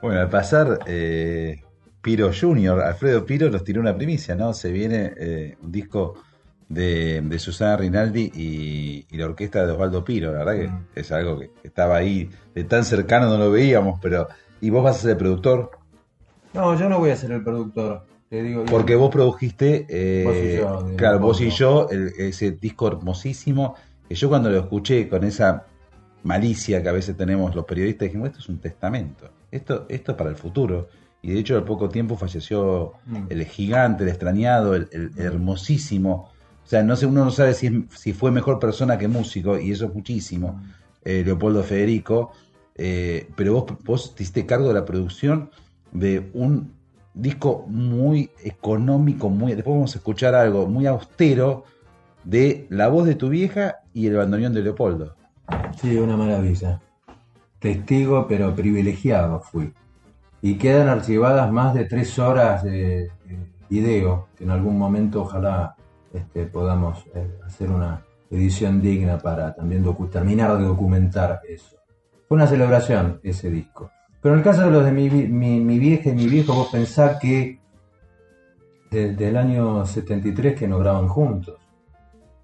Bueno, 0.00 0.18
al 0.18 0.30
pasar, 0.30 0.78
eh, 0.86 1.62
Piro 2.00 2.30
Junior, 2.32 2.80
Alfredo 2.80 3.26
Piro, 3.26 3.50
nos 3.50 3.64
tiró 3.64 3.82
una 3.82 3.94
primicia, 3.94 4.34
¿no? 4.34 4.54
Se 4.54 4.72
viene 4.72 5.12
eh, 5.14 5.58
un 5.62 5.70
disco 5.70 6.14
de, 6.70 7.20
de 7.20 7.38
Susana 7.38 7.76
Rinaldi 7.76 8.30
y, 8.34 9.04
y 9.10 9.16
la 9.18 9.26
orquesta 9.26 9.66
de 9.66 9.72
Osvaldo 9.72 10.02
Piro. 10.04 10.32
La 10.32 10.38
verdad 10.44 10.54
que 10.54 10.68
Mm. 10.68 10.86
es 10.94 11.12
algo 11.12 11.38
que 11.38 11.50
estaba 11.64 11.96
ahí 11.96 12.30
de 12.54 12.64
tan 12.64 12.84
cercano, 12.84 13.28
no 13.28 13.36
lo 13.36 13.50
veíamos, 13.50 13.98
pero. 14.00 14.26
¿Y 14.62 14.70
vos 14.70 14.82
vas 14.84 14.96
a 14.96 15.00
ser 15.00 15.10
el 15.12 15.16
productor? 15.16 15.70
No, 16.54 16.78
yo 16.78 16.88
no 16.88 16.98
voy 16.98 17.10
a 17.10 17.16
ser 17.16 17.32
el 17.32 17.42
productor. 17.42 18.04
Te 18.28 18.42
digo, 18.42 18.64
yo- 18.64 18.70
Porque 18.70 18.94
vos 18.94 19.10
produjiste, 19.10 19.86
eh, 19.88 20.24
Vos 20.24 20.36
y 20.36 20.56
yo, 20.90 20.96
claro, 20.96 21.18
vos 21.18 21.40
y 21.40 21.50
yo, 21.50 21.88
el- 21.90 22.12
ese 22.18 22.52
disco 22.52 22.86
hermosísimo, 22.88 23.74
que 24.08 24.14
yo 24.14 24.28
cuando 24.28 24.48
lo 24.50 24.58
escuché 24.58 25.08
con 25.08 25.24
esa 25.24 25.64
malicia 26.22 26.82
que 26.82 26.88
a 26.88 26.92
veces 26.92 27.16
tenemos 27.16 27.54
los 27.54 27.64
periodistas, 27.64 28.06
dijimos, 28.06 28.28
esto 28.28 28.40
es 28.40 28.48
un 28.48 28.58
testamento, 28.60 29.30
esto, 29.50 29.86
esto 29.88 30.12
es 30.12 30.18
para 30.18 30.30
el 30.30 30.36
futuro. 30.36 30.88
Y 31.22 31.32
de 31.32 31.40
hecho 31.40 31.56
al 31.56 31.64
poco 31.64 31.88
tiempo 31.88 32.16
falleció 32.16 32.92
Mm. 33.06 33.16
el 33.30 33.44
gigante, 33.46 34.04
el 34.04 34.10
extrañado, 34.10 34.74
el, 34.74 34.88
el 34.92 35.10
hermosísimo. 35.18 36.29
O 36.70 36.72
sea, 36.72 36.84
no 36.84 36.94
sé, 36.94 37.04
uno 37.04 37.24
no 37.24 37.32
sabe 37.32 37.52
si, 37.54 37.66
es- 37.66 37.98
si 37.98 38.12
fue 38.12 38.30
mejor 38.30 38.60
persona 38.60 38.96
que 38.96 39.08
músico, 39.08 39.58
y 39.58 39.72
eso 39.72 39.86
es 39.86 39.92
muchísimo, 39.92 40.62
eh, 41.04 41.24
Leopoldo 41.26 41.64
Federico, 41.64 42.30
eh, 42.76 43.28
pero 43.34 43.54
vos, 43.54 43.64
vos 43.84 44.14
te 44.14 44.22
hiciste 44.22 44.46
cargo 44.46 44.68
de 44.68 44.74
la 44.74 44.84
producción 44.84 45.50
de 45.90 46.30
un 46.32 46.72
disco 47.12 47.64
muy 47.66 48.30
económico, 48.44 49.28
muy 49.30 49.54
después 49.56 49.74
vamos 49.74 49.96
a 49.96 49.98
escuchar 49.98 50.36
algo 50.36 50.68
muy 50.68 50.86
austero 50.86 51.64
de 52.22 52.68
la 52.70 52.86
voz 52.86 53.04
de 53.04 53.16
tu 53.16 53.30
vieja 53.30 53.78
y 53.92 54.06
el 54.06 54.14
bandoneón 54.14 54.54
de 54.54 54.62
Leopoldo. 54.62 55.16
Sí, 55.80 55.96
una 55.96 56.16
maravilla. 56.16 56.80
Testigo, 57.58 58.28
pero 58.28 58.54
privilegiado 58.54 59.40
fui. 59.40 59.72
Y 60.40 60.54
quedan 60.54 60.86
archivadas 60.86 61.50
más 61.50 61.74
de 61.74 61.84
tres 61.86 62.16
horas 62.20 62.62
de, 62.62 63.10
de 63.26 63.38
video, 63.68 64.28
que 64.36 64.44
en 64.44 64.50
algún 64.50 64.78
momento 64.78 65.22
ojalá 65.22 65.74
este, 66.12 66.46
podamos 66.46 67.04
eh, 67.14 67.38
hacer 67.46 67.70
una 67.70 68.04
edición 68.30 68.80
digna 68.80 69.18
para 69.18 69.54
también 69.54 69.84
terminar 70.10 70.56
de 70.58 70.64
documentar 70.64 71.40
eso. 71.48 71.76
Fue 72.28 72.36
una 72.36 72.46
celebración 72.46 73.20
ese 73.22 73.50
disco. 73.50 73.90
Pero 74.20 74.34
en 74.34 74.40
el 74.40 74.44
caso 74.44 74.62
de 74.62 74.70
los 74.70 74.84
de 74.84 74.92
mi, 74.92 75.08
mi, 75.08 75.60
mi 75.60 75.78
vieja 75.78 76.10
y 76.10 76.14
mi 76.14 76.26
viejo, 76.26 76.54
vos 76.54 76.68
pensás 76.70 77.18
que 77.18 77.58
desde 78.90 79.28
el 79.28 79.36
año 79.36 79.86
73 79.86 80.58
que 80.58 80.68
no 80.68 80.78
graban 80.78 81.08
juntos. 81.08 81.58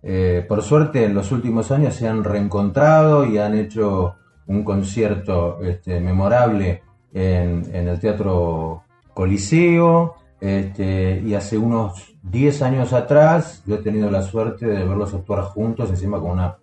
Eh, 0.03 0.45
por 0.49 0.63
suerte, 0.63 1.05
en 1.05 1.15
los 1.15 1.33
últimos 1.33 1.71
años 1.73 1.95
se 1.95 2.09
han 2.09 2.23
reencontrado 2.23 3.27
y 3.27 3.39
han 3.39 3.55
hecho 3.55 4.15
un 4.47 4.63
concierto 4.63 5.61
este, 5.63 6.01
memorable 6.01 6.83
en, 7.13 7.65
en 7.73 7.89
el 7.89 7.99
Teatro 7.99 8.85
Coliseo. 9.13 10.15
este, 10.41 11.21
y 11.25 11.35
hace 11.35 11.59
unos 11.59 12.16
10 12.31 12.63
años 12.63 12.93
atrás 12.93 13.63
yo 13.67 13.77
he 13.77 13.79
tenido 13.79 14.11
la 14.11 14.23
suerte 14.23 14.67
de 14.67 14.85
verlos 14.85 15.15
actuar 15.15 15.45
juntos, 15.45 15.91
encima 15.91 16.21
con 16.21 16.33
una 16.33 16.57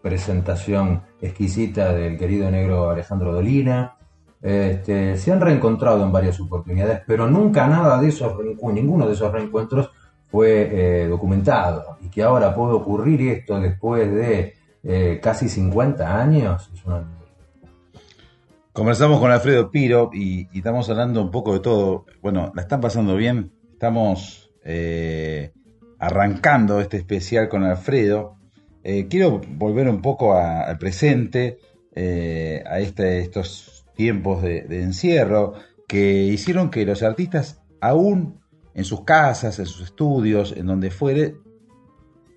presentación 0.00 1.02
exquisita 1.20 1.92
del 1.92 2.18
querido 2.18 2.50
negro 2.50 2.90
Alejandro 2.90 3.32
Dolina. 3.32 3.96
Este, 4.40 5.16
se 5.16 5.30
han 5.30 5.40
reencontrado 5.40 6.02
en 6.02 6.10
varias 6.10 6.40
oportunidades, 6.40 7.02
pero 7.06 7.30
nunca 7.30 7.66
nada 7.68 8.00
de 8.00 8.08
esos 8.08 8.34
ninguno 8.72 9.06
de 9.06 9.12
esos 9.12 9.30
reencuentros 9.30 9.90
fue 10.30 11.02
eh, 11.04 11.08
documentado. 11.08 11.98
Y 12.00 12.08
que 12.08 12.22
ahora 12.22 12.54
puede 12.54 12.72
ocurrir 12.74 13.20
esto 13.28 13.60
después 13.60 14.12
de 14.12 14.54
eh, 14.82 15.20
casi 15.22 15.48
50 15.48 16.20
años, 16.20 16.70
es 16.74 16.84
una 16.84 17.04
Conversamos 18.72 19.20
con 19.20 19.30
Alfredo 19.30 19.70
Piro 19.70 20.08
y, 20.14 20.48
y 20.50 20.58
estamos 20.58 20.88
hablando 20.88 21.20
un 21.20 21.30
poco 21.30 21.52
de 21.52 21.60
todo. 21.60 22.06
Bueno, 22.22 22.50
la 22.54 22.62
están 22.62 22.80
pasando 22.80 23.14
bien. 23.16 23.52
Estamos 23.70 24.41
eh, 24.64 25.52
arrancando 25.98 26.80
este 26.80 26.96
especial 26.96 27.48
con 27.48 27.64
Alfredo. 27.64 28.36
Eh, 28.84 29.06
quiero 29.08 29.40
volver 29.56 29.88
un 29.88 30.02
poco 30.02 30.36
al 30.36 30.76
presente, 30.78 31.58
eh, 31.94 32.62
a 32.66 32.80
este, 32.80 33.20
estos 33.20 33.84
tiempos 33.94 34.42
de, 34.42 34.64
encierro 34.82 35.54
que 35.86 36.24
hicieron 36.24 36.70
que 36.70 36.84
los 36.86 37.02
artistas, 37.02 37.60
aún 37.80 38.40
en 38.74 38.84
sus 38.84 39.04
casas, 39.04 39.58
en 39.58 39.66
sus 39.66 39.82
estudios, 39.82 40.54
en 40.56 40.66
donde 40.66 40.90
fuere, 40.90 41.34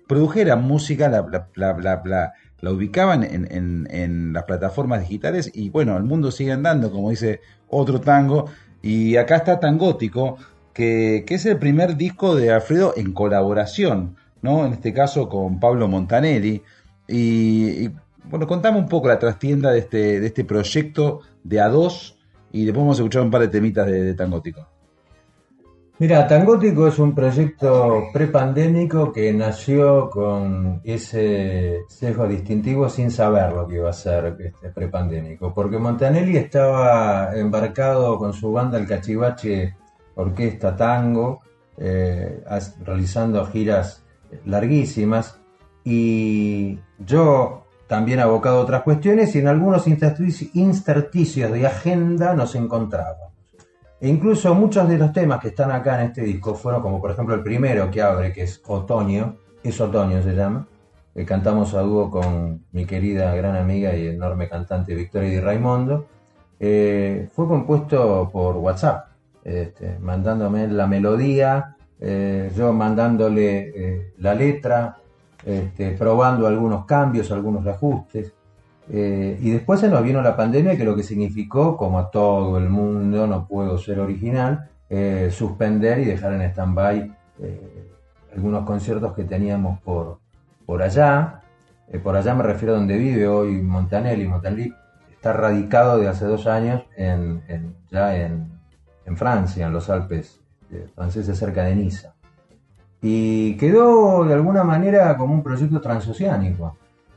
produjeran 0.06 0.62
música, 0.62 1.08
la- 1.08 2.32
la 2.60 2.70
ubicaban 2.70 3.22
en, 3.24 3.50
en- 3.50 3.88
en 3.90 4.32
las 4.32 4.44
plataformas 4.44 5.00
digitales 5.00 5.50
y 5.54 5.70
bueno, 5.70 5.96
el 5.96 6.04
mundo 6.04 6.30
sigue 6.30 6.52
andando, 6.52 6.90
como 6.90 7.10
dice 7.10 7.40
otro 7.68 8.00
tango. 8.00 8.46
Y 8.82 9.16
acá 9.16 9.36
está 9.36 9.58
Tangótico, 9.58 10.36
que, 10.76 11.24
es 11.26 11.46
el 11.46 11.58
primer 11.58 11.96
disco 11.96 12.36
de 12.36 12.52
Alfredo 12.52 12.92
en 12.96 13.14
colaboración, 13.14 14.16
¿no? 14.42 14.66
En 14.66 14.74
este 14.74 14.92
caso 14.92 15.26
con 15.26 15.58
Pablo 15.58 15.88
Montanelli. 15.88 16.62
Y, 17.08 17.84
y, 17.86 17.90
bueno, 18.24 18.46
contame 18.46 18.78
un 18.78 18.86
poco 18.86 19.08
la 19.08 19.18
trastienda 19.18 19.72
de 19.72 19.78
este, 19.78 20.20
de 20.20 20.26
este 20.26 20.44
proyecto 20.44 21.20
de 21.42 21.62
A2 21.62 22.16
y 22.52 22.66
después 22.66 22.82
vamos 22.82 22.98
a 22.98 23.02
escuchar 23.02 23.22
un 23.22 23.30
par 23.30 23.40
de 23.40 23.48
temitas 23.48 23.86
de, 23.86 24.02
de 24.02 24.14
Tangótico. 24.14 24.68
Mira, 25.98 26.28
Tangótico 26.28 26.88
es 26.88 26.98
un 26.98 27.14
proyecto 27.14 28.08
prepandémico 28.12 29.10
que 29.14 29.32
nació 29.32 30.10
con 30.10 30.82
ese 30.84 31.84
sesgo 31.88 32.28
distintivo 32.28 32.90
sin 32.90 33.10
saber 33.10 33.50
lo 33.52 33.66
que 33.66 33.76
iba 33.76 33.88
a 33.88 33.94
ser 33.94 34.36
este 34.38 34.68
prepandémico, 34.68 35.54
porque 35.54 35.78
Montanelli 35.78 36.36
estaba 36.36 37.34
embarcado 37.34 38.18
con 38.18 38.34
su 38.34 38.52
banda 38.52 38.78
El 38.78 38.86
Cachivache 38.86 39.74
Orquesta 40.16 40.74
Tango, 40.76 41.40
eh, 41.78 42.42
realizando 42.84 43.46
giras 43.46 44.02
larguísimas, 44.44 45.38
y 45.84 46.78
yo 46.98 47.62
también 47.86 48.18
abocado 48.18 48.58
a 48.58 48.62
otras 48.62 48.82
cuestiones, 48.82 49.34
y 49.36 49.38
en 49.38 49.46
algunos 49.48 49.86
interstici- 49.86 50.50
intersticios 50.54 51.52
de 51.52 51.66
agenda 51.66 52.34
nos 52.34 52.54
encontrábamos. 52.56 53.32
E 54.00 54.08
incluso 54.08 54.54
muchos 54.54 54.88
de 54.88 54.98
los 54.98 55.12
temas 55.12 55.40
que 55.40 55.48
están 55.48 55.70
acá 55.70 56.00
en 56.00 56.08
este 56.08 56.22
disco 56.22 56.54
fueron 56.54 56.82
como 56.82 57.00
por 57.00 57.12
ejemplo 57.12 57.34
el 57.34 57.42
primero 57.42 57.90
que 57.90 58.02
abre, 58.02 58.32
que 58.32 58.42
es 58.42 58.60
Otoño, 58.66 59.36
es 59.62 59.80
Otoño 59.80 60.22
se 60.22 60.34
llama, 60.34 60.66
que 61.14 61.24
cantamos 61.24 61.72
a 61.72 61.80
dúo 61.80 62.10
con 62.10 62.66
mi 62.72 62.84
querida 62.84 63.34
gran 63.34 63.56
amiga 63.56 63.94
y 63.96 64.08
enorme 64.08 64.48
cantante 64.48 64.94
Victoria 64.94 65.30
Di 65.30 65.40
Raimondo, 65.40 66.06
eh, 66.60 67.28
fue 67.32 67.46
compuesto 67.46 68.28
por 68.30 68.56
WhatsApp, 68.56 69.08
este, 69.46 69.98
mandándome 70.00 70.66
la 70.66 70.88
melodía, 70.88 71.76
eh, 72.00 72.50
yo 72.56 72.72
mandándole 72.72 73.68
eh, 73.74 74.12
la 74.18 74.34
letra, 74.34 74.96
este, 75.44 75.92
probando 75.92 76.48
algunos 76.48 76.84
cambios, 76.84 77.30
algunos 77.30 77.64
ajustes. 77.66 78.32
Eh, 78.90 79.38
y 79.40 79.50
después 79.50 79.78
se 79.80 79.88
nos 79.88 80.02
vino 80.02 80.20
la 80.20 80.36
pandemia, 80.36 80.76
que 80.76 80.84
lo 80.84 80.96
que 80.96 81.04
significó, 81.04 81.76
como 81.76 81.98
a 82.00 82.10
todo 82.10 82.58
el 82.58 82.68
mundo, 82.68 83.26
no 83.28 83.46
puedo 83.46 83.78
ser 83.78 84.00
original, 84.00 84.68
suspender 85.30 85.98
y 85.98 86.04
dejar 86.04 86.32
en 86.34 86.42
stand-by 86.42 87.12
algunos 88.34 88.64
conciertos 88.64 89.14
que 89.14 89.24
teníamos 89.24 89.80
por, 89.80 90.18
por 90.64 90.82
allá. 90.82 91.40
Por 92.04 92.14
allá 92.16 92.34
me 92.34 92.42
refiero 92.44 92.74
a 92.74 92.78
donde 92.78 92.96
vive 92.96 93.26
hoy 93.26 93.60
Montanelli. 93.62 94.26
Montanelli 94.28 94.72
está 95.12 95.32
radicado 95.32 95.98
de 95.98 96.06
hace 96.08 96.24
dos 96.26 96.46
años 96.46 96.82
en- 96.96 97.42
ya 97.90 98.16
en, 98.16 98.55
en 99.06 99.16
Francia, 99.16 99.66
en 99.66 99.72
los 99.72 99.88
Alpes 99.88 100.40
eh, 100.70 100.86
franceses, 100.94 101.38
cerca 101.38 101.64
de 101.64 101.74
Niza. 101.74 102.14
Y 103.00 103.56
quedó 103.56 104.24
de 104.24 104.34
alguna 104.34 104.64
manera 104.64 105.16
como 105.16 105.32
un 105.34 105.42
proyecto 105.42 105.80
transoceánico. 105.80 106.76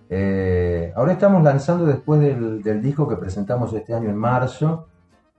Eh, 0.10 0.94
ahora 0.96 1.14
estamos 1.14 1.44
lanzando 1.44 1.86
después 1.86 2.22
del, 2.22 2.62
del 2.62 2.82
disco 2.82 3.08
que 3.08 3.16
presentamos 3.16 3.74
este 3.74 3.94
año 3.94 4.10
en 4.10 4.16
marzo, 4.16 4.88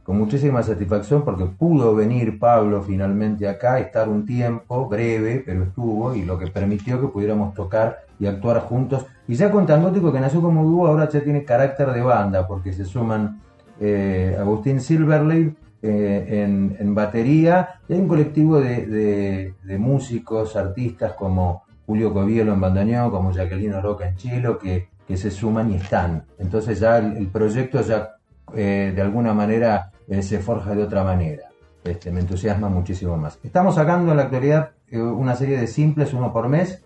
con 0.02 0.18
muchísima 0.18 0.62
satisfacción 0.62 1.24
porque 1.24 1.44
pudo 1.44 1.94
venir 1.94 2.38
Pablo 2.38 2.82
finalmente 2.82 3.48
acá, 3.48 3.78
estar 3.78 4.08
un 4.08 4.26
tiempo, 4.26 4.88
breve, 4.88 5.42
pero 5.44 5.64
estuvo, 5.64 6.14
y 6.14 6.24
lo 6.24 6.38
que 6.38 6.48
permitió 6.48 7.00
que 7.00 7.08
pudiéramos 7.08 7.54
tocar 7.54 8.00
y 8.18 8.26
actuar 8.26 8.60
juntos. 8.62 9.06
Y 9.28 9.34
ya 9.34 9.50
con 9.50 9.66
Tangótico, 9.66 10.12
que 10.12 10.20
nació 10.20 10.40
como 10.40 10.64
dúo, 10.64 10.88
ahora 10.88 11.08
ya 11.08 11.20
tiene 11.20 11.44
carácter 11.44 11.92
de 11.92 12.02
banda, 12.02 12.46
porque 12.46 12.72
se 12.72 12.84
suman 12.84 13.40
eh, 13.78 14.36
Agustín 14.38 14.80
Silverley 14.80 15.54
eh, 15.82 16.76
en, 16.78 16.94
batería, 16.94 17.80
y 17.88 17.94
hay 17.94 18.00
un 18.00 18.08
colectivo 18.08 18.60
de, 18.60 19.54
músicos, 19.78 20.54
artistas 20.54 21.14
como 21.14 21.62
Julio 21.86 22.12
Covielo 22.12 22.52
en 22.52 22.60
bandoneón, 22.60 23.10
como 23.10 23.32
Jacqueline 23.32 23.80
Roca 23.80 24.06
en 24.06 24.16
chelo, 24.16 24.58
que, 24.58 24.88
que 25.08 25.16
se 25.16 25.30
suman 25.30 25.72
y 25.72 25.76
están. 25.76 26.24
Entonces 26.38 26.80
ya 26.80 26.98
el, 26.98 27.26
proyecto 27.28 27.80
ya 27.80 28.16
eh, 28.54 28.92
de 28.94 29.00
alguna 29.00 29.32
manera 29.32 29.90
eh, 30.06 30.22
se 30.22 30.40
forja 30.40 30.74
de 30.74 30.82
otra 30.82 31.02
manera. 31.02 31.44
Este, 31.82 32.10
me 32.10 32.20
entusiasma 32.20 32.68
muchísimo 32.68 33.16
más. 33.16 33.38
Estamos 33.42 33.76
sacando 33.76 34.10
en 34.10 34.18
la 34.18 34.24
actualidad 34.24 34.72
una 34.92 35.34
serie 35.34 35.58
de 35.58 35.66
simples, 35.66 36.12
uno 36.12 36.30
por 36.30 36.48
mes, 36.48 36.82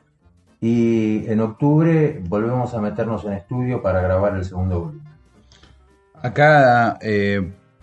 y 0.61 1.27
en 1.27 1.41
octubre 1.41 2.23
volvemos 2.29 2.73
a 2.75 2.81
meternos 2.81 3.25
en 3.25 3.33
estudio 3.33 3.83
para 3.83 4.03
grabar 4.03 4.37
el 4.37 4.45
segundo 4.45 4.81
volumen. 4.81 5.03
Acá 6.23 6.97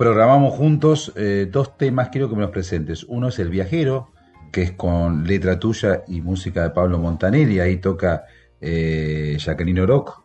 programamos 0.02 0.56
juntos 0.56 1.14
dos 1.52 1.78
temas, 1.78 2.10
quiero 2.10 2.28
que 2.28 2.36
me 2.36 2.42
los 2.42 2.50
presentes. 2.50 3.04
Uno 3.04 3.28
es 3.28 3.38
El 3.38 3.52
Viajero, 3.52 4.10
que 4.52 4.64
es 4.64 4.72
con 4.72 5.28
letra 5.28 5.60
tuya 5.60 6.02
y 6.08 6.22
música 6.22 6.64
de 6.64 6.72
Pablo 6.72 6.98
Montanelli, 6.98 7.60
ahí 7.60 7.78
toca 7.78 8.26
eh, 8.60 9.38
Jacqueline 9.38 9.80
Oroc, 9.82 10.24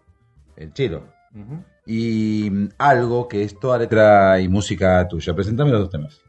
el 0.57 0.73
chelo. 0.73 1.03
Y 1.85 2.49
mm, 2.51 2.69
algo 2.79 3.29
que 3.29 3.43
es 3.43 3.61
toda 3.61 3.77
letra 3.77 4.41
y 4.41 4.49
música 4.49 5.07
tuya. 5.09 5.35
Presentame 5.35 5.73
los 5.73 5.81
dos 5.81 5.91
temas. 5.91 6.23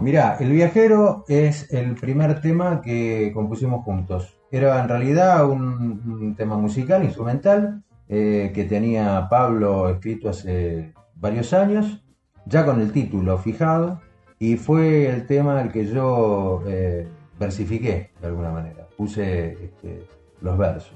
Mirá, 0.00 0.36
El 0.38 0.52
Viajero 0.52 1.24
es 1.26 1.72
el 1.72 1.96
primer 1.96 2.40
tema 2.40 2.82
que 2.82 3.32
compusimos 3.34 3.84
juntos. 3.84 4.38
Era 4.52 4.80
en 4.80 4.88
realidad 4.88 5.44
un, 5.50 6.36
tema 6.36 6.56
musical, 6.56 7.02
instrumental, 7.02 7.82
eh, 8.08 8.52
que 8.54 8.62
tenía 8.62 9.26
Pablo 9.28 9.88
escrito 9.88 10.28
hace 10.28 10.94
varios 11.16 11.52
años, 11.52 12.05
ya 12.46 12.64
con 12.64 12.80
el 12.80 12.92
título 12.92 13.38
fijado, 13.38 14.00
y 14.38 14.56
fue 14.56 15.08
el 15.08 15.26
tema 15.26 15.60
al 15.60 15.72
que 15.72 15.86
yo 15.86 16.62
eh, 16.66 17.06
versifiqué 17.38 18.10
de 18.20 18.26
alguna 18.26 18.50
manera, 18.50 18.86
puse 18.96 19.52
este, 19.52 20.04
los 20.40 20.56
versos. 20.56 20.94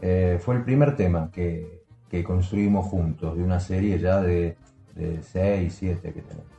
Eh, 0.00 0.38
fue 0.40 0.56
el 0.56 0.64
primer 0.64 0.96
tema 0.96 1.30
que, 1.32 1.78
construimos 2.24 2.86
juntos, 2.86 3.36
de 3.36 3.44
una 3.44 3.60
serie 3.60 3.98
ya 3.98 4.20
de, 4.22 4.56
de 4.94 5.22
seis, 5.22 5.76
siete 5.78 6.12
que 6.12 6.22
tenemos. 6.22 6.58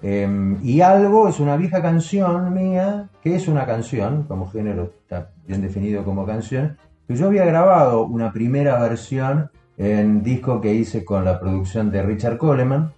Em, 0.00 0.58
y 0.62 0.80
algo 0.80 1.28
es 1.28 1.40
una 1.40 1.56
vieja 1.56 1.82
canción 1.82 2.52
mía, 2.54 3.08
que 3.22 3.34
es 3.34 3.48
una 3.48 3.66
canción, 3.66 4.24
como 4.24 4.48
género 4.50 4.92
está 5.00 5.30
bien 5.46 5.60
definido 5.60 6.04
como 6.04 6.24
canción, 6.24 6.76
que 7.06 7.16
yo 7.16 7.26
había 7.26 7.44
grabado 7.44 8.04
una 8.04 8.32
primera 8.32 8.78
versión 8.78 9.50
en 9.76 10.22
disco 10.22 10.60
que 10.60 10.74
hice 10.74 11.04
con 11.04 11.24
la 11.24 11.40
producción 11.40 11.90
de 11.90 12.02
Richard 12.02 12.38
Coleman. 12.38 12.92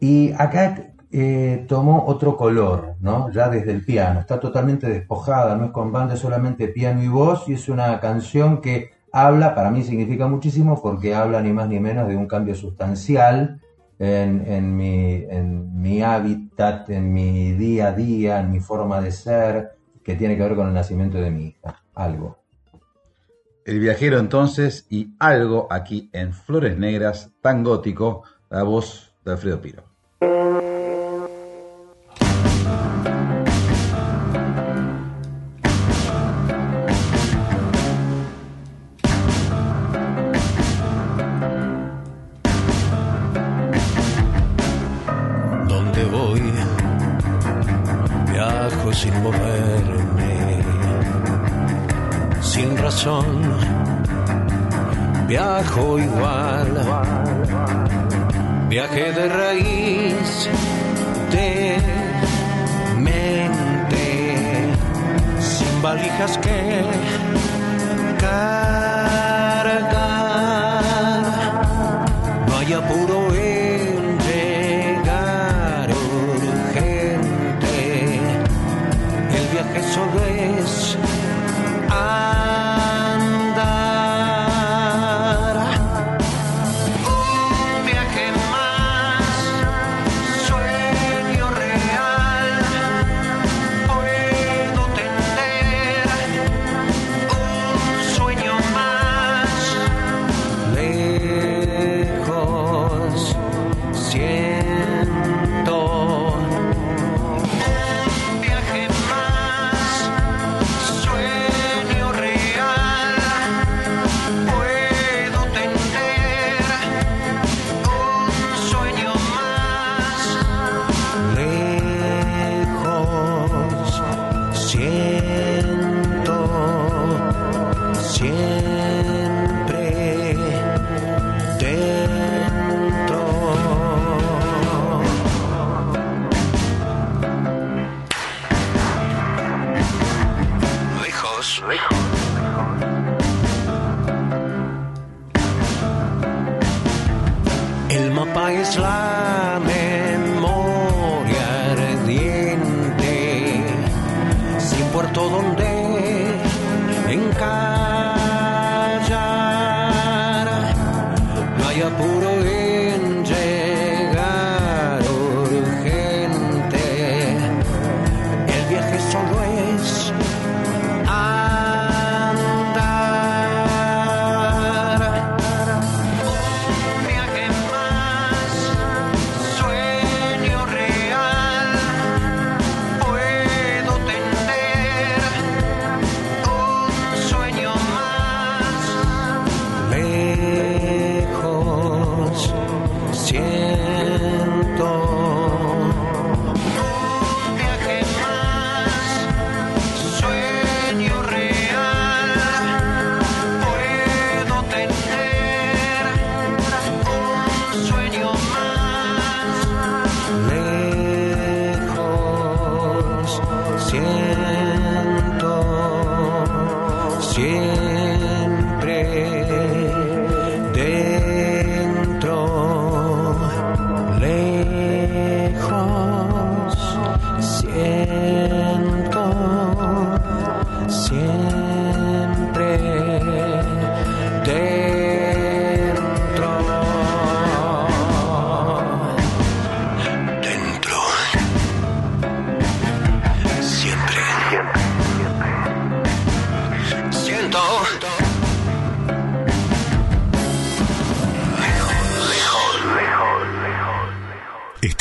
Y 0.00 0.32
acá 0.32 0.92
eh, 1.10 1.64
tomó 1.68 2.04
otro 2.06 2.36
color, 2.36 2.96
¿no? 3.00 3.30
Ya 3.30 3.48
desde 3.48 3.72
el 3.72 3.84
piano, 3.84 4.20
está 4.20 4.38
totalmente 4.38 4.88
despojada, 4.88 5.56
no 5.56 5.66
es 5.66 5.70
con 5.70 5.90
banda, 5.90 6.16
solamente 6.16 6.68
piano 6.68 7.02
y 7.02 7.08
voz, 7.08 7.48
y 7.48 7.54
es 7.54 7.68
una 7.68 7.98
canción 8.00 8.60
que 8.60 8.90
habla, 9.12 9.54
para 9.54 9.70
mí 9.70 9.82
significa 9.82 10.28
muchísimo, 10.28 10.80
porque 10.80 11.14
habla 11.14 11.40
ni 11.40 11.52
más 11.52 11.68
ni 11.68 11.80
menos 11.80 12.08
de 12.08 12.16
un 12.16 12.26
cambio 12.26 12.54
sustancial 12.54 13.60
en 13.98 14.76
mi 14.76 16.02
hábitat, 16.02 16.88
en 16.90 17.12
mi 17.12 17.52
día 17.52 17.88
a 17.88 17.92
día, 17.92 18.40
en 18.40 18.52
mi 18.52 18.60
forma 18.60 19.00
de 19.00 19.10
ser, 19.10 19.78
que 20.04 20.14
tiene 20.14 20.36
que 20.36 20.42
ver 20.42 20.54
con 20.54 20.68
el 20.68 20.74
nacimiento 20.74 21.18
de 21.18 21.30
mi 21.30 21.48
hija, 21.48 21.82
algo. 21.94 22.38
El 23.66 23.80
viajero 23.80 24.18
entonces 24.18 24.86
y 24.88 25.14
algo 25.18 25.66
aquí 25.70 26.08
en 26.14 26.32
Flores 26.32 26.78
Negras, 26.78 27.32
tan 27.42 27.62
gótico, 27.62 28.22
la 28.48 28.62
voz 28.62 29.14
de 29.24 29.32
Alfredo 29.32 29.60
Piro. 29.60 29.87
Música 30.20 30.77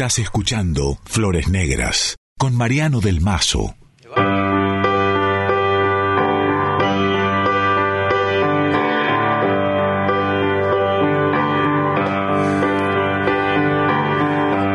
Escuchando 0.07 0.97
Flores 1.03 1.49
Negras 1.49 2.15
con 2.39 2.55
Mariano 2.55 3.01
del 3.01 3.19
Mazo. 3.19 3.75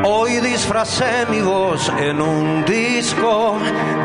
Hoy 0.04 0.40
disfracé 0.42 1.26
mi 1.30 1.40
voz 1.40 1.90
en 1.98 2.20
un 2.20 2.64
disco 2.66 3.58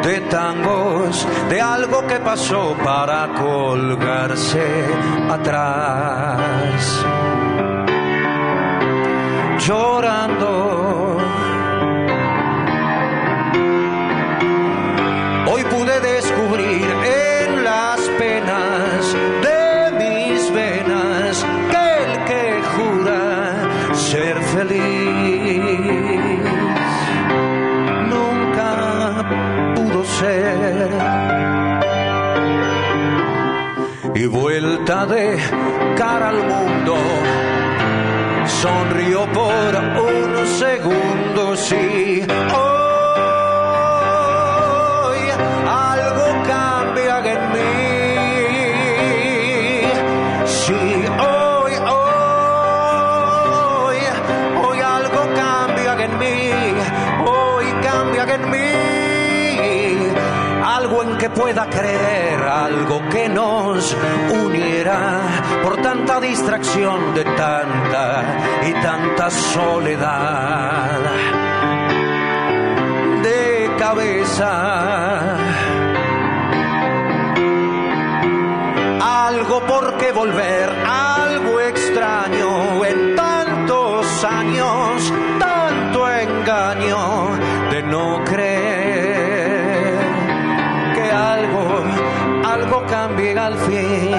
de 0.03 0.21
tangos, 0.21 1.27
de 1.49 1.59
algo 1.59 2.07
que 2.07 2.21
pasó 2.21 2.73
para 2.83 3.33
colgarse 3.33 4.85
atrás. 5.29 7.05
Llorando. 9.67 10.96
En 16.69 17.63
las 17.63 17.99
penas 18.19 19.13
de 19.45 19.91
mis 19.99 20.51
venas 20.53 21.45
que 21.71 21.85
el 22.03 22.13
que 22.25 22.61
jura 22.75 23.93
ser 23.93 24.37
feliz 24.53 25.61
nunca 28.13 28.69
pudo 29.75 30.03
ser. 30.03 30.89
Y 34.15 34.25
vuelta 34.25 35.05
de 35.05 35.37
cara 35.95 36.29
al 36.29 36.43
mundo, 36.43 36.95
sonrió 38.61 39.25
por 39.31 39.75
un 40.11 40.47
segundo, 40.47 41.55
sí. 41.55 42.25
Hoy 42.55 42.76
Algo 60.77 61.03
en 61.03 61.17
que 61.17 61.29
pueda 61.29 61.69
creer, 61.69 62.39
algo 62.41 63.01
que 63.09 63.27
nos 63.27 63.95
uniera 64.31 65.21
por 65.63 65.81
tanta 65.81 66.19
distracción 66.19 67.13
de 67.13 67.23
tanta 67.23 68.23
y 68.65 68.73
tanta 68.73 69.29
soledad 69.29 70.99
de 73.23 73.71
cabeza. 73.77 75.37
Algo 79.01 79.59
por 79.65 79.97
qué 79.97 80.11
volver, 80.11 80.69
al 93.47 93.57
fin. 93.65 94.11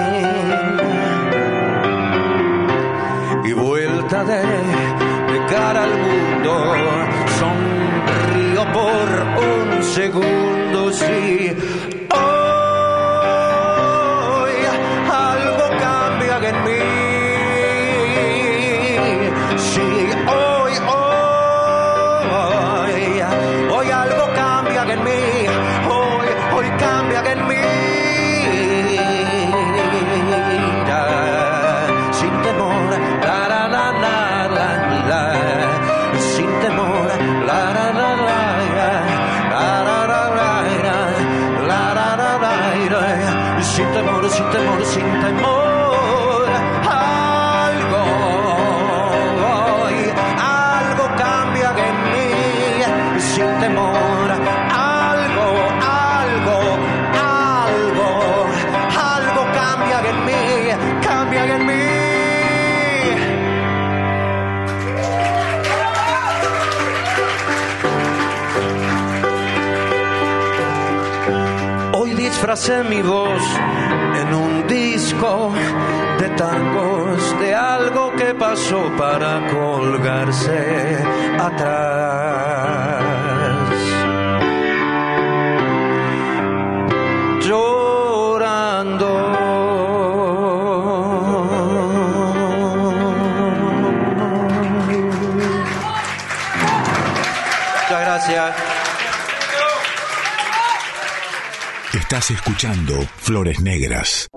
Y 3.43 3.53
vuelta 3.53 4.23
de, 4.23 4.41
cara 5.51 5.83
al 5.83 5.95
mundo, 6.05 6.53
sonrío 7.39 8.63
por 8.77 9.07
un 9.49 9.83
segundo, 9.83 10.79
sí. 10.91 11.55
Hoy 12.11 12.29
algo 15.31 15.65
cambia 15.85 16.35
en 16.51 16.57
mí. 16.65 16.83
Sí, 19.71 19.89
hoy, 20.37 20.73
hoy, 20.97 22.23
hoy 23.75 23.87
algo 23.91 24.25
cambia 24.41 24.81
en 24.93 25.01
mí. 25.07 25.21
Hoy, 25.97 26.29
hoy 26.55 26.67
cambia 26.79 27.19
en 27.31 27.39
mí. 27.47 27.88
Mi 72.49 72.99
voz 73.03 73.43
en 74.19 74.33
un 74.33 74.65
disco 74.67 75.51
de 76.17 76.29
tangos, 76.29 77.39
de 77.39 77.53
algo 77.53 78.11
que 78.15 78.33
pasó 78.33 78.91
para 78.97 79.45
colgarse 79.49 80.97
atrás. 81.39 82.48
Estás 102.19 102.31
escuchando 102.31 103.01
Flores 103.19 103.61
Negras. 103.61 104.28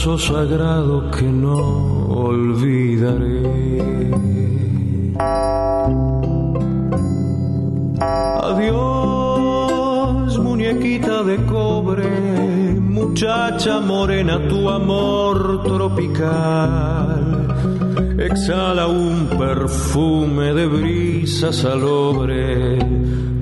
Sagrado 0.00 1.10
que 1.10 1.24
no 1.24 2.08
olvidaré. 2.08 3.42
Adiós, 8.48 10.38
muñequita 10.38 11.22
de 11.22 11.36
cobre, 11.44 12.08
muchacha 12.80 13.80
morena, 13.80 14.40
tu 14.48 14.70
amor 14.70 15.62
tropical 15.64 17.20
exhala 18.18 18.86
un 18.86 19.26
perfume 19.38 20.54
de 20.54 20.66
brisa 20.66 21.52
salobre 21.52 22.78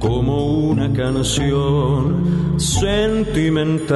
como 0.00 0.46
una 0.70 0.92
canción 0.92 2.58
sentimental. 2.58 3.88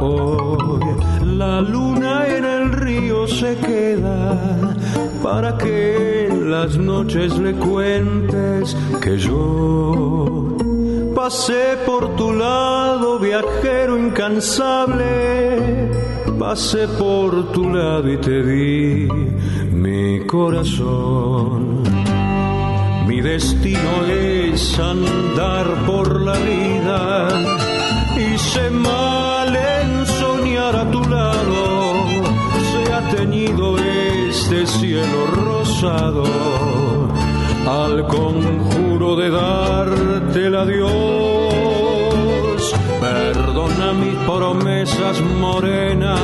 Hoy 0.00 0.80
la 1.24 1.60
luna 1.60 2.26
en 2.26 2.44
el 2.44 2.72
río 2.72 3.26
se 3.26 3.56
queda 3.56 4.76
para 5.22 5.56
que 5.56 6.26
en 6.26 6.50
las 6.50 6.76
noches 6.76 7.38
le 7.38 7.52
cuentes 7.54 8.76
que 9.00 9.16
yo 9.18 10.56
pasé 11.14 11.78
por 11.86 12.16
tu 12.16 12.32
lado, 12.32 13.18
viajero 13.18 13.98
incansable. 13.98 15.90
Pasé 16.38 16.88
por 16.88 17.52
tu 17.52 17.70
lado 17.72 18.12
y 18.12 18.16
te 18.18 18.42
di 18.42 19.08
mi 19.72 20.20
corazón. 20.26 21.82
Mi 23.06 23.20
destino 23.20 24.04
es 24.10 24.78
andar 24.78 25.66
por 25.86 26.20
la 26.20 26.36
vida 26.38 27.28
y 28.16 28.36
se 28.36 28.70
cielo 34.66 35.26
rosado 35.26 36.24
al 37.66 38.06
conjuro 38.06 39.16
de 39.16 39.30
darte 39.30 40.46
el 40.46 40.54
adiós. 40.54 40.92
Perdona 43.00 43.92
mis 43.92 44.14
promesas 44.26 45.20
morena, 45.40 46.14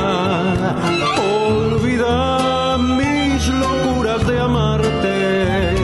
olvida 1.47 2.77
mis 2.77 3.47
locuras 3.47 4.25
de 4.25 4.39
amarte. 4.39 5.75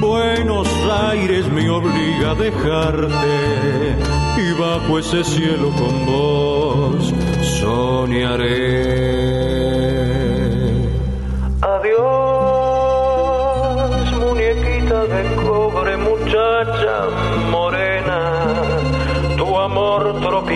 Buenos 0.00 0.68
Aires 1.10 1.50
me 1.52 1.68
obliga 1.70 2.30
a 2.32 2.34
dejarte 2.34 3.96
y 4.38 4.52
bajo 4.58 4.98
ese 4.98 5.22
cielo 5.24 5.70
con 5.70 6.06
vos 6.06 7.14
soñaré. 7.60 8.98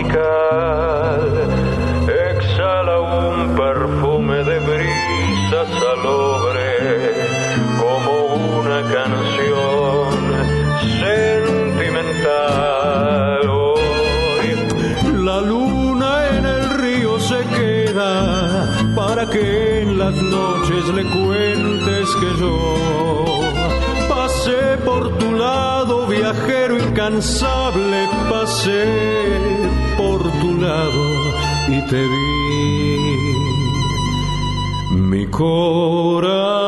Tropical 0.03 1.23
exhala 2.09 3.01
un 3.01 3.55
perfume 3.55 4.45
de 4.45 4.59
brisa 4.61 5.67
salobre 5.79 6.71
como 7.81 8.13
una 8.61 8.83
canción 8.83 10.11
sentimental. 11.01 12.21
Hoy 13.49 14.47
la 15.25 15.41
luna 15.41 16.11
en 16.37 16.45
el 16.47 16.71
río 16.81 17.19
se 17.19 17.41
queda 17.57 18.69
para 18.95 19.29
que 19.31 19.83
en 19.83 19.99
las 19.99 20.15
noches 20.15 20.89
le 20.89 21.05
cuentes 21.05 22.09
que 22.21 22.37
yo 22.41 22.75
pasé 24.09 24.79
por 24.85 25.17
tu 25.19 25.33
lado, 25.33 26.07
viajero 26.07 26.77
incansable, 26.79 28.09
pasé 28.31 29.43
por 29.97 30.31
tu 30.41 30.55
lado 30.61 31.33
y 31.69 31.81
te 31.87 32.03
di 32.03 32.97
mi 34.91 35.27
corazón. 35.27 36.63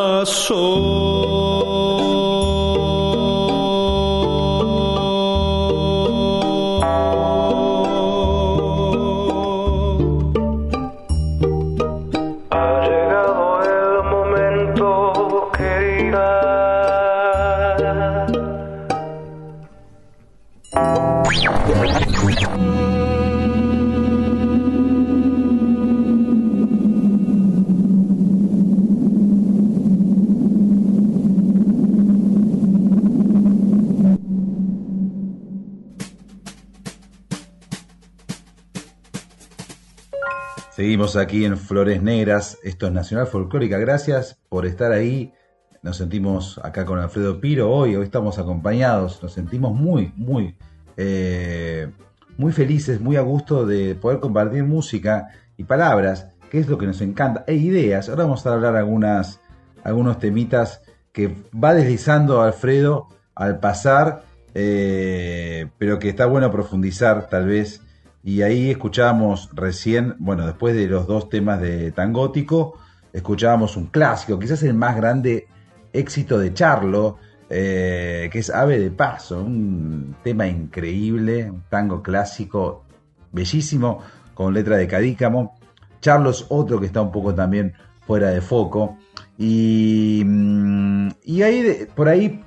Aquí 41.04 41.44
en 41.44 41.58
Flores 41.58 42.02
Negras, 42.02 42.58
esto 42.62 42.86
es 42.86 42.92
Nacional 42.92 43.26
Folclórica. 43.26 43.76
Gracias 43.76 44.38
por 44.48 44.64
estar 44.64 44.90
ahí. 44.90 45.34
Nos 45.82 45.98
sentimos 45.98 46.58
acá 46.64 46.86
con 46.86 46.98
Alfredo 46.98 47.42
Piro 47.42 47.70
hoy, 47.70 47.94
hoy 47.94 48.04
estamos 48.04 48.38
acompañados, 48.38 49.22
nos 49.22 49.34
sentimos 49.34 49.74
muy, 49.74 50.14
muy, 50.16 50.56
eh, 50.96 51.90
muy 52.38 52.52
felices, 52.52 53.02
muy 53.02 53.16
a 53.16 53.20
gusto 53.20 53.66
de 53.66 53.94
poder 53.94 54.18
compartir 54.18 54.64
música 54.64 55.28
y 55.58 55.64
palabras, 55.64 56.28
que 56.50 56.58
es 56.58 56.68
lo 56.68 56.78
que 56.78 56.86
nos 56.86 57.02
encanta, 57.02 57.44
e 57.46 57.54
ideas. 57.54 58.08
Ahora 58.08 58.24
vamos 58.24 58.46
a 58.46 58.54
hablar 58.54 58.74
algunas, 58.74 59.40
algunos 59.84 60.18
temitas 60.18 60.80
que 61.12 61.36
va 61.52 61.74
deslizando 61.74 62.40
Alfredo 62.40 63.08
al 63.34 63.60
pasar, 63.60 64.24
eh, 64.54 65.68
pero 65.76 65.98
que 65.98 66.08
está 66.08 66.24
bueno 66.24 66.50
profundizar 66.50 67.28
tal 67.28 67.46
vez 67.46 67.83
y 68.24 68.40
ahí 68.40 68.70
escuchábamos 68.70 69.50
recién, 69.52 70.16
bueno, 70.18 70.46
después 70.46 70.74
de 70.74 70.86
los 70.86 71.06
dos 71.06 71.28
temas 71.28 71.60
de 71.60 71.92
Tangótico, 71.92 72.78
escuchábamos 73.12 73.76
un 73.76 73.88
clásico, 73.88 74.38
quizás 74.38 74.62
el 74.62 74.72
más 74.72 74.96
grande 74.96 75.46
éxito 75.92 76.38
de 76.38 76.54
Charlo, 76.54 77.18
eh, 77.50 78.30
que 78.32 78.38
es 78.38 78.48
Ave 78.48 78.78
de 78.78 78.90
Paso, 78.90 79.42
un 79.42 80.16
tema 80.24 80.46
increíble, 80.46 81.50
un 81.50 81.64
tango 81.68 82.02
clásico 82.02 82.84
bellísimo, 83.30 84.00
con 84.32 84.54
letra 84.54 84.78
de 84.78 84.88
Cadícamo. 84.88 85.58
Charlo 86.00 86.30
es 86.30 86.46
otro 86.48 86.80
que 86.80 86.86
está 86.86 87.02
un 87.02 87.12
poco 87.12 87.34
también 87.34 87.74
fuera 88.06 88.30
de 88.30 88.40
foco. 88.40 88.96
Y, 89.36 90.22
mm, 90.24 91.08
y 91.24 91.42
ahí, 91.42 91.86
por 91.94 92.08
ahí 92.08 92.42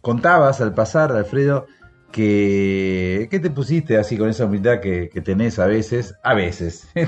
contabas 0.00 0.60
al 0.60 0.74
pasar, 0.74 1.10
Alfredo, 1.10 1.66
que, 2.12 3.28
¿qué 3.30 3.40
te 3.40 3.50
pusiste 3.50 3.98
así 3.98 4.16
con 4.16 4.28
esa 4.28 4.46
humildad 4.46 4.80
que, 4.80 5.08
que 5.08 5.20
tenés 5.20 5.58
a 5.58 5.66
veces? 5.66 6.14
A 6.22 6.34
veces. 6.34 6.88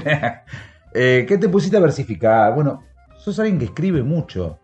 Eh, 0.93 1.25
¿Qué 1.29 1.39
te 1.39 1.49
pusiste 1.49 1.77
a 1.77 1.81
versificar? 1.81 2.53
Bueno, 2.53 2.83
sos 3.17 3.39
alguien 3.39 3.61
que 3.61 3.67
escribe 3.67 4.03
mucho. 4.03 4.59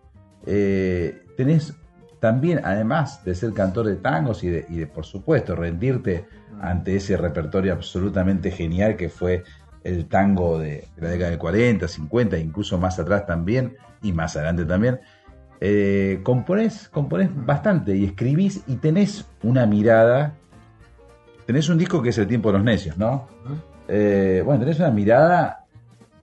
Eh, 0.44 1.22
tenés 1.36 1.72
también, 2.18 2.60
además 2.64 3.24
de 3.24 3.32
ser 3.36 3.52
cantor 3.52 3.86
de 3.86 3.94
tangos 3.94 4.42
y 4.42 4.48
de, 4.48 4.66
y 4.68 4.78
de, 4.78 4.88
por 4.88 5.06
supuesto, 5.06 5.54
rendirte 5.54 6.26
ante 6.60 6.96
ese 6.96 7.16
repertorio 7.16 7.72
absolutamente 7.72 8.50
genial 8.50 8.96
que 8.96 9.08
fue 9.08 9.44
el 9.84 10.08
tango 10.08 10.58
de, 10.58 10.88
de 10.96 11.02
la 11.02 11.10
década 11.10 11.30
del 11.30 11.38
40, 11.38 11.86
50, 11.86 12.38
incluso 12.38 12.76
más 12.76 12.98
atrás 12.98 13.24
también, 13.24 13.76
y 14.02 14.12
más 14.12 14.36
adelante 14.36 14.64
también, 14.64 14.98
eh, 15.60 16.20
componés, 16.22 16.90
bastante 17.34 17.96
y 17.96 18.04
escribís 18.04 18.62
y 18.66 18.76
tenés 18.76 19.26
una 19.42 19.66
mirada. 19.66 20.34
Tenés 21.46 21.68
un 21.68 21.78
disco 21.78 22.02
que 22.02 22.10
es 22.10 22.18
El 22.18 22.26
tiempo 22.26 22.50
de 22.50 22.58
los 22.58 22.64
necios, 22.64 22.98
¿no? 22.98 23.28
Eh, 23.88 24.42
bueno, 24.44 24.60
tenés 24.60 24.78
una 24.80 24.90
mirada 24.90 25.64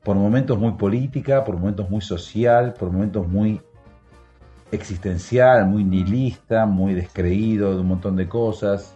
por 0.04 0.18
momentos 0.18 0.60
muy 0.60 0.74
política, 0.74 1.44
por 1.46 1.58
momentos 1.58 1.90
muy 1.90 2.02
social, 2.02 2.74
por 2.74 2.92
momentos 2.92 3.26
muy 3.28 3.62
existencial, 4.72 5.66
muy 5.68 5.84
nihilista, 5.84 6.66
muy 6.66 6.94
descreído 6.94 7.74
de 7.74 7.82
un 7.82 7.88
montón 7.88 8.16
de 8.16 8.28
cosas. 8.28 8.96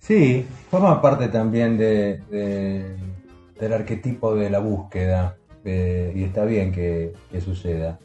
Sí, 0.00 0.46
forma 0.70 1.00
parte 1.00 1.28
también 1.28 1.78
de, 1.78 2.18
de- 2.30 2.96
del 3.60 3.72
arquetipo 3.72 4.34
de 4.34 4.50
la 4.50 4.58
búsqueda 4.58 5.36
eh, 5.64 6.12
y 6.16 6.24
está 6.24 6.44
bien 6.44 6.72
que 6.72 7.12
suceda. 7.40 8.00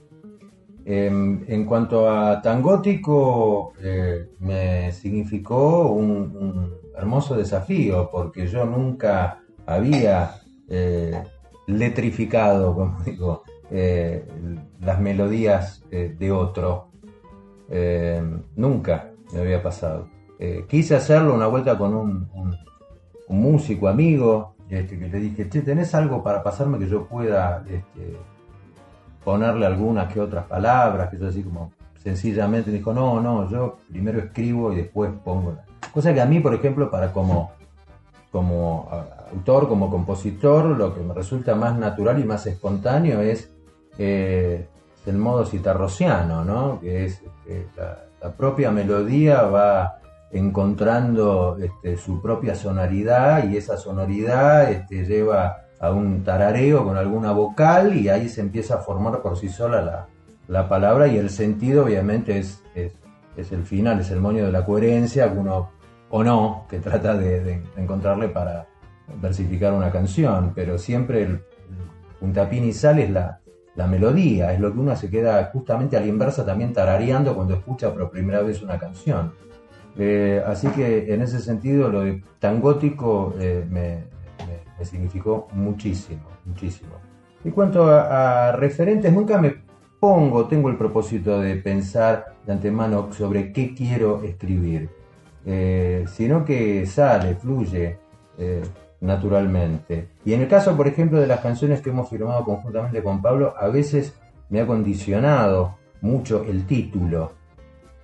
Em, 0.89 1.43
en 1.49 1.65
cuanto 1.65 2.09
a 2.09 2.41
Tangótico, 2.41 3.73
eh, 3.83 4.29
me 4.39 4.89
significó 4.93 5.89
un, 5.89 6.73
hermoso 6.95 7.35
desafío 7.35 8.09
porque 8.09 8.47
yo 8.47 8.63
nunca 8.63 9.41
había 9.65 10.31
eh, 10.69 11.21
letrificado, 11.67 12.73
como 12.75 13.03
digo, 13.03 13.43
eh, 13.69 14.25
las 14.79 15.01
melodías 15.01 15.83
de 15.91 16.31
otro. 16.31 16.87
Eh, 17.69 18.23
nunca 18.55 19.11
me 19.33 19.41
había 19.41 19.61
pasado. 19.61 20.07
Quise 20.69 20.95
hacerlo 20.95 21.33
una 21.33 21.47
vuelta 21.47 21.77
con 21.77 21.93
un 21.95 22.55
músico 23.27 23.89
amigo, 23.89 24.55
este, 24.69 24.97
que 24.97 25.09
le 25.09 25.19
dije, 25.19 25.49
che, 25.49 25.61
¿tenés 25.63 25.93
algo 25.95 26.23
para 26.23 26.41
pasarme 26.43 26.79
que 26.79 26.87
yo 26.87 27.07
pueda 27.07 27.65
este, 27.67 28.15
ponerle 29.27 29.65
algunas 29.65 30.13
que 30.13 30.21
otras 30.21 30.45
palabras, 30.45 31.09
que 31.09 31.17
yo 31.17 31.27
así 31.27 31.43
como 31.43 31.73
sencillamente 32.01 32.71
dijo, 32.71 32.93
no, 32.93 33.19
no, 33.19 33.49
yo 33.49 33.79
primero 33.91 34.19
escribo 34.19 34.71
y 34.71 34.77
después 34.77 35.11
pongo. 35.21 35.51
La... 35.51 35.91
Cosa 35.91 36.13
que 36.13 36.21
a 36.21 36.25
mí, 36.25 36.39
por 36.39 36.53
ejemplo, 36.53 36.89
para 36.89 37.11
como, 37.11 37.51
como 38.31 38.89
autor, 39.29 39.67
como 39.67 39.89
compositor, 39.89 40.67
lo 40.67 40.95
que 40.95 41.01
me 41.01 41.13
resulta 41.13 41.55
más 41.55 41.77
natural 41.77 42.21
y 42.21 42.23
más 42.23 42.47
espontáneo 42.47 43.19
es 43.19 43.51
eh, 43.97 44.65
el 45.05 45.17
modo 45.17 45.45
citarrociano, 45.45 46.45
¿no? 46.45 46.79
Que 46.79 47.03
es 47.03 47.21
este, 47.45 47.67
la, 47.75 48.31
propia 48.31 48.71
melodía 48.71 49.41
va 49.41 49.99
encontrando 50.31 51.57
este, 51.59 51.97
su 51.97 52.21
propia 52.21 52.55
sonoridad 52.55 53.43
y 53.49 53.57
esa 53.57 53.75
sonoridad 53.75 54.71
este, 54.71 55.03
lleva 55.03 55.66
a 55.79 55.91
un 55.91 56.23
tarareo 56.23 56.83
con 56.83 56.97
alguna 56.97 57.31
vocal 57.31 57.95
y 57.95 58.09
ahí 58.09 58.29
se 58.29 58.41
empieza 58.41 58.75
a 58.75 58.77
formar 58.79 59.21
por 59.21 59.37
sí 59.37 59.49
sola 59.49 60.07
la, 60.47 60.69
palabra 60.69 61.07
y 61.07 61.17
el 61.17 61.29
sentido 61.29 61.85
obviamente 61.85 62.39
es, 62.39 62.63
es, 62.73 63.51
el 63.51 63.63
final, 63.63 63.99
es 63.99 64.09
el 64.11 64.19
moño 64.19 64.45
de 64.45 64.51
la 64.51 64.65
coherencia 64.65 65.27
uno 65.27 65.69
o 66.09 66.23
no, 66.23 66.65
que 66.69 66.79
trata 66.79 67.15
de, 67.15 67.61
encontrarle 67.75 68.29
para 68.29 68.67
versificar 69.21 69.73
una 69.73 69.91
canción, 69.91 70.53
pero 70.55 70.77
siempre 70.77 71.23
el, 71.23 71.41
puntapín 72.19 72.63
y 72.63 72.73
sal 72.73 72.97
es 72.97 73.11
la, 73.11 73.39
la 73.75 73.85
melodía, 73.85 74.51
es 74.53 74.59
lo 74.59 74.73
que 74.73 74.79
uno 74.79 74.95
se 74.95 75.09
queda 75.09 75.51
justamente 75.53 75.95
a 75.97 75.99
la 75.99 76.07
inversa 76.07 76.43
también 76.43 76.73
tarareando 76.73 77.35
cuando 77.35 77.53
escucha 77.53 77.93
por 77.93 78.09
primera 78.09 78.41
vez 78.41 78.63
una 78.63 78.79
canción. 78.79 79.33
Eh, 79.99 80.43
así 80.45 80.67
que 80.69 81.13
en 81.13 81.21
ese 81.21 81.39
sentido 81.39 81.89
lo 81.89 82.01
de 82.01 82.23
tan 82.39 82.59
gótico 82.59 83.35
eh, 83.39 83.65
me, 83.69 84.03
significó 84.85 85.47
muchísimo, 85.53 86.23
muchísimo. 86.45 86.91
En 87.43 87.51
cuanto 87.51 87.87
a, 87.89 88.51
referentes, 88.53 89.11
nunca 89.11 89.39
me 89.39 89.55
pongo, 89.99 90.47
tengo 90.47 90.69
el 90.69 90.77
propósito 90.77 91.39
de 91.39 91.55
pensar 91.55 92.35
de 92.45 92.53
antemano 92.53 93.11
sobre 93.11 93.51
qué 93.51 93.73
quiero 93.73 94.23
escribir, 94.23 94.89
eh, 95.45 96.05
sino 96.07 96.43
que 96.43 96.85
sale, 96.85 97.35
fluye 97.35 97.99
naturalmente. 99.01 100.09
Y 100.25 100.33
en 100.33 100.41
el 100.41 100.47
caso, 100.47 100.75
por 100.75 100.87
ejemplo, 100.87 101.19
de 101.19 101.27
las 101.27 101.41
canciones 101.41 101.81
que 101.81 101.89
hemos 101.89 102.09
firmado 102.09 102.43
conjuntamente 102.43 103.03
con 103.03 103.21
Pablo, 103.21 103.53
a 103.57 103.67
veces 103.67 104.13
me 104.49 104.61
ha 104.61 104.67
condicionado 104.67 105.75
mucho 106.01 106.43
el 106.43 106.65
título. 106.65 107.33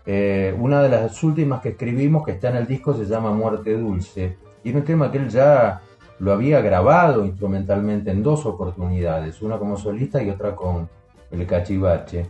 Eh, 0.05 0.55
una 0.59 0.81
de 0.81 0.89
las 0.89 1.23
últimas 1.23 1.61
que 1.61 1.69
escribimos 1.69 2.25
que 2.25 2.31
está 2.31 2.49
en 2.49 2.57
el 2.57 2.67
disco 2.67 2.93
se 2.93 3.05
llama 3.05 3.31
Muerte 3.31 3.77
Dulce 3.77 4.37
y 4.63 4.73
un 4.73 4.83
tema 4.83 5.09
que 5.09 5.17
él 5.17 5.29
ya 5.29 5.81
lo 6.19 6.33
había 6.33 6.61
grabado 6.61 7.25
instrumentalmente 7.25 8.11
en 8.11 8.23
dos 8.23 8.45
oportunidades, 8.45 9.41
una 9.41 9.57
como 9.57 9.77
solista 9.77 10.21
y 10.21 10.29
otra 10.29 10.55
con 10.55 10.89
el 11.31 11.45
cachivache. 11.45 12.29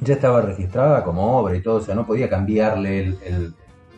Ya 0.00 0.14
estaba 0.14 0.42
registrada 0.42 1.02
como 1.04 1.38
obra 1.38 1.56
y 1.56 1.62
todo, 1.62 1.76
o 1.76 1.80
sea, 1.80 1.94
no 1.94 2.06
podía 2.06 2.28
cambiarle 2.28 3.00
el, 3.00 3.54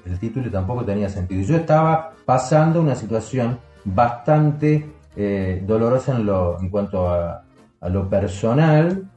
el 0.06 0.18
título 0.18 0.46
y 0.46 0.50
tampoco 0.50 0.84
tenía 0.84 1.08
sentido. 1.08 1.42
Yo 1.42 1.56
estaba 1.56 2.12
pasando 2.24 2.80
una 2.80 2.94
situación 2.94 3.58
bastante 3.84 4.88
eh, 5.16 5.62
dolorosa 5.66 6.16
en, 6.16 6.26
lo, 6.26 6.58
en 6.60 6.68
cuanto 6.68 7.08
a, 7.08 7.44
lo 7.88 8.10
personal 8.10 9.10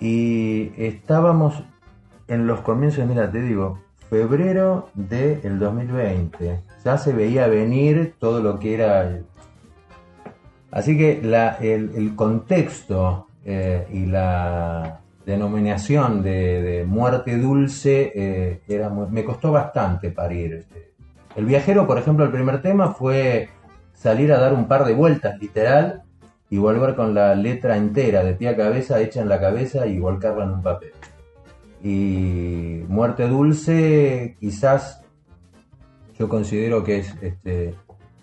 y 0.00 0.72
estábamos 0.76 1.62
en 2.26 2.48
los 2.48 2.60
comienzos, 2.62 3.06
mira, 3.06 3.30
te 3.30 3.40
digo, 3.40 3.78
febrero 4.10 4.88
del 4.94 5.58
2020. 5.60 6.60
Ya 6.84 6.98
se 6.98 7.12
veía 7.12 7.46
venir 7.46 8.14
todo 8.18 8.40
lo 8.40 8.58
que 8.58 8.74
era... 8.74 9.20
Así 10.70 10.96
que 10.96 11.20
el, 11.20 12.14
contexto 12.16 13.26
eh, 13.44 13.86
y 13.92 14.06
la 14.06 15.00
denominación 15.26 16.22
de, 16.22 16.84
muerte 16.86 17.36
dulce 17.38 18.12
eh, 18.14 18.62
era 18.66 18.88
me 18.88 19.22
costó 19.22 19.52
bastante 19.52 20.10
parir. 20.10 20.66
El 21.36 21.44
viajero, 21.44 21.86
por 21.86 21.98
ejemplo, 21.98 22.24
el 22.24 22.30
primer 22.30 22.62
tema 22.62 22.92
fue 22.92 23.48
salir 23.94 24.32
a 24.32 24.38
dar 24.38 24.52
un 24.52 24.66
par 24.66 24.84
de 24.84 24.94
vueltas, 24.94 25.38
literal, 25.40 26.02
y 26.50 26.58
volver 26.58 26.94
con 26.94 27.14
la 27.14 27.34
letra 27.34 27.76
entera, 27.76 28.22
de 28.24 28.34
pie 28.34 28.48
a 28.48 28.56
cabeza, 28.56 29.00
hecha 29.00 29.22
en 29.22 29.28
la 29.28 29.40
cabeza 29.40 29.86
y 29.86 29.98
volcarla 29.98 30.44
en 30.44 30.50
un 30.50 30.62
papel. 30.62 30.92
Y 31.82 32.84
Muerte 32.88 33.26
Dulce, 33.26 34.36
quizás 34.38 35.01
yo 36.22 36.28
considero 36.28 36.84
que 36.84 36.98
es 36.98 37.16
este, 37.20 37.74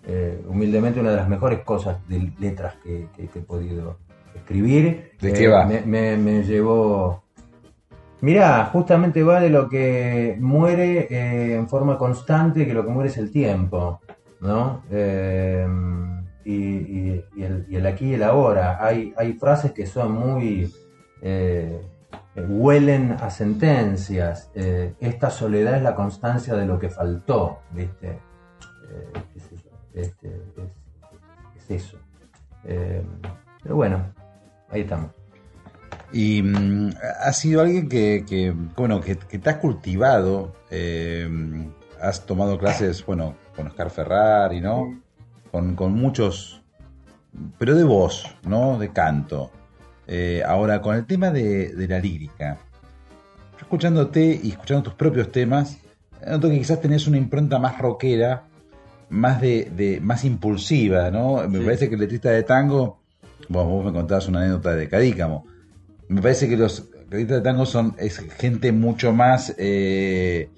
eh, 0.07 0.41
humildemente 0.47 1.01
una 1.01 1.09
de 1.09 1.17
las 1.17 1.27
mejores 1.27 1.59
cosas 1.65 1.97
de 2.07 2.31
letras 2.39 2.75
que, 2.81 3.09
he 3.17 3.41
podido 3.41 3.97
escribir. 4.33 5.11
¿De 5.19 5.33
qué 5.33 5.49
va? 5.49 5.67
Eh, 5.69 5.83
me, 5.85 6.43
llevó. 6.43 7.23
Mirá, 8.21 8.69
justamente 8.71 9.21
va 9.21 9.41
de 9.41 9.49
lo 9.49 9.67
que 9.67 10.37
muere 10.39 11.07
eh, 11.09 11.55
en 11.55 11.67
forma 11.67 11.97
constante, 11.97 12.65
que 12.65 12.73
lo 12.73 12.85
que 12.85 12.91
muere 12.91 13.09
es 13.09 13.17
el 13.17 13.31
tiempo. 13.31 13.99
¿no? 14.39 14.81
Y, 16.45 17.21
el, 17.37 17.85
aquí 17.85 18.11
y 18.11 18.13
el 18.13 18.23
ahora. 18.23 18.77
Hay, 18.79 19.13
hay 19.17 19.33
frases 19.33 19.73
que 19.73 19.85
son 19.85 20.13
muy... 20.13 20.73
Eh, 21.21 21.81
huelen 22.47 23.13
a 23.19 23.29
sentencias. 23.29 24.49
Eh, 24.55 24.93
esta 24.99 25.29
soledad 25.29 25.77
es 25.77 25.83
la 25.83 25.95
constancia 25.95 26.55
de 26.55 26.65
lo 26.65 26.79
que 26.79 26.89
faltó, 26.89 27.59
¿viste? 27.71 28.19
Eh, 28.89 29.13
es, 29.93 30.13
eso. 31.69 31.97
Pero 32.63 33.75
bueno, 33.75 34.11
ahí 34.69 34.81
estamos. 34.81 35.11
Y 36.11 36.41
mm, 36.41 36.89
ha 37.21 37.31
sido 37.33 37.61
alguien 37.61 37.87
que, 37.87 38.55
bueno, 38.75 39.01
que, 39.01 39.17
que, 39.17 39.37
te 39.37 39.49
has 39.51 39.57
cultivado, 39.57 40.55
has 42.01 42.25
tomado 42.25 42.57
clases, 42.57 43.05
bueno, 43.05 43.35
con 43.55 43.67
Oscar 43.67 43.89
Ferrari, 43.89 44.61
¿no? 44.61 45.01
Con, 45.51 45.75
muchos, 45.93 46.61
pero 47.57 47.75
de 47.75 47.83
voz, 47.83 48.25
¿no? 48.43 48.79
De 48.79 48.89
canto. 48.93 49.51
Eh, 50.11 50.41
ahora, 50.43 50.81
con 50.81 50.95
el 50.95 51.05
tema 51.05 51.29
de, 51.29 51.71
la 51.87 51.99
lírica, 51.99 52.57
escuchándote 53.59 54.39
y 54.41 54.49
escuchando 54.49 54.81
tus 54.81 54.95
propios 54.95 55.31
temas, 55.31 55.77
noto 56.25 56.49
que 56.49 56.57
quizás 56.57 56.81
tenés 56.81 57.05
una 57.05 57.17
impronta 57.17 57.59
más 57.59 57.77
rockera, 57.77 58.47
más 59.09 59.39
de, 59.39 59.99
más 60.01 60.25
impulsiva, 60.25 61.11
¿no? 61.11 61.47
Me 61.47 61.59
parece 61.59 61.89
que 61.89 61.93
el 61.93 62.01
letrista 62.01 62.31
de 62.31 62.41
tango, 62.41 62.97
vos 63.49 63.85
me 63.85 63.93
contabas 63.93 64.27
una 64.27 64.39
anécdota 64.39 64.75
de 64.75 64.89
Cadícamo, 64.89 65.45
me 66.07 66.23
parece 66.23 66.49
que 66.49 66.57
los 66.57 66.89
letristas 67.11 67.37
de 67.37 67.41
tango 67.41 67.67
son 67.67 67.93
es 67.99 68.17
gente 68.17 68.71
mucho 68.71 69.13
más 69.13 69.53
eh, 69.59 70.49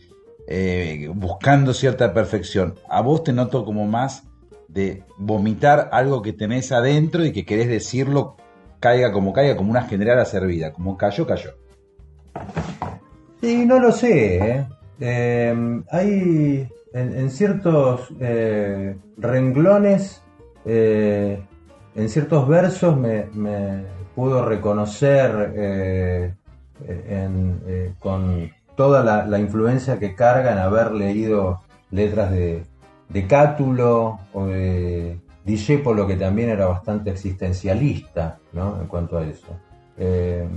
eh, 0.47 1.09
buscando 1.13 1.73
cierta 1.73 2.13
perfección. 2.13 2.75
A 2.89 3.01
vos 3.01 3.25
te 3.25 3.33
noto 3.33 3.65
como 3.65 3.85
más 3.85 4.23
de 4.69 5.03
vomitar 5.17 5.89
algo 5.91 6.21
que 6.21 6.31
tenés 6.31 6.71
adentro 6.71 7.25
y 7.25 7.33
que 7.33 7.45
querés 7.45 7.67
decirlo 7.67 8.37
caiga 8.81 9.13
como 9.13 9.31
caiga, 9.31 9.55
como 9.55 9.71
una 9.71 9.83
general 9.83 10.25
servida, 10.25 10.73
como 10.73 10.97
cayó, 10.97 11.25
cayó. 11.25 11.51
Sí, 13.39 13.65
no 13.65 13.79
lo 13.79 13.93
sé. 13.93 14.37
¿eh? 14.37 14.67
Eh, 14.99 15.81
hay 15.89 16.67
en, 16.93 17.29
ciertos 17.29 18.09
renglones, 19.17 20.21
en 20.65 22.09
ciertos 22.09 22.47
versos 22.47 22.97
me, 22.97 23.85
puedo 24.15 24.45
reconocer 24.45 26.35
con 27.99 28.51
toda 28.75 29.25
la, 29.25 29.39
influencia 29.39 29.99
que 29.99 30.15
carga 30.15 30.51
en 30.51 30.57
haber 30.57 30.91
leído 30.91 31.61
letras 31.91 32.31
de, 32.31 32.63
Cátulo 33.27 34.19
o 34.33 34.45
de 34.45 35.19
Discepolo, 35.43 36.05
que 36.05 36.15
también 36.15 36.49
era 36.49 36.67
bastante 36.67 37.09
existencialista 37.09 38.39
¿no? 38.53 38.79
en 38.79 38.87
cuanto 38.87 39.17
a 39.17 39.25
eso. 39.25 39.47
Eh, 39.97 40.47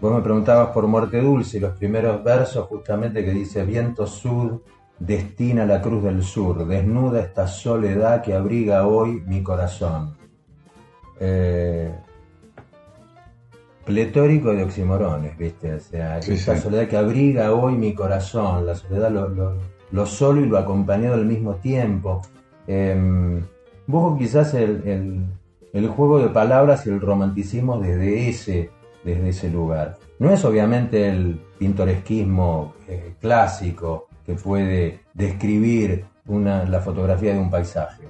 vos 0.00 0.14
me 0.14 0.22
preguntabas 0.22 0.68
por 0.68 0.86
Muerte 0.86 1.20
Dulce 1.20 1.58
y 1.58 1.60
los 1.60 1.76
primeros 1.76 2.24
versos 2.24 2.66
justamente 2.66 3.24
que 3.24 3.32
dice 3.32 3.64
Viento 3.64 4.06
Sud 4.06 4.60
destina 4.98 5.64
la 5.64 5.80
cruz 5.80 6.04
del 6.04 6.22
sur, 6.22 6.66
desnuda 6.66 7.20
esta 7.20 7.46
soledad 7.46 8.22
que 8.22 8.34
abriga 8.34 8.86
hoy 8.86 9.22
mi 9.26 9.42
corazón. 9.42 10.16
Eh, 11.18 11.90
pletórico 13.84 14.52
de 14.52 14.62
oximorones, 14.62 15.36
¿viste? 15.36 15.74
O 15.74 15.80
sea, 15.80 16.18
esa 16.18 16.56
soledad 16.56 16.86
que 16.86 16.96
abriga 16.96 17.52
hoy 17.52 17.76
mi 17.76 17.94
corazón, 17.94 18.66
la 18.66 18.74
soledad 18.74 19.10
lo, 19.90 20.06
solo 20.06 20.40
y 20.42 20.46
lo 20.46 20.58
acompañado 20.58 21.14
al 21.14 21.26
mismo 21.26 21.56
tiempo. 21.56 22.22
Eh, 22.66 23.42
un 23.98 24.18
quizás 24.18 24.54
el, 24.54 25.26
juego 25.88 26.20
de 26.20 26.28
palabras 26.28 26.86
y 26.86 26.90
el 26.90 27.00
romanticismo 27.00 27.78
desde 27.78 28.28
ese, 28.28 28.70
desde 29.04 29.28
ese 29.28 29.50
lugar. 29.50 29.98
No 30.18 30.30
es 30.30 30.44
obviamente 30.44 31.08
el 31.08 31.40
pintoresquismo 31.58 32.74
eh, 32.88 33.14
clásico 33.20 34.08
que 34.26 34.34
puede 34.34 35.00
describir 35.14 36.04
una, 36.26 36.64
la 36.64 36.80
fotografía 36.80 37.32
de 37.32 37.40
un 37.40 37.50
paisaje. 37.50 38.04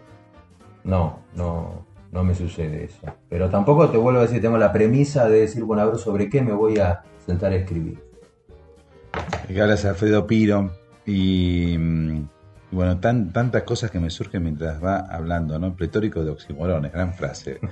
No, 0.85 1.21
no, 1.35 1.85
no 2.13 2.25
me 2.25 2.35
sucede 2.35 2.85
eso. 2.85 3.07
Pero 3.29 3.49
tampoco 3.49 3.89
te 3.89 3.97
vuelvo 3.97 4.21
a 4.21 4.23
decir, 4.23 4.41
tengo 4.41 4.59
la 4.59 4.73
premisa 4.73 5.29
de 5.29 5.41
decir, 5.41 5.63
bueno, 5.65 5.83
a 5.83 5.87
ver 5.87 5.99
sobre 5.99 6.29
qué 6.29 6.43
me 6.43 6.53
voy 6.53 6.79
a 6.79 7.03
sentar 7.25 7.53
a 7.53 7.57
escribir. 7.57 7.99
Que 9.47 9.61
hablas 9.61 9.85
Alfredo 9.85 10.27
Piro 10.27 10.71
y, 11.07 11.77
mm, 11.79 12.29
y 12.73 12.77
bueno, 12.77 12.99
tan, 13.01 13.33
tantas 13.33 13.63
cosas 13.65 13.91
que 13.91 13.99
me 13.99 14.11
surgen 14.11 14.43
mientras 14.45 14.83
va 14.83 14.99
hablando, 15.01 15.59
¿no? 15.59 15.75
Pletórico 15.75 16.25
de 16.25 16.31
oximorones, 16.31 16.93
gran 16.93 17.15
frase. 17.15 17.59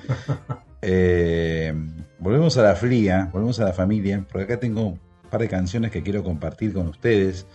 Eh, 0.81 1.75
volvemos 2.21 2.57
a 2.57 2.63
la 2.63 2.77
fría, 2.77 3.29
volvemos 3.33 3.59
a 3.59 3.65
la 3.65 3.73
familia, 3.73 4.25
porque 4.31 4.45
acá 4.45 4.61
tengo 4.61 4.87
un 4.91 5.01
par 5.29 5.41
de 5.41 5.49
canciones 5.49 5.91
que 5.91 6.05
quiero 6.05 6.23
compartir 6.23 6.73
con 6.73 6.87
ustedes 6.87 7.47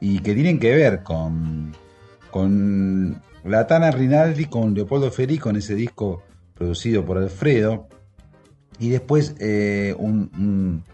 y 0.00 0.20
que 0.20 0.32
tienen 0.32 0.60
que 0.60 0.72
ver 0.72 1.02
con, 1.02 1.72
con 2.30 3.20
la 3.44 3.66
Tana 3.66 3.90
Rinaldi, 3.90 4.44
con 4.44 4.74
Leopoldo 4.74 5.10
Federico 5.10 5.50
en 5.50 5.56
ese 5.56 5.74
disco 5.74 6.22
producido 6.54 7.04
por 7.04 7.18
Alfredo, 7.18 7.88
y 8.78 8.90
después 8.90 9.34
eh, 9.40 9.96
un, 9.98 10.30
un- 10.38 10.84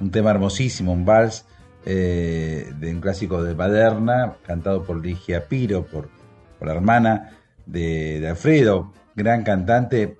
un 0.00 0.10
tema 0.12 0.30
hermosísimo, 0.30 0.92
un 0.92 1.04
vals 1.04 1.44
eh, 1.90 2.70
de 2.78 2.92
un 2.92 3.00
clásico 3.00 3.42
de 3.42 3.54
Baderna, 3.54 4.34
cantado 4.46 4.82
por 4.84 5.02
Ligia 5.02 5.48
Piro, 5.48 5.86
por, 5.86 6.10
por 6.58 6.68
la 6.68 6.74
hermana 6.74 7.30
de, 7.64 8.20
de 8.20 8.28
Alfredo, 8.28 8.92
gran 9.16 9.42
cantante, 9.42 10.18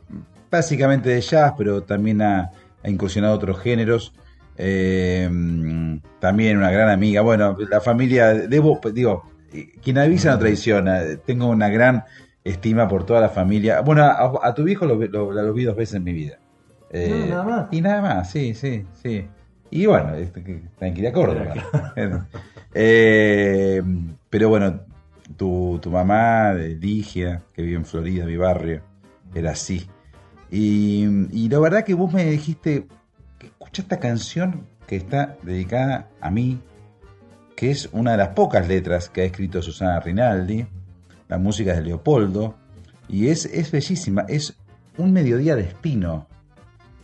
básicamente 0.50 1.10
de 1.10 1.20
jazz, 1.20 1.52
pero 1.58 1.82
también 1.82 2.22
ha, 2.22 2.50
ha 2.82 2.88
incursionado 2.88 3.34
otros 3.34 3.58
géneros. 3.60 4.14
Eh, 4.56 5.28
también 6.20 6.56
una 6.56 6.70
gran 6.70 6.88
amiga. 6.90 7.20
Bueno, 7.20 7.56
la 7.70 7.80
familia, 7.80 8.32
debo, 8.34 8.80
digo, 8.92 9.24
quien 9.82 9.98
avisa 9.98 10.30
no 10.32 10.38
traiciona. 10.38 11.00
Tengo 11.24 11.48
una 11.48 11.68
gran 11.68 12.04
estima 12.44 12.88
por 12.88 13.04
toda 13.04 13.20
la 13.20 13.28
familia. 13.28 13.82
Bueno, 13.82 14.04
a, 14.04 14.32
a 14.42 14.54
tu 14.54 14.64
viejo 14.64 14.86
lo, 14.86 14.96
lo- 14.96 15.32
lo 15.32 15.52
vi 15.52 15.64
dos 15.64 15.76
veces 15.76 15.96
en 15.96 16.04
mi 16.04 16.12
vida. 16.12 16.38
Eh, 16.90 17.08
No, 17.10 17.26
nada 17.28 17.44
más. 17.44 17.66
Y 17.70 17.80
nada 17.82 18.00
más, 18.02 18.30
sí, 18.30 18.54
sí, 18.54 18.84
sí. 19.02 19.26
Y 19.70 19.86
bueno, 19.86 20.14
este, 20.14 20.62
tranquila 20.78 21.12
Córdoba. 21.12 21.54
Eh, 22.74 23.82
pero 24.28 24.50
bueno, 24.50 24.82
tu, 25.38 25.78
tu 25.82 25.90
mamá, 25.90 26.52
Ligia, 26.52 27.42
que 27.54 27.62
vive 27.62 27.76
en 27.76 27.86
Florida, 27.86 28.26
mi 28.26 28.36
barrio, 28.36 28.82
era 29.34 29.52
así. 29.52 29.88
Y, 30.50 31.06
y 31.32 31.48
la 31.48 31.58
verdad 31.60 31.82
que 31.82 31.94
vos 31.94 32.12
me 32.12 32.26
dijiste, 32.26 32.86
escucha 33.40 33.82
esta 33.82 33.98
canción 33.98 34.66
que 34.86 34.96
está 34.96 35.38
dedicada 35.42 36.10
a 36.20 36.30
mí, 36.30 36.60
que 37.56 37.70
es 37.70 37.88
una 37.92 38.12
de 38.12 38.18
las 38.18 38.28
pocas 38.28 38.68
letras 38.68 39.08
que 39.08 39.22
ha 39.22 39.24
escrito 39.24 39.62
Susana 39.62 39.98
Rinaldi, 39.98 40.66
la 41.28 41.38
música 41.38 41.72
es 41.72 41.78
de 41.78 41.84
Leopoldo, 41.84 42.54
y 43.08 43.28
es, 43.28 43.46
es 43.46 43.70
bellísima, 43.70 44.24
es 44.28 44.56
un 44.96 45.12
mediodía 45.12 45.56
de 45.56 45.62
espino. 45.62 46.26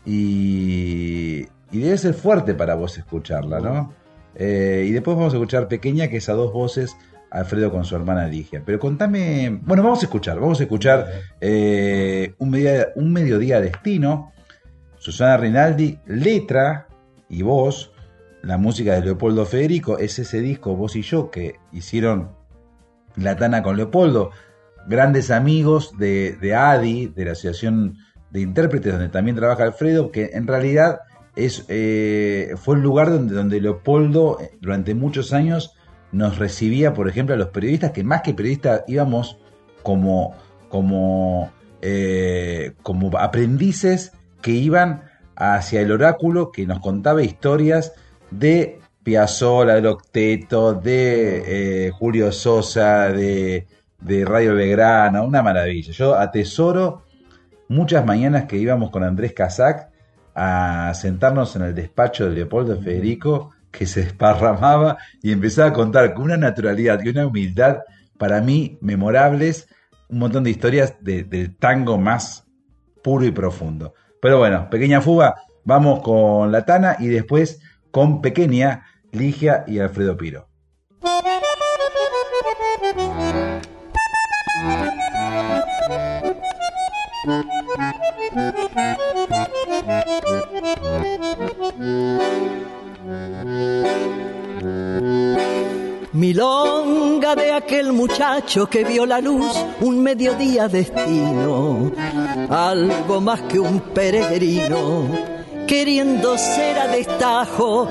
Y, 0.07 1.47
y 1.75 1.81
debe 1.81 1.99
ser 1.99 2.15
fuerte 2.15 2.55
para 2.55 2.77
vos 2.77 2.97
escucharla, 2.97 3.59
¿no? 3.59 3.93
Eh, 4.37 4.87
y 4.89 4.93
después 4.93 5.17
vamos 5.17 5.35
a 5.35 5.37
escuchar 5.39 5.67
Pequeña, 5.67 6.07
que 6.07 6.19
es 6.19 6.29
a 6.29 6.35
dos 6.35 6.53
voces, 6.53 6.97
Alfredo 7.33 7.73
con 7.73 7.85
su 7.85 7.97
hermana 7.97 8.29
Ligia. 8.29 8.63
Pero 8.65 8.79
contame, 8.79 9.59
bueno, 9.63 9.83
vamos 9.83 10.01
a 10.01 10.07
escuchar, 10.07 10.39
vamos 10.39 10.61
a 10.61 10.63
escuchar 10.63 11.09
eh, 11.41 12.33
un, 12.39 12.51
mediodía, 13.13 13.61
destino, 13.61 14.33
Susana 14.99 15.37
Rinaldi, 15.37 15.99
letra 16.07 16.87
y 17.29 17.43
voz, 17.43 17.91
la 18.43 18.57
música 18.57 18.95
de 18.95 19.01
Leopoldo 19.01 19.45
Federico, 19.45 19.99
es 19.99 20.17
ese 20.21 20.41
disco, 20.41 20.77
vos 20.77 20.95
y 20.95 21.03
yo, 21.03 21.33
que 21.33 21.57
hicieron 21.73 22.31
La 23.17 23.35
Tana 23.35 23.65
con 23.65 23.77
Leopoldo, 23.77 24.31
grandes 24.87 25.33
amigos 25.33 25.99
de, 25.99 26.37
de 26.41 26.55
ADI, 26.55 27.07
de 27.09 27.25
la 27.25 27.33
Asociación 27.33 27.97
de 28.31 28.43
Intérpretes, 28.43 28.93
donde 28.93 29.09
también 29.09 29.35
trabaja 29.35 29.65
Alfredo, 29.65 30.13
que 30.13 30.31
en 30.35 30.47
realidad 30.47 31.01
es, 31.37 31.65
eh, 31.69 32.55
fue 32.57 32.77
el 32.77 32.83
lugar 32.83 33.11
donde, 33.11 33.35
donde 33.35 33.61
Leopoldo 33.61 34.39
eh, 34.41 34.51
durante 34.61 34.95
muchos 34.95 35.33
años 35.33 35.75
nos 36.13 36.39
recibía, 36.39 36.95
por 36.95 37.09
ejemplo, 37.09 37.35
a 37.35 37.39
los 37.39 37.49
periodistas, 37.49 37.91
que 37.91 38.05
más 38.05 38.23
que 38.23 38.35
periodistas 38.35 38.85
íbamos 38.87 39.39
como, 39.83 40.35
como, 40.69 41.51
eh, 41.83 42.75
como 42.83 43.17
aprendices 43.19 44.13
que 44.41 44.53
iban 44.53 45.03
hacia 45.35 45.81
el 45.81 45.91
oráculo 45.91 46.53
que 46.53 46.67
nos 46.67 46.79
contaba 46.79 47.23
historias 47.23 47.93
de 48.31 48.79
Piazzolla, 49.03 49.75
del 49.75 49.87
Octeto, 49.87 50.75
de 50.75 51.93
Julio 51.99 52.31
Sosa, 52.31 53.09
de, 53.09 53.67
de 54.01 54.25
Radio 54.25 54.55
Belgrano, 54.55 55.25
una 55.25 55.43
maravilla. 55.43 55.93
Yo 55.93 56.15
atesoro 56.15 57.03
muchas 57.69 58.07
mañanas 58.07 58.45
que 58.45 58.57
íbamos 58.57 58.91
con 58.91 59.03
Andrés 59.03 59.33
Casac 59.33 59.91
a 60.35 60.93
sentarnos 60.95 61.55
en 61.57 61.63
el 61.63 61.75
despacho 61.75 62.29
de 62.29 62.35
Leopoldo 62.35 62.81
Federico, 62.81 63.53
que 63.71 63.87
se 63.87 64.05
desparramaba 64.05 64.99
y 65.23 65.33
empezaba 65.33 65.69
a 65.69 65.73
contar 65.73 66.15
con 66.15 66.25
una 66.25 66.37
naturalidad 66.37 67.01
y 67.03 67.09
una 67.09 67.27
humildad 67.27 67.79
para 68.19 68.41
mí 68.41 68.79
memorables, 68.81 69.69
un 70.09 70.19
montón 70.19 70.45
de 70.45 70.51
historias 70.51 70.95
de- 71.01 71.25
del 71.25 71.57
tango 71.57 71.99
más 71.99 72.47
puro 73.03 73.25
y 73.25 73.31
profundo. 73.33 73.95
Pero 74.21 74.39
bueno, 74.39 74.71
pequeña 74.71 75.01
fuga, 75.01 75.35
vamos 75.65 76.03
con 76.03 76.51
la 76.53 76.65
Tana 76.65 76.97
y 76.99 77.09
después 77.09 77.61
con 77.91 78.23
pequeña 78.23 78.85
Ligia 79.13 79.65
y 79.67 79.79
Alfredo 79.79 80.17
Piro. 80.17 80.49
Milonga 96.13 97.35
de 97.35 97.53
aquel 97.53 97.93
muchacho 97.93 98.67
que 98.67 98.85
vio 98.85 99.05
la 99.05 99.21
luz 99.21 99.53
un 99.81 100.01
mediodía 100.01 100.69
destino, 100.69 101.91
algo 102.49 103.21
más 103.21 103.43
que 103.43 103.59
un 103.59 103.81
peregrino, 103.81 105.09
queriendo 105.67 106.39
ser 106.39 106.79
a 106.79 106.87
destajo. 106.87 107.89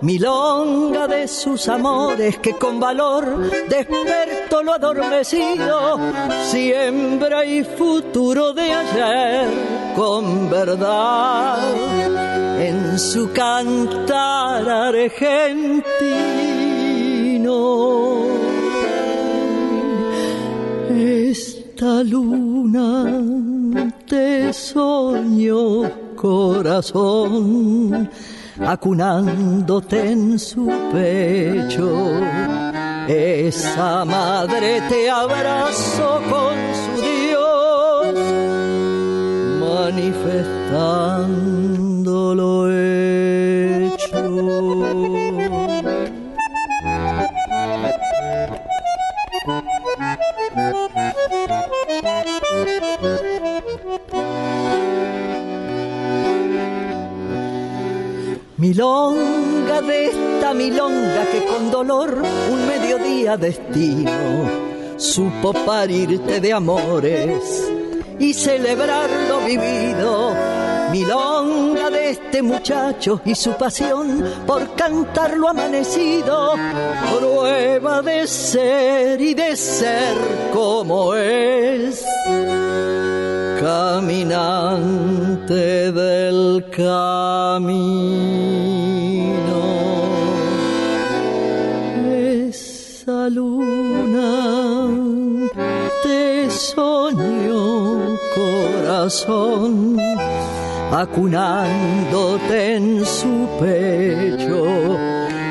Milonga 0.00 1.06
de 1.06 1.28
sus 1.28 1.68
amores 1.68 2.38
que 2.38 2.54
con 2.54 2.80
valor 2.80 3.50
despertó 3.68 4.62
lo 4.62 4.72
adormecido, 4.72 6.00
siembra 6.50 7.44
y 7.44 7.64
futuro 7.64 8.54
de 8.54 8.72
ayer 8.72 9.48
con 9.94 10.48
verdad 10.48 12.45
en 12.68 12.98
su 12.98 13.30
cantar 13.32 14.68
argentino. 14.68 15.86
Esta 20.90 22.02
luna 22.02 23.04
te 24.06 24.52
soñó 24.52 25.90
corazón, 26.16 28.10
acunándote 28.58 30.10
en 30.10 30.38
su 30.38 30.66
pecho. 30.92 32.10
Esa 33.06 34.04
madre 34.04 34.82
te 34.88 35.08
abrazó 35.08 36.20
con 36.28 36.56
su 36.82 36.92
Dios, 37.02 38.14
manifestando 40.72 42.34
lo 42.34 42.70
hecho. 42.70 43.96
Milonga 58.58 59.82
de 59.82 60.06
esta 60.06 60.54
milonga 60.54 61.26
que 61.30 61.44
con 61.44 61.70
dolor 61.70 62.22
un 62.50 62.66
mediodía 62.66 63.36
destino 63.36 64.10
supo 64.96 65.52
parirte 65.52 66.40
de 66.40 66.52
amores 66.54 67.70
y 68.18 68.32
celebrar 68.32 69.10
lo 69.28 69.40
vivido. 69.44 70.55
Milonga 70.96 71.90
de 71.90 72.10
este 72.12 72.40
muchacho 72.42 73.20
y 73.26 73.34
su 73.34 73.52
pasión 73.52 74.24
por 74.46 74.74
cantar 74.76 75.36
lo 75.36 75.50
amanecido, 75.50 76.54
prueba 77.18 78.00
de 78.00 78.26
ser 78.26 79.20
y 79.20 79.34
de 79.34 79.54
ser 79.56 80.14
como 80.54 81.14
es. 81.14 82.02
Caminante 83.60 84.72
del 85.92 86.64
camino. 86.74 87.26
Esa 92.08 93.28
luna 93.28 94.88
te 96.02 96.50
soñó 96.50 98.16
corazón, 98.34 99.98
acunándote 100.92 102.76
en 102.76 103.04
su 103.04 103.48
pecho. 103.60 104.98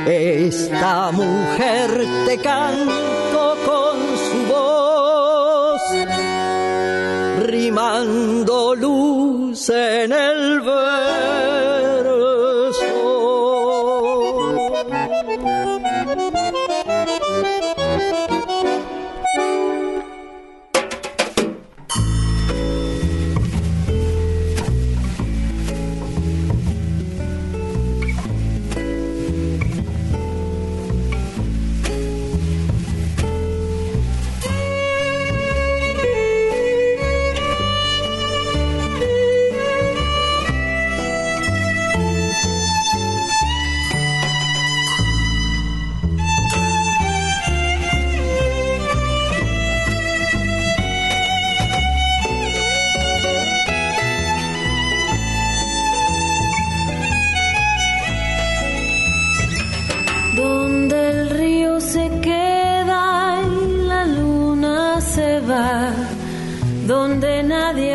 Esta 0.05 1.11
mujer 1.11 2.05
te 2.25 2.37
canto 2.37 3.55
con 3.65 3.97
su 4.27 4.53
voz, 4.53 5.81
rimando 7.47 8.75
luz 8.75 9.69
en 9.69 10.11
el 10.13 10.61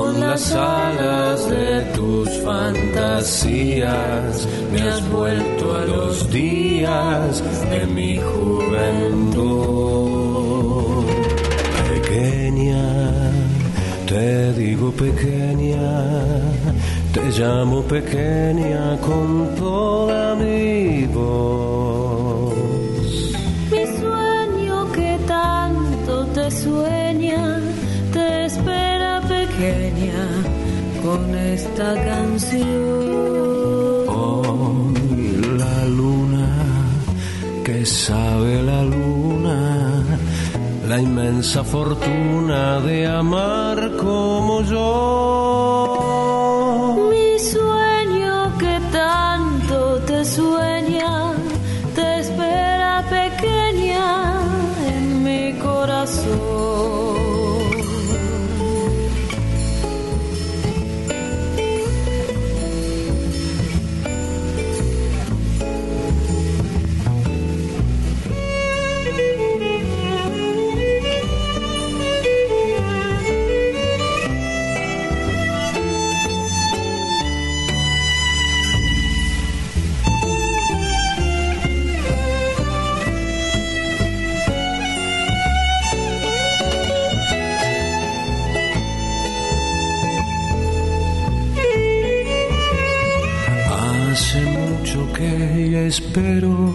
Con 0.00 0.18
las 0.18 0.52
alas 0.52 1.50
de 1.50 1.82
tus 1.94 2.28
fantasías 2.44 4.48
me 4.72 4.80
has 4.80 5.06
vuelto 5.10 5.76
a 5.76 5.84
los 5.84 6.30
días 6.30 7.42
de 7.70 7.86
mi 7.86 8.16
juventud. 8.16 9.44
Pequeña, 11.92 13.10
te 14.06 14.54
digo 14.54 14.90
pequeña 14.92 16.40
te 17.12 17.28
llamo 17.30 17.82
pequeña 17.82 18.96
con 19.00 19.54
toda 19.56 20.36
mi 20.36 21.06
voz. 21.06 21.89
Esta 31.80 31.94
canción. 32.04 32.68
Oh, 34.08 34.92
la 35.58 35.84
luna, 35.86 36.46
que 37.64 37.86
sabe 37.86 38.62
la 38.62 38.82
luna, 38.82 40.04
la 40.86 41.00
inmensa 41.00 41.64
fortuna 41.64 42.80
de 42.80 43.06
amar 43.06 43.92
como 43.96 44.62
yo 44.62 45.50
espero 95.90 96.74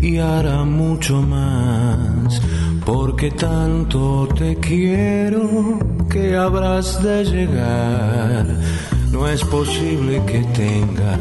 y 0.00 0.18
hará 0.18 0.64
mucho 0.64 1.20
más, 1.20 2.40
porque 2.84 3.30
tanto 3.30 4.28
te 4.38 4.56
quiero 4.56 5.78
que 6.08 6.36
habrás 6.36 7.02
de 7.02 7.24
llegar. 7.24 8.46
No 9.12 9.28
es 9.28 9.44
posible 9.44 10.22
que 10.26 10.40
tenga 10.62 11.18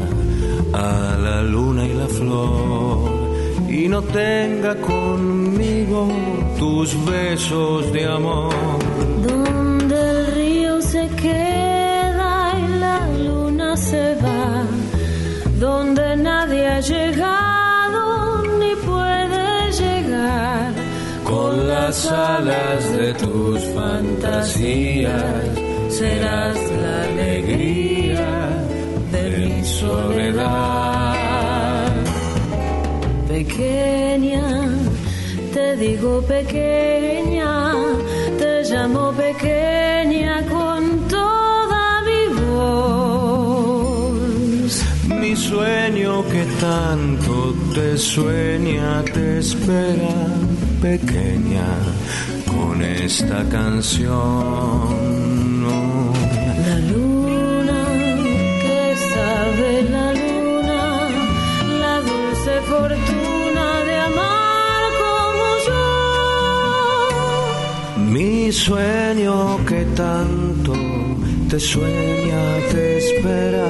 a 0.74 1.18
la 1.18 1.42
luna 1.44 1.86
y 1.86 1.94
la 1.94 2.08
flor 2.08 3.28
y 3.70 3.88
no 3.88 4.02
tenga 4.02 4.76
conmigo 4.76 6.08
tus 6.58 6.90
besos 7.06 7.92
de 7.92 8.06
amor. 8.06 8.54
Donde 9.28 9.96
el 10.12 10.28
río 10.36 10.82
se 10.82 11.08
queda 11.26 12.54
y 12.60 12.80
la 12.80 13.08
luna 13.28 13.76
se 13.76 14.16
va, 14.16 14.57
donde 15.60 16.16
nadie 16.18 16.68
ha 16.68 16.80
llegado 16.80 18.44
ni 18.60 18.76
puede 18.76 19.72
llegar. 19.72 20.74
Con 21.24 21.68
las 21.68 22.06
alas 22.12 22.92
de 22.98 23.14
tus 23.16 23.64
fantasías 23.74 25.44
serás 25.90 26.58
la 26.84 27.04
alegría 27.04 28.50
de 29.12 29.38
mi 29.38 29.66
soledad. 29.66 31.16
Pequeña, 33.28 34.70
te 35.54 35.76
digo 35.78 36.22
pequeña, 36.22 37.77
que 46.26 46.46
tanto 46.60 47.54
te 47.74 47.98
sueña, 47.98 49.04
te 49.04 49.40
espera 49.40 50.16
pequeña 50.82 51.68
con 52.46 52.82
esta 52.82 53.44
canción. 53.50 54.14
La 56.66 56.80
luna 56.92 57.82
que 58.64 58.96
sabe 59.14 59.84
la 59.96 60.14
luna, 60.14 60.82
la 61.84 61.96
dulce 62.02 62.54
fortuna 62.72 63.68
de 63.88 63.96
amar 64.10 64.82
como 65.04 65.48
yo. 65.68 65.86
Mi 68.12 68.52
sueño 68.52 69.34
que 69.66 69.82
tanto 69.96 70.74
te 71.50 71.60
sueña, 71.60 72.44
te 72.72 72.98
espera 72.98 73.68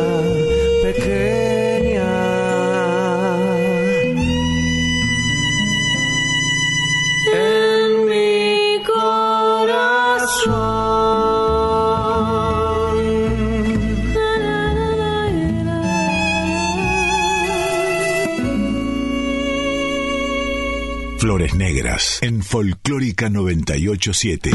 En 22.22 22.44
Folclórica 22.44 23.28
987. 23.28 24.52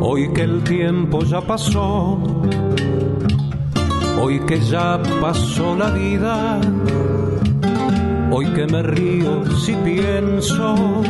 Hoy 0.00 0.32
que 0.32 0.40
el 0.40 0.64
tiempo 0.64 1.22
ya 1.24 1.42
pasó, 1.42 2.18
hoy 4.18 4.40
que 4.46 4.60
ya 4.60 5.02
pasó 5.20 5.76
la 5.76 5.90
vida, 5.90 6.58
hoy 8.30 8.46
que 8.46 8.66
me 8.66 8.82
río 8.82 9.44
si 9.58 9.74
pienso, 9.74 11.02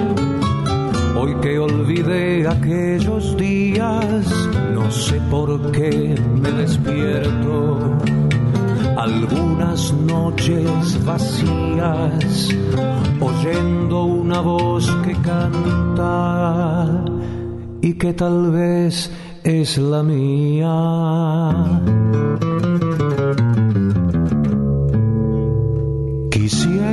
hoy 1.19 1.35
que 1.37 1.59
olvidé 1.59 2.47
aquellos 2.47 3.37
días, 3.37 4.27
no 4.73 4.91
sé 4.91 5.21
por 5.31 5.73
qué 5.73 6.15
me 6.41 6.53
despierto. 6.53 7.79
Algunas 8.97 9.93
noches 9.93 11.05
vacías, 11.05 12.49
oyendo 13.21 14.05
una 14.05 14.41
voz 14.41 14.91
que 15.05 15.15
canta 15.23 17.05
y 17.81 17.95
que 17.95 18.13
tal 18.13 18.51
vez 18.53 19.11
es 19.45 19.79
la 19.79 20.03
mía. 20.03 20.73
Quisiera 26.31 26.85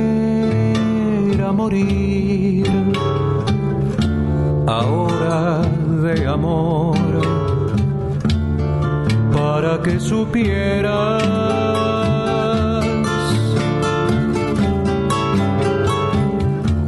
morir 1.52 2.03
ahora 4.66 5.62
de 6.02 6.26
amor 6.26 6.96
para 9.32 9.80
que 9.82 9.98
supieras 10.00 11.22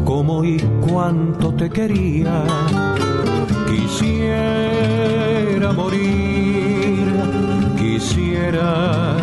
cómo 0.05 0.45
y 0.45 0.59
cuánto 0.89 1.53
te 1.55 1.71
quería 1.71 2.45
quisiera 3.97 5.73
morir, 5.73 7.07
quisiera, 7.77 9.17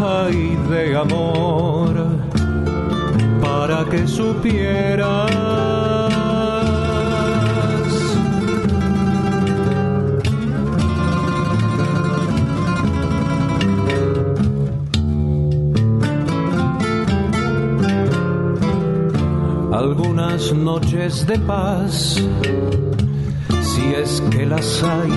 ay 0.00 0.56
de 0.70 0.96
amor, 0.96 1.94
para 3.40 3.84
que 3.84 4.06
supieras. 4.06 5.97
Noches 20.38 21.26
de 21.26 21.36
paz. 21.40 22.16
Si 23.60 23.92
es 23.92 24.22
que 24.30 24.46
las 24.46 24.84
hay 24.84 25.10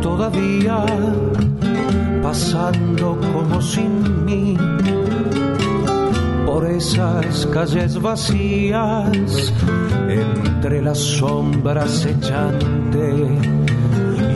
todavía, 0.00 0.86
pasando 2.22 3.18
como 3.32 3.60
sin 3.60 4.24
mí 4.24 4.56
por 6.46 6.64
esas 6.66 7.46
calles 7.46 8.00
vacías, 8.00 9.52
entre 10.08 10.82
las 10.82 10.98
sombras 10.98 12.06
echante 12.06 13.10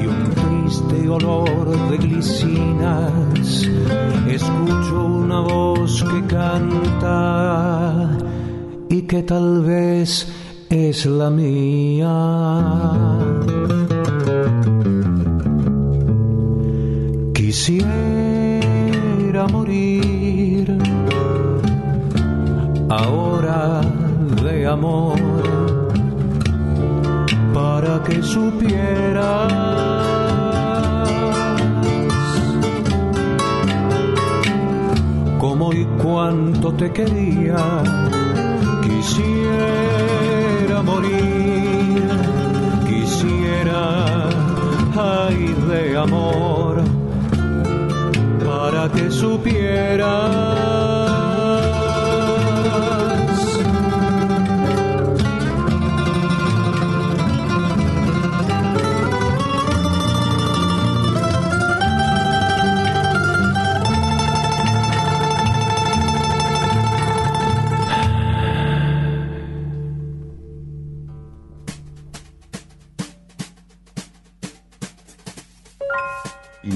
y 0.03 0.07
un 0.07 0.31
triste 0.35 1.09
olor 1.09 1.91
de 1.91 1.97
glicinas, 1.97 3.69
escucho 4.27 5.05
una 5.05 5.41
voz 5.41 6.03
que 6.03 6.27
canta 6.27 8.09
y 8.91 9.03
que 9.03 9.23
tal 9.23 9.63
vez 9.63 10.27
es 10.71 11.07
la 11.07 11.31
mía. 11.31 12.09
Quisiera 17.35 18.23
morir 19.53 20.79
ahora 22.89 23.81
de 24.43 24.67
amor 24.67 25.19
para 27.55 28.03
que 28.05 28.23
supieras 28.23 29.53
cómo 35.39 35.73
y 35.73 35.85
cuánto 36.03 36.73
te 36.75 36.91
quería. 36.93 38.08
Quisiera 39.09 40.83
morir, 40.83 42.05
quisiera, 42.87 44.29
ay 44.95 45.55
de 45.67 45.97
amor, 45.97 46.85
para 48.45 48.91
que 48.91 49.11
supieras. 49.11 51.08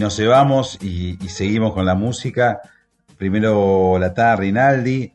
Nos 0.02 0.18
llevamos 0.18 0.78
y, 0.82 1.16
seguimos 1.28 1.72
con 1.72 1.86
la 1.86 1.94
música. 1.94 2.60
Primero 3.16 3.98
la 3.98 4.12
tarde 4.12 4.42
Rinaldi 4.42 5.12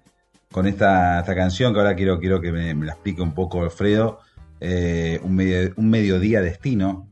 con 0.52 0.66
esta, 0.66 1.20
esta 1.20 1.36
canción 1.36 1.74
que 1.74 1.80
ahora 1.80 1.96
quiero, 1.96 2.20
quiero 2.20 2.40
que 2.42 2.52
me, 2.52 2.74
me 2.74 2.86
la 2.86 2.94
explique 2.94 3.22
un 3.22 3.34
poco 3.34 3.62
Alfredo. 3.62 4.20
eh, 4.60 5.20
un, 5.24 5.36
medio- 5.36 5.74
un 5.76 5.90
mediodía 5.90 6.42
destino. 6.42 7.10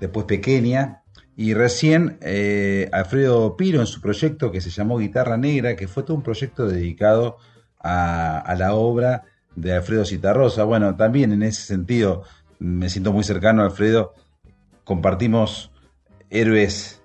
Después 0.00 0.26
Pequeña. 0.26 1.02
Y 1.36 1.54
recién 1.54 2.18
eh, 2.20 2.90
Alfredo 2.92 3.56
Piro 3.56 3.80
en 3.80 3.86
su 3.86 4.00
proyecto 4.00 4.50
que 4.50 4.60
se 4.60 4.68
llamó 4.70 4.98
Guitarra 4.98 5.36
Negra, 5.38 5.76
que 5.76 5.88
fue 5.88 6.02
todo 6.02 6.16
un 6.16 6.22
proyecto 6.22 6.66
dedicado 6.66 7.38
a, 7.80 8.38
a 8.38 8.54
la 8.56 8.74
obra 8.74 9.22
de 9.56 9.72
Alfredo 9.74 10.04
Citarrosa. 10.04 10.64
Bueno, 10.64 10.94
también 10.96 11.32
en 11.32 11.42
ese 11.42 11.62
sentido 11.62 12.24
me 12.58 12.90
siento 12.90 13.12
muy 13.12 13.24
cercano 13.24 13.62
a 13.62 13.66
Alfredo. 13.66 14.12
Compartimos 14.84 15.70
héroes 16.30 17.01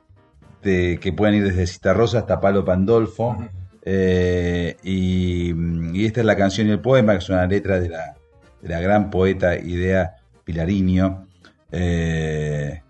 de- 0.63 0.99
que 1.01 1.13
pueden 1.13 1.35
ir 1.35 1.43
desde 1.43 1.67
Citarrosa 1.67 2.19
hasta 2.19 2.39
Palo 2.39 2.63
Pandolfo. 2.65 3.37
Eh, 3.83 4.75
y, 4.83 5.53
y 5.97 6.05
esta 6.05 6.19
es 6.19 6.25
la 6.25 6.35
canción 6.35 6.67
y 6.67 6.71
el 6.71 6.79
poema, 6.81 7.13
que 7.13 7.19
es 7.19 7.29
una 7.29 7.47
letra 7.47 7.79
de 7.79 7.89
la, 7.89 8.15
de 8.61 8.69
la 8.69 8.79
gran 8.81 9.09
poeta 9.09 9.55
Idea 9.57 10.15
Pilariño. 10.43 11.27
Eh, 11.71 12.81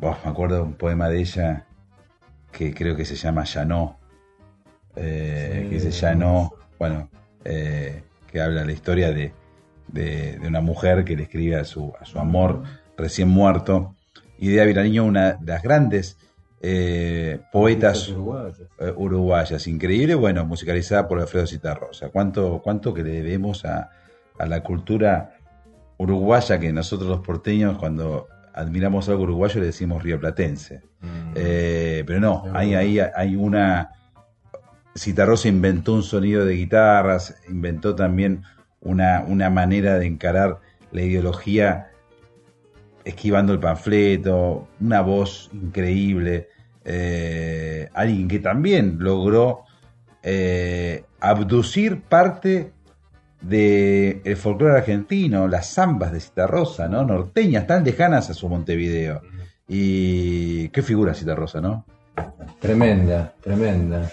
me 0.00 0.08
acuerdo 0.08 0.56
de 0.56 0.62
un 0.62 0.74
poema 0.74 1.08
de 1.08 1.18
ella 1.20 1.66
que 2.52 2.72
creo 2.72 2.94
que 2.96 3.04
se 3.04 3.16
llama 3.16 3.44
Llanó. 3.44 3.98
eh, 4.94 5.62
Sí, 5.64 5.70
que 5.70 5.80
se 5.80 5.90
llanó, 5.90 6.52
bueno, 6.78 7.10
eh, 7.44 8.02
que 8.30 8.40
habla 8.40 8.64
la 8.64 8.72
historia 8.72 9.10
de, 9.12 9.32
de- 9.88 10.38
de 10.38 10.46
una 10.48 10.60
mujer 10.60 11.04
que 11.04 11.16
le 11.16 11.24
escribe 11.24 11.56
a 11.56 11.64
su, 11.64 11.92
a 12.00 12.04
su 12.04 12.18
amor 12.18 12.62
recién 12.96 13.28
muerto. 13.28 13.94
Idea 14.38 14.64
Vilariño, 14.64 15.04
una 15.04 15.32
de 15.34 15.52
las 15.52 15.62
grandes 15.62 16.16
eh, 16.62 17.40
poetas 17.52 18.08
uruguayas. 18.08 18.60
eh, 18.78 18.92
uruguayas, 18.96 19.66
increíble, 19.66 20.14
bueno, 20.14 20.44
musicalizada 20.44 21.06
por 21.06 21.20
Alfredo 21.20 21.46
Citarrosa. 21.46 22.08
¿Cuánto, 22.08 22.60
cuánto 22.62 22.94
que 22.94 23.02
le 23.02 23.10
debemos 23.10 23.64
a, 23.64 23.90
a 24.38 24.46
la 24.46 24.62
cultura 24.62 25.36
uruguaya 25.98 26.58
que 26.58 26.72
nosotros 26.72 27.08
los 27.08 27.20
porteños 27.20 27.78
cuando 27.78 28.28
admiramos 28.54 29.08
algo 29.08 29.24
uruguayo 29.24 29.60
le 29.60 29.66
decimos 29.66 30.02
rioplatense? 30.02 30.82
Mm. 31.00 31.32
Eh, 31.34 32.04
pero 32.06 32.20
no, 32.20 32.44
hay, 32.52 32.74
hay, 32.74 32.98
hay 32.98 33.36
una... 33.36 33.90
Citarrosa 34.96 35.48
inventó 35.48 35.92
un 35.92 36.02
sonido 36.02 36.46
de 36.46 36.54
guitarras, 36.54 37.36
inventó 37.50 37.94
también 37.94 38.44
una, 38.80 39.24
una 39.28 39.50
manera 39.50 39.98
de 39.98 40.06
encarar 40.06 40.60
la 40.90 41.02
ideología 41.02 41.90
esquivando 43.06 43.52
el 43.52 43.60
panfleto, 43.60 44.66
una 44.80 45.00
voz 45.00 45.48
increíble, 45.52 46.48
eh, 46.84 47.88
alguien 47.94 48.26
que 48.26 48.40
también 48.40 48.96
logró 48.98 49.62
eh, 50.24 51.04
abducir 51.20 52.02
parte 52.02 52.72
de 53.40 54.22
el 54.24 54.36
folclore 54.36 54.78
argentino, 54.78 55.46
las 55.46 55.72
zambas 55.72 56.10
de 56.10 56.18
Citarrosa, 56.18 56.88
¿no? 56.88 57.04
Norteñas, 57.04 57.68
tan 57.68 57.84
lejanas 57.84 58.28
a 58.28 58.34
su 58.34 58.48
Montevideo. 58.48 59.22
Y 59.68 60.68
qué 60.70 60.82
figura 60.82 61.14
Citarrosa, 61.14 61.60
¿no? 61.60 61.84
Tremenda, 62.58 63.34
tremenda. 63.40 64.10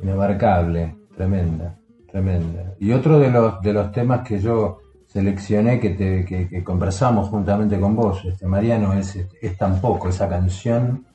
Inabarcable, 0.00 0.94
tremenda, 1.16 1.74
tremenda. 2.08 2.74
Y 2.78 2.92
otro 2.92 3.18
de 3.18 3.32
los, 3.32 3.60
de 3.62 3.72
los 3.72 3.90
temas 3.90 4.26
que 4.26 4.38
yo 4.38 4.78
seleccioné, 5.12 5.78
que, 5.78 5.90
te, 5.90 6.24
que, 6.24 6.64
conversamos 6.64 7.28
juntamente 7.28 7.78
con 7.78 7.94
vos, 7.94 8.24
este, 8.24 8.46
Mariano, 8.46 8.94
es, 8.94 9.18
es 9.40 9.58
tampoco 9.58 10.08
esa 10.08 10.28
canción 10.28 11.06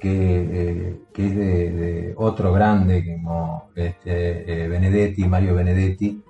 que, 0.00 0.10
eh, 0.10 1.00
que 1.12 1.26
es 1.26 1.36
de, 1.36 1.70
de 1.70 2.14
otro 2.16 2.52
grande 2.52 3.04
como 3.04 3.70
este, 3.74 4.64
eh, 4.64 4.68
Benedetti, 4.68 5.24
Mario 5.26 5.54
Benedetti, 5.54 6.22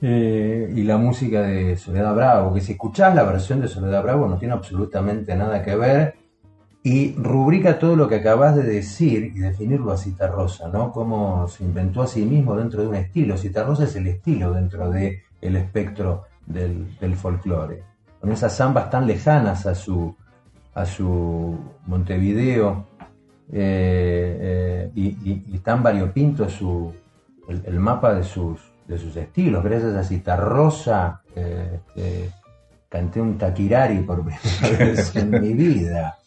eh, 0.00 0.72
y 0.76 0.82
la 0.84 0.98
música 0.98 1.42
de 1.42 1.76
Soledad 1.76 2.14
Bravo, 2.14 2.54
que 2.54 2.60
si 2.60 2.72
escuchás 2.72 3.14
la 3.14 3.24
versión 3.24 3.60
de 3.60 3.68
Soledad 3.68 4.02
Bravo 4.02 4.28
no 4.28 4.38
tiene 4.38 4.54
absolutamente 4.54 5.34
nada 5.34 5.62
que 5.64 5.74
ver 5.74 6.14
y 6.84 7.14
rubrica 7.14 7.78
todo 7.78 7.96
lo 7.96 8.06
que 8.06 8.16
acabas 8.16 8.54
de 8.54 8.62
decir 8.62 9.32
y 9.34 9.40
definirlo 9.40 9.90
a 9.90 9.96
Citarrosa, 9.96 10.68
¿no? 10.68 10.92
Cómo 10.92 11.48
se 11.48 11.64
inventó 11.64 12.02
a 12.02 12.06
sí 12.06 12.24
mismo 12.24 12.54
dentro 12.54 12.82
de 12.82 12.88
un 12.88 12.94
estilo. 12.94 13.36
Citarrosa 13.36 13.84
es 13.84 13.96
el 13.96 14.06
estilo 14.06 14.52
dentro 14.52 14.88
del 14.90 15.18
el 15.40 15.56
espectro 15.56 16.24
del, 16.46 16.98
del 16.98 17.16
folclore. 17.16 17.82
Con 18.20 18.32
esas 18.32 18.56
zambas 18.56 18.90
tan 18.90 19.06
lejanas 19.06 19.66
a 19.66 19.74
su, 19.74 20.14
a 20.74 20.84
su 20.84 21.58
Montevideo 21.86 22.86
eh, 23.50 24.36
eh, 24.40 24.90
y, 24.94 25.58
tan 25.58 25.82
variopinto 25.82 26.48
su, 26.48 26.92
el, 27.48 27.80
mapa 27.80 28.14
de 28.14 28.24
sus, 28.24 28.60
de 28.86 28.98
sus 28.98 29.16
estilos. 29.16 29.64
Gracias 29.64 29.94
a 29.94 30.04
Citarrosa 30.04 31.22
eh, 31.34 31.80
este, 31.94 32.30
canté 32.88 33.20
un 33.20 33.38
taquirari 33.38 34.00
por 34.00 34.22
primera 34.24 34.78
vez 34.84 35.14
en 35.16 35.30
mi 35.30 35.52
vida. 35.54 36.18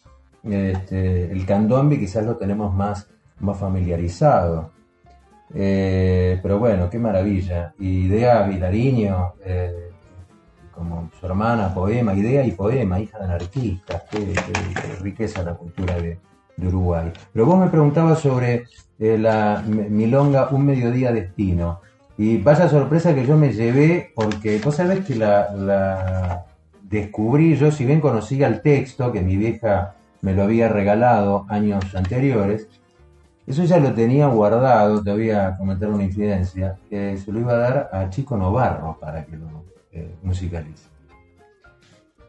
Este, 0.42 1.30
el 1.30 1.46
candombe 1.46 1.98
quizás 1.98 2.24
lo 2.24 2.36
tenemos 2.36 2.74
más, 2.74 3.06
más 3.40 3.58
familiarizado. 3.58 4.70
Eh, 5.54 6.38
pero 6.42 6.58
bueno, 6.58 6.88
qué 6.88 6.98
maravilla. 6.98 7.74
Idea 7.78 8.42
Vilariño, 8.42 9.34
eh, 9.44 9.90
como 10.74 11.10
su 11.18 11.26
hermana, 11.26 11.74
poema, 11.74 12.14
idea 12.14 12.44
y 12.44 12.52
poema, 12.52 12.98
hija 12.98 13.18
de 13.18 13.24
anarquistas, 13.24 14.02
qué, 14.10 14.34
riqueza 15.00 15.42
la 15.42 15.54
cultura 15.54 15.94
de, 15.96 16.18
Uruguay. 16.64 17.10
Pero 17.32 17.46
vos 17.46 17.58
me 17.58 17.68
preguntabas 17.68 18.20
sobre 18.20 18.66
eh, 19.00 19.18
la 19.18 19.64
milonga 19.66 20.48
Un 20.50 20.66
Mediodía 20.66 21.10
Destino. 21.10 21.80
Y 22.16 22.36
vaya 22.36 22.68
sorpresa 22.68 23.14
que 23.14 23.26
yo 23.26 23.36
me 23.36 23.52
llevé, 23.52 24.12
porque 24.14 24.60
vos 24.62 24.76
sabés 24.76 25.04
que 25.04 25.16
la 25.16 26.44
descubrí 26.92 27.56
yo, 27.56 27.72
si 27.72 27.84
bien 27.84 28.00
conocía 28.00 28.46
el 28.46 28.60
texto, 28.60 29.10
que 29.10 29.22
mi 29.22 29.36
vieja 29.36 29.94
me 30.20 30.34
lo 30.34 30.44
había 30.44 30.68
regalado 30.68 31.46
años 31.48 31.94
anteriores, 31.96 32.68
eso 33.46 33.64
ya 33.64 33.78
lo 33.78 33.92
tenía 33.92 34.26
guardado, 34.28 35.02
te 35.02 35.10
voy 35.12 35.30
a 35.30 35.56
comentar 35.56 35.88
una 35.88 36.04
infidencia, 36.04 36.76
que 36.88 37.16
se 37.18 37.32
lo 37.32 37.40
iba 37.40 37.52
a 37.52 37.56
dar 37.56 37.90
a 37.92 38.08
Chico 38.10 38.36
Novarro 38.36 38.96
para 39.00 39.24
que 39.24 39.36
lo 39.36 39.64
eh, 39.92 40.14
musicalice. 40.22 40.88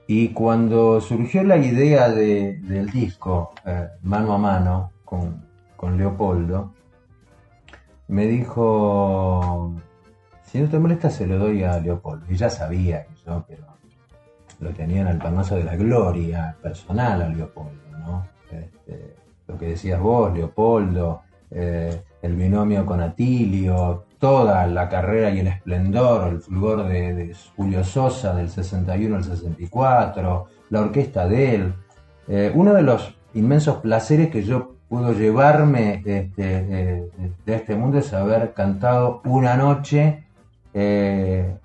Y 0.07 0.29
cuando 0.29 0.99
surgió 0.99 1.43
la 1.43 1.57
idea 1.57 2.09
de- 2.09 2.57
del 2.61 2.89
disco 2.89 3.51
eh, 3.65 3.87
Mano 4.01 4.33
a 4.33 4.37
Mano 4.37 4.91
con, 5.05 5.45
con 5.77 5.97
Leopoldo, 5.97 6.73
me 8.09 8.25
dijo, 8.27 9.73
si 10.43 10.59
no 10.59 10.67
te 10.69 10.77
molesta 10.77 11.09
se 11.09 11.25
lo 11.25 11.37
doy 11.39 11.63
a 11.63 11.79
Leopoldo. 11.79 12.25
Y 12.29 12.35
ya 12.35 12.49
sabía 12.49 13.05
que 13.05 13.13
yo, 13.25 13.45
pero 13.47 13.65
lo 14.59 14.69
tenía 14.71 15.01
en 15.01 15.07
el 15.07 15.17
panoso 15.19 15.55
de 15.55 15.63
la 15.63 15.75
gloria 15.75 16.55
personal 16.61 17.21
a 17.21 17.29
Leopoldo, 17.29 17.97
¿no? 17.99 18.25
Este, 18.51 19.15
lo 19.53 19.59
que 19.59 19.67
decías 19.69 19.99
vos, 19.99 20.33
Leopoldo, 20.33 21.21
eh, 21.51 22.01
el 22.21 22.35
binomio 22.35 22.85
con 22.85 23.01
Atilio, 23.01 24.05
toda 24.17 24.65
la 24.67 24.89
carrera 24.89 25.29
y 25.29 25.39
el 25.39 25.47
esplendor, 25.47 26.29
el 26.29 26.39
fulgor 26.39 26.87
de, 26.87 27.35
Julio 27.55 27.83
Sosa 27.83 28.33
del 28.33 28.49
61 28.49 29.15
al 29.17 29.23
64, 29.23 30.45
la 30.69 30.81
orquesta 30.81 31.27
de 31.27 31.55
él. 31.55 31.73
Eh, 32.27 32.51
uno 32.55 32.73
de 32.73 32.81
los 32.81 33.15
inmensos 33.33 33.77
placeres 33.77 34.29
que 34.29 34.43
yo 34.43 34.75
puedo 34.89 35.13
llevarme 35.13 36.01
este, 36.05 36.31
eh, 36.37 37.09
de 37.45 37.55
este 37.55 37.75
mundo 37.75 37.99
es 37.99 38.13
haber 38.13 38.53
cantado 38.53 39.21
una 39.25 39.55
noche 39.55 40.19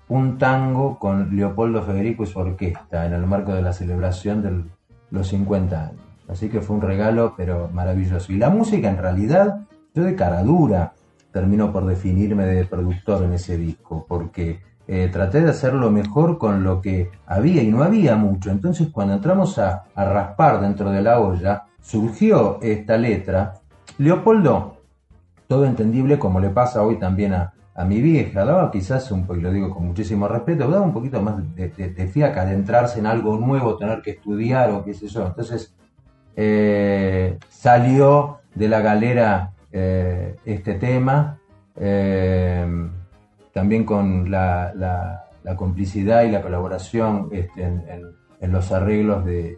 un 0.07 0.37
tango 0.37 0.99
con 0.99 1.35
Leopoldo 1.35 1.81
Federico 1.81 2.21
y 2.21 2.27
su 2.27 2.37
orquesta 2.37 3.07
en 3.07 3.13
el 3.13 3.25
marco 3.25 3.53
de 3.53 3.63
la 3.63 3.73
celebración 3.73 4.43
de 4.43 4.63
los 5.09 5.27
50 5.29 5.87
años. 5.87 6.08
Así 6.29 6.47
que 6.49 6.61
fue 6.61 6.75
un 6.75 6.81
regalo, 6.81 7.33
pero 7.35 7.69
maravilloso. 7.73 8.31
Y 8.31 8.37
la 8.37 8.49
música, 8.49 8.87
en 8.89 8.97
realidad, 8.97 9.61
yo 9.93 10.03
de 10.03 10.15
cara 10.15 10.43
dura 10.43 10.93
termino 11.31 11.71
por 11.71 11.85
definirme 11.85 12.45
de 12.45 12.65
productor 12.65 13.23
en 13.23 13.33
ese 13.33 13.57
disco, 13.57 14.05
porque 14.07 14.59
eh, 14.87 15.09
traté 15.11 15.41
de 15.41 15.49
hacerlo 15.49 15.91
mejor 15.91 16.37
con 16.37 16.63
lo 16.63 16.81
que 16.81 17.11
había 17.27 17.61
y 17.63 17.67
no 17.71 17.83
había 17.83 18.15
mucho. 18.15 18.49
Entonces, 18.51 18.89
cuando 18.91 19.13
entramos 19.13 19.57
a, 19.59 19.83
a 19.95 20.05
raspar 20.05 20.61
dentro 20.61 20.91
de 20.91 21.01
la 21.01 21.19
olla, 21.19 21.65
surgió 21.81 22.59
esta 22.61 22.97
letra. 22.97 23.55
Leopoldo, 23.97 24.77
todo 25.47 25.65
entendible 25.65 26.17
como 26.19 26.39
le 26.39 26.49
pasa 26.49 26.83
hoy 26.83 26.97
también 26.97 27.33
a, 27.33 27.53
a 27.75 27.85
mi 27.85 28.01
vieja, 28.01 28.45
daba 28.45 28.69
quizás 28.71 29.11
un 29.11 29.27
y 29.35 29.41
lo 29.41 29.51
digo 29.51 29.69
con 29.73 29.85
muchísimo 29.87 30.27
respeto, 30.27 30.67
daba 30.69 30.85
un 30.85 30.93
poquito 30.93 31.21
más 31.21 31.37
de, 31.55 31.69
de- 31.69 31.89
de 31.89 32.07
fiaca, 32.07 32.45
de 32.45 32.53
entrarse 32.53 32.99
en 32.99 33.05
algo 33.07 33.37
nuevo, 33.37 33.77
tener 33.77 34.01
que 34.01 34.11
estudiar 34.11 34.71
o 34.71 34.83
qué 34.83 34.93
sé 34.93 35.07
yo. 35.07 35.25
Entonces 35.27 35.73
eh, 36.35 37.37
salió 37.49 38.39
de 38.55 38.67
la 38.67 38.81
galera 38.81 39.51
eh, 39.71 40.35
este 40.45 40.75
tema, 40.75 41.39
eh, 41.75 42.65
también 43.53 43.83
con 43.83 44.29
la, 44.31 44.73
la- 44.75 45.25
complicidad 45.57 46.23
y 46.25 46.31
la 46.31 46.43
colaboración 46.43 47.29
este, 47.31 47.63
en, 47.63 48.51
los 48.51 48.71
arreglos 48.71 49.25
de, 49.25 49.57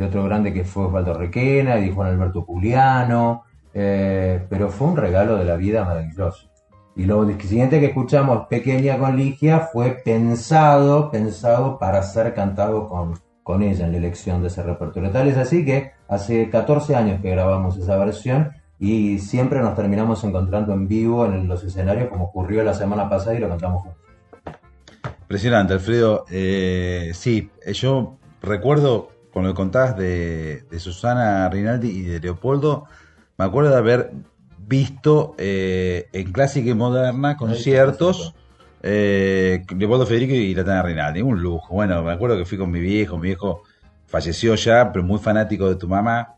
otro 0.00 0.22
grande 0.22 0.52
que 0.52 0.62
fue 0.62 0.84
Osvaldo 0.84 1.14
Requena 1.14 1.80
y 1.80 1.90
Juan 1.90 2.10
Alberto 2.10 2.44
Puliano, 2.44 3.42
eh, 3.74 4.46
pero 4.48 4.68
fue 4.68 4.86
un 4.86 4.96
regalo 4.96 5.36
de 5.36 5.44
la 5.44 5.56
vida 5.56 5.84
maravilloso. 5.84 6.48
Y 6.94 7.06
lo 7.06 7.28
siguiente 7.40 7.80
que 7.80 7.86
escuchamos, 7.86 8.46
Pequeña 8.46 8.98
con 8.98 9.16
Ligia, 9.16 9.68
fue 9.72 9.90
pensado, 10.04 11.10
pensado 11.10 11.78
para 11.78 12.02
ser 12.02 12.32
cantado 12.34 12.88
con, 12.88 13.14
con 13.46 13.62
ella 13.62 13.86
en 13.86 13.92
la 13.92 13.98
elección 13.98 14.42
de 14.42 14.48
ese 14.48 14.60
repertorio. 14.60 15.12
Tal 15.12 15.28
es 15.28 15.36
así 15.36 15.64
que 15.64 15.92
hace 16.08 16.50
14 16.50 16.96
años 16.96 17.20
que 17.22 17.30
grabamos 17.30 17.76
esa 17.76 17.96
versión 17.96 18.50
y 18.80 19.20
siempre 19.20 19.60
nos 19.60 19.76
terminamos 19.76 20.24
encontrando 20.24 20.72
en 20.72 20.88
vivo 20.88 21.26
en 21.26 21.46
los 21.46 21.62
escenarios 21.62 22.08
como 22.08 22.24
ocurrió 22.24 22.64
la 22.64 22.74
semana 22.74 23.08
pasada 23.08 23.36
y 23.36 23.38
lo 23.38 23.48
cantamos 23.48 23.84
juntos. 23.84 24.02
Impresionante, 25.20 25.74
Alfredo. 25.74 26.24
Eh, 26.28 27.12
sí, 27.14 27.48
eh, 27.64 27.72
yo 27.72 28.18
recuerdo, 28.42 29.10
con 29.32 29.44
lo 29.44 29.50
que 29.50 29.54
contabas 29.54 29.96
de, 29.96 30.62
de 30.68 30.80
Susana 30.80 31.48
Rinaldi 31.48 31.88
y 31.88 32.02
de 32.02 32.18
Leopoldo, 32.18 32.86
me 33.38 33.44
acuerdo 33.44 33.70
de 33.70 33.76
haber 33.76 34.10
visto 34.58 35.36
eh, 35.38 36.08
en 36.12 36.32
clásica 36.32 36.68
y 36.68 36.74
moderna 36.74 37.36
conciertos 37.36 38.34
eh, 38.86 39.64
Leopoldo 39.76 40.06
Federico 40.06 40.32
y 40.34 40.54
Latana 40.54 40.82
Rinaldi. 40.82 41.20
Un 41.22 41.42
lujo. 41.42 41.74
Bueno, 41.74 42.02
me 42.02 42.12
acuerdo 42.12 42.36
que 42.38 42.44
fui 42.44 42.56
con 42.56 42.70
mi 42.70 42.80
viejo, 42.80 43.16
mi 43.18 43.28
viejo 43.28 43.62
falleció 44.06 44.54
ya, 44.54 44.92
pero 44.92 45.04
muy 45.04 45.18
fanático 45.18 45.68
de 45.68 45.76
tu 45.76 45.88
mamá. 45.88 46.34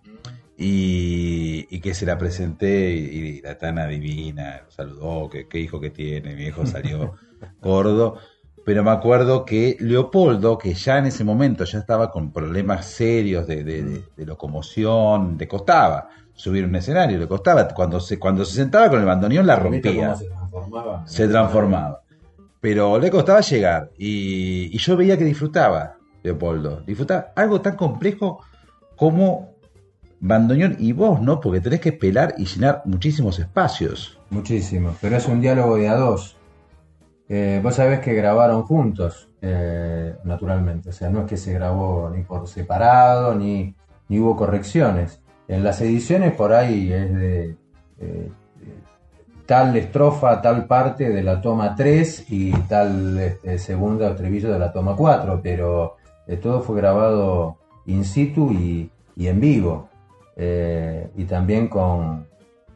Y, 0.60 1.66
y 1.70 1.80
que 1.80 1.94
se 1.94 2.04
la 2.04 2.18
presenté 2.18 2.90
y, 2.90 2.98
y 3.38 3.40
la 3.42 3.56
Tana 3.56 3.86
divina, 3.86 4.62
lo 4.64 4.70
saludó, 4.72 5.30
qué 5.30 5.58
hijo 5.60 5.78
que 5.80 5.90
tiene, 5.90 6.30
mi 6.30 6.34
viejo 6.34 6.66
salió 6.66 7.14
gordo 7.62 8.18
pero 8.64 8.84
me 8.84 8.90
acuerdo 8.90 9.46
que 9.46 9.78
Leopoldo, 9.80 10.58
que 10.58 10.74
ya 10.74 10.98
en 10.98 11.06
ese 11.06 11.24
momento 11.24 11.64
ya 11.64 11.78
estaba 11.78 12.10
con 12.10 12.32
problemas 12.34 12.84
serios 12.84 13.46
de, 13.46 13.64
de- 13.64 13.82
de- 13.82 14.02
de 14.14 14.26
locomoción, 14.26 15.36
le 15.38 15.48
costaba 15.48 16.08
subir 16.34 16.66
un 16.66 16.74
escenario, 16.76 17.18
le 17.18 17.26
costaba, 17.26 17.66
cuando 17.68 17.98
se, 17.98 18.18
cuando 18.18 18.44
se 18.44 18.56
sentaba 18.56 18.90
con 18.90 18.98
el 19.00 19.06
bandoneón 19.06 19.46
la 19.46 19.56
¿Viste 19.56 19.88
rompía, 19.88 20.06
cómo 20.08 20.16
se 20.18 20.26
transformaba? 20.26 21.06
se 21.06 21.28
transformaba. 21.28 22.00
Pero 22.60 22.98
le 22.98 23.10
costaba 23.10 23.40
llegar 23.40 23.90
y, 23.96 24.76
yo 24.76 24.96
veía 24.96 25.16
que 25.16 25.24
disfrutaba, 25.24 25.96
Leopoldo, 26.22 26.80
disfrutaba 26.80 27.32
algo 27.36 27.60
tan 27.60 27.76
complejo 27.76 28.40
como 28.96 29.54
bandoneón 30.20 30.76
y 30.78 30.92
voz, 30.92 31.20
¿no? 31.20 31.40
Porque 31.40 31.60
tenés 31.60 31.80
que 31.80 31.92
pelar 31.92 32.34
y 32.36 32.44
llenar 32.46 32.82
muchísimos 32.84 33.38
espacios. 33.38 34.18
Muchísimo, 34.30 34.96
pero 35.00 35.16
es 35.16 35.26
un 35.28 35.40
diálogo 35.40 35.76
de 35.76 35.88
a 35.88 35.94
dos. 35.94 36.36
Eh, 37.28 37.60
vos 37.62 37.76
sabés 37.76 38.00
que 38.00 38.14
grabaron 38.14 38.62
juntos, 38.62 39.28
eh, 39.40 40.16
naturalmente, 40.24 40.88
o 40.88 40.92
sea, 40.92 41.10
no 41.10 41.20
es 41.20 41.26
que 41.26 41.36
se 41.36 41.52
grabó 41.52 42.10
ni 42.10 42.22
por 42.22 42.48
separado, 42.48 43.34
ni, 43.34 43.74
ni 44.08 44.18
hubo 44.18 44.34
correcciones. 44.34 45.20
En 45.46 45.62
las 45.62 45.80
ediciones 45.80 46.34
por 46.34 46.52
ahí 46.52 46.92
es 46.92 47.14
de 47.14 47.56
eh, 48.00 48.30
tal 49.48 49.74
estrofa, 49.78 50.42
tal 50.42 50.66
parte 50.66 51.08
de 51.08 51.22
la 51.22 51.40
toma 51.40 51.74
3 51.74 52.26
y 52.30 52.52
tal 52.68 53.18
este, 53.18 53.58
segunda 53.58 54.10
estribillo 54.10 54.52
de 54.52 54.58
la 54.58 54.70
toma 54.70 54.94
4, 54.94 55.40
pero 55.42 55.96
eh, 56.26 56.36
todo 56.36 56.60
fue 56.60 56.76
grabado 56.76 57.56
in 57.86 58.04
situ 58.04 58.52
y, 58.52 58.90
y 59.16 59.26
en 59.26 59.40
vivo. 59.40 59.88
Eh, 60.36 61.08
y 61.16 61.24
también 61.24 61.68
con, 61.68 62.26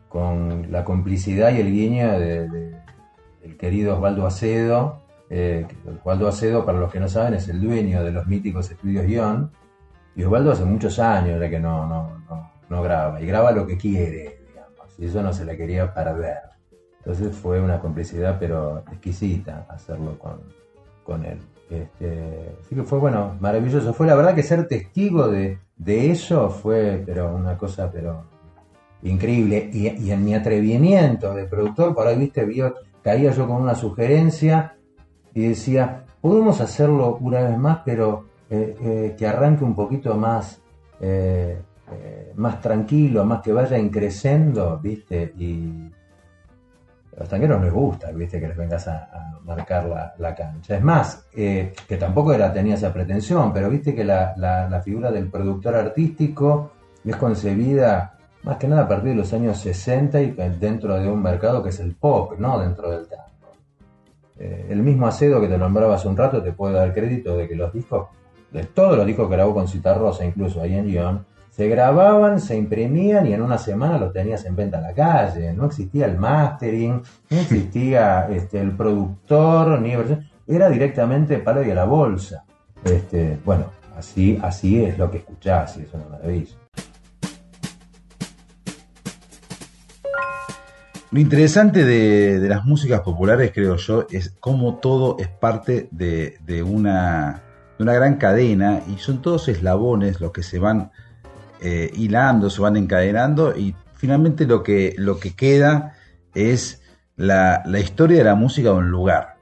con 0.08 0.72
la 0.72 0.82
complicidad 0.82 1.52
y 1.52 1.60
el 1.60 1.70
guiño 1.70 2.18
de, 2.18 2.48
de- 2.48 2.76
del 3.42 3.56
querido 3.58 3.96
Osvaldo 3.96 4.26
Acedo. 4.26 5.02
Eh, 5.28 5.66
Osvaldo 6.00 6.26
Acedo, 6.28 6.64
para 6.64 6.78
los 6.78 6.90
que 6.90 7.00
no 7.00 7.08
saben, 7.08 7.34
es 7.34 7.48
el 7.48 7.60
dueño 7.60 8.02
de 8.02 8.12
los 8.12 8.26
míticos 8.26 8.70
estudios 8.70 9.04
Guión. 9.04 9.50
Y 10.16 10.24
Osvaldo 10.24 10.52
hace 10.52 10.64
muchos 10.64 10.98
años 10.98 11.38
ya 11.38 11.50
que 11.50 11.58
no, 11.60 11.86
no, 11.86 12.18
no, 12.30 12.50
no 12.70 12.82
graba. 12.82 13.20
Y 13.20 13.26
graba 13.26 13.52
lo 13.52 13.66
que 13.66 13.76
quiere, 13.76 14.38
digamos. 14.48 14.98
Y 14.98 15.04
eso 15.06 15.22
no 15.22 15.32
se 15.34 15.44
la 15.44 15.54
quería 15.56 15.92
perder. 15.92 16.51
Entonces 17.04 17.36
fue 17.36 17.60
una 17.60 17.80
complicidad, 17.80 18.36
pero 18.38 18.84
exquisita, 18.92 19.66
hacerlo 19.68 20.18
con, 20.18 20.40
con 21.04 21.24
él. 21.24 21.38
Este, 21.68 22.54
así 22.60 22.74
que 22.74 22.82
fue, 22.82 22.98
bueno, 22.98 23.36
maravilloso. 23.40 23.92
Fue 23.92 24.06
la 24.06 24.14
verdad 24.14 24.34
que 24.34 24.42
ser 24.42 24.68
testigo 24.68 25.28
de, 25.28 25.58
de 25.76 26.10
eso 26.10 26.50
fue, 26.50 27.02
pero 27.04 27.34
una 27.34 27.56
cosa, 27.56 27.90
pero 27.90 28.24
increíble. 29.02 29.70
Y, 29.72 30.10
en 30.10 30.24
mi 30.24 30.34
atrevimiento 30.34 31.34
de 31.34 31.44
productor, 31.44 31.94
por 31.94 32.06
ahí, 32.06 32.18
viste, 32.18 32.44
vio, 32.44 32.74
caía 33.02 33.32
yo 33.32 33.46
con 33.46 33.62
una 33.62 33.74
sugerencia 33.74 34.76
y 35.34 35.48
decía, 35.48 36.04
podemos 36.20 36.60
hacerlo 36.60 37.16
una 37.20 37.40
vez 37.40 37.58
más, 37.58 37.80
pero 37.84 38.26
eh, 38.50 38.76
eh, 38.80 39.14
que 39.18 39.26
arranque 39.26 39.64
un 39.64 39.74
poquito 39.74 40.14
más, 40.16 40.60
eh, 41.00 41.58
más 42.36 42.60
tranquilo, 42.60 43.24
más 43.24 43.42
que 43.42 43.52
vaya 43.52 43.78
increciendo, 43.78 44.78
viste, 44.78 45.34
y 45.36 45.90
a 47.16 47.20
los 47.20 47.28
tangueros 47.28 47.62
les 47.62 47.72
gusta, 47.72 48.10
viste, 48.10 48.40
que 48.40 48.48
les 48.48 48.56
vengas 48.56 48.88
a, 48.88 49.38
marcar 49.44 50.14
la, 50.18 50.34
cancha. 50.34 50.76
Es 50.76 50.82
más, 50.82 51.26
eh, 51.34 51.72
que 51.88 51.96
tampoco 51.96 52.32
era, 52.32 52.52
tenía 52.52 52.74
esa 52.74 52.92
pretensión, 52.92 53.52
pero 53.52 53.68
viste 53.68 53.94
que 53.94 54.04
la, 54.04 54.80
figura 54.84 55.10
del 55.10 55.28
productor 55.28 55.74
artístico 55.74 56.72
es 57.04 57.16
concebida 57.16 58.18
más 58.44 58.56
que 58.56 58.66
nada 58.66 58.82
a 58.82 58.88
partir 58.88 59.10
de 59.10 59.16
los 59.16 59.32
años 59.32 59.58
60 59.58 60.20
y 60.20 60.30
dentro 60.58 60.98
de 60.98 61.08
un 61.08 61.22
mercado 61.22 61.62
que 61.62 61.68
es 61.68 61.80
el 61.80 61.94
pop, 61.94 62.34
no 62.38 62.58
dentro 62.58 62.90
del 62.90 63.06
tango. 63.06 63.22
Eh, 64.38 64.66
el 64.70 64.82
mismo 64.82 65.06
Acedo 65.06 65.40
que 65.40 65.48
te 65.48 65.58
nombraba 65.58 65.94
hace 65.94 66.08
un 66.08 66.16
rato 66.16 66.42
te 66.42 66.52
puede 66.52 66.74
dar 66.74 66.92
crédito 66.92 67.36
de 67.36 67.46
que 67.46 67.54
los 67.54 67.72
discos, 67.72 68.08
de 68.50 68.64
todos 68.64 68.96
los 68.96 69.06
discos 69.06 69.28
que 69.28 69.34
grabó 69.34 69.54
con 69.54 69.68
Cita 69.68 69.94
Rosa, 69.94 70.24
incluso 70.24 70.60
ahí 70.60 70.74
en 70.74 70.86
Lyon, 70.86 71.24
se 71.52 71.68
grababan, 71.68 72.40
se 72.40 72.56
imprimían 72.56 73.26
y 73.26 73.34
en 73.34 73.42
una 73.42 73.58
semana 73.58 73.98
los 73.98 74.10
tenías 74.14 74.42
en 74.46 74.56
venta 74.56 74.78
en 74.78 74.84
la 74.84 74.94
calle. 74.94 75.52
No 75.52 75.66
existía 75.66 76.06
el 76.06 76.16
mastering, 76.16 77.02
no 77.28 77.38
existía 77.38 78.26
este, 78.30 78.58
el 78.58 78.74
productor, 78.74 79.78
ni. 79.78 79.92
Era 80.46 80.70
directamente 80.70 81.38
palo 81.40 81.62
y 81.62 81.70
a 81.70 81.74
la 81.74 81.84
bolsa. 81.84 82.44
Este, 82.82 83.38
bueno, 83.44 83.66
así, 83.94 84.40
así 84.42 84.82
es 84.82 84.96
lo 84.96 85.10
que 85.10 85.18
escuchás 85.18 85.76
y 85.76 85.82
es 85.82 85.92
una 85.92 86.06
maravilla. 86.06 86.56
Lo 91.10 91.20
interesante 91.20 91.84
de, 91.84 92.40
de 92.40 92.48
las 92.48 92.64
músicas 92.64 93.02
populares, 93.02 93.52
creo 93.54 93.76
yo, 93.76 94.06
es 94.10 94.34
cómo 94.40 94.76
todo 94.76 95.18
es 95.18 95.28
parte 95.28 95.88
de, 95.90 96.38
de 96.46 96.62
una, 96.62 97.42
de 97.76 97.82
una 97.82 97.92
gran 97.92 98.14
cadena 98.14 98.80
y 98.88 98.96
son 98.96 99.20
todos 99.20 99.48
eslabones 99.48 100.18
los 100.22 100.32
que 100.32 100.42
se 100.42 100.58
van 100.58 100.90
eh, 101.62 101.90
hilando, 101.94 102.50
se 102.50 102.60
van 102.60 102.76
encadenando 102.76 103.56
y 103.56 103.74
finalmente 103.94 104.46
lo 104.46 104.62
que, 104.62 104.94
lo 104.98 105.18
que 105.18 105.34
queda 105.36 105.94
es 106.34 106.82
la, 107.16 107.62
la 107.64 107.78
historia 107.78 108.18
de 108.18 108.24
la 108.24 108.34
música 108.34 108.70
de 108.70 108.74
un 108.74 108.90
lugar. 108.90 109.36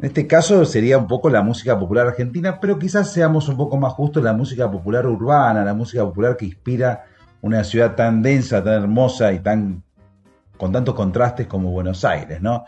En 0.00 0.06
este 0.06 0.26
caso 0.26 0.64
sería 0.64 0.98
un 0.98 1.06
poco 1.06 1.30
la 1.30 1.42
música 1.42 1.78
popular 1.78 2.08
argentina, 2.08 2.58
pero 2.58 2.78
quizás 2.78 3.12
seamos 3.12 3.48
un 3.48 3.56
poco 3.56 3.76
más 3.76 3.92
justos 3.92 4.24
la 4.24 4.32
música 4.32 4.70
popular 4.70 5.06
urbana, 5.06 5.62
la 5.62 5.74
música 5.74 6.02
popular 6.04 6.36
que 6.36 6.46
inspira 6.46 7.04
una 7.42 7.62
ciudad 7.64 7.94
tan 7.94 8.22
densa, 8.22 8.64
tan 8.64 8.82
hermosa 8.82 9.32
y 9.32 9.40
tan 9.40 9.82
con 10.56 10.72
tantos 10.72 10.94
contrastes 10.94 11.46
como 11.46 11.70
Buenos 11.70 12.04
Aires, 12.04 12.42
¿no? 12.42 12.64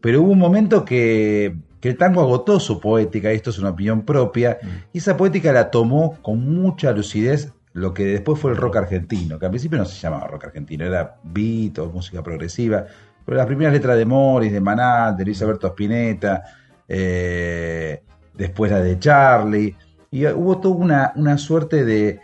Pero 0.00 0.22
hubo 0.22 0.32
un 0.32 0.38
momento 0.38 0.84
que, 0.84 1.56
que 1.80 1.88
el 1.88 1.98
tango 1.98 2.20
agotó 2.20 2.60
su 2.60 2.80
poética, 2.80 3.32
y 3.32 3.36
esto 3.36 3.50
es 3.50 3.58
una 3.58 3.70
opinión 3.70 4.02
propia, 4.02 4.58
y 4.92 4.98
esa 4.98 5.16
poética 5.16 5.52
la 5.52 5.70
tomó 5.70 6.16
con 6.22 6.54
mucha 6.54 6.92
lucidez 6.92 7.52
lo 7.76 7.92
que 7.92 8.06
después 8.06 8.40
fue 8.40 8.52
el 8.52 8.56
rock 8.56 8.76
argentino, 8.76 9.38
que 9.38 9.44
al 9.44 9.50
principio 9.50 9.76
no 9.76 9.84
se 9.84 10.00
llamaba 10.00 10.26
rock 10.26 10.46
argentino, 10.46 10.86
era 10.86 11.16
beat 11.22 11.78
o 11.78 11.90
música 11.90 12.22
progresiva, 12.22 12.86
pero 13.22 13.36
las 13.36 13.46
primeras 13.46 13.74
letras 13.74 13.98
de 13.98 14.06
Morris, 14.06 14.50
de 14.50 14.62
Maná, 14.62 15.12
de 15.12 15.24
Luis 15.26 15.42
Alberto 15.42 15.66
Spinetta, 15.66 16.42
eh, 16.88 18.02
después 18.32 18.72
la 18.72 18.80
de 18.80 18.98
Charlie, 18.98 19.76
y 20.10 20.26
hubo 20.26 20.58
toda 20.58 20.74
una, 20.74 21.12
una 21.16 21.36
suerte 21.36 21.84
de, 21.84 22.18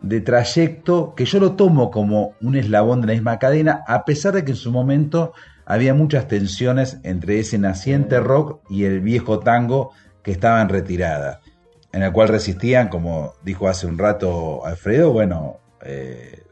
de 0.00 0.20
trayecto 0.22 1.14
que 1.14 1.24
yo 1.24 1.38
lo 1.38 1.52
tomo 1.52 1.88
como 1.88 2.34
un 2.42 2.56
eslabón 2.56 3.00
de 3.00 3.06
la 3.06 3.12
misma 3.12 3.38
cadena, 3.38 3.84
a 3.86 4.04
pesar 4.04 4.34
de 4.34 4.44
que 4.44 4.50
en 4.50 4.56
su 4.56 4.72
momento 4.72 5.34
había 5.66 5.94
muchas 5.94 6.26
tensiones 6.26 6.98
entre 7.04 7.38
ese 7.38 7.58
naciente 7.58 8.18
rock 8.18 8.60
y 8.68 8.84
el 8.84 9.00
viejo 9.00 9.38
tango 9.38 9.92
que 10.24 10.32
estaba 10.32 10.60
en 10.62 10.68
retirada, 10.68 11.42
en 11.92 12.02
el 12.02 12.12
cual 12.12 12.28
resistían, 12.28 12.88
como 12.88 13.34
dijo 13.42 13.68
hace 13.68 13.86
un 13.86 13.98
rato 13.98 14.64
Alfredo, 14.64 15.12
bueno, 15.12 15.58
eh, 15.82 16.42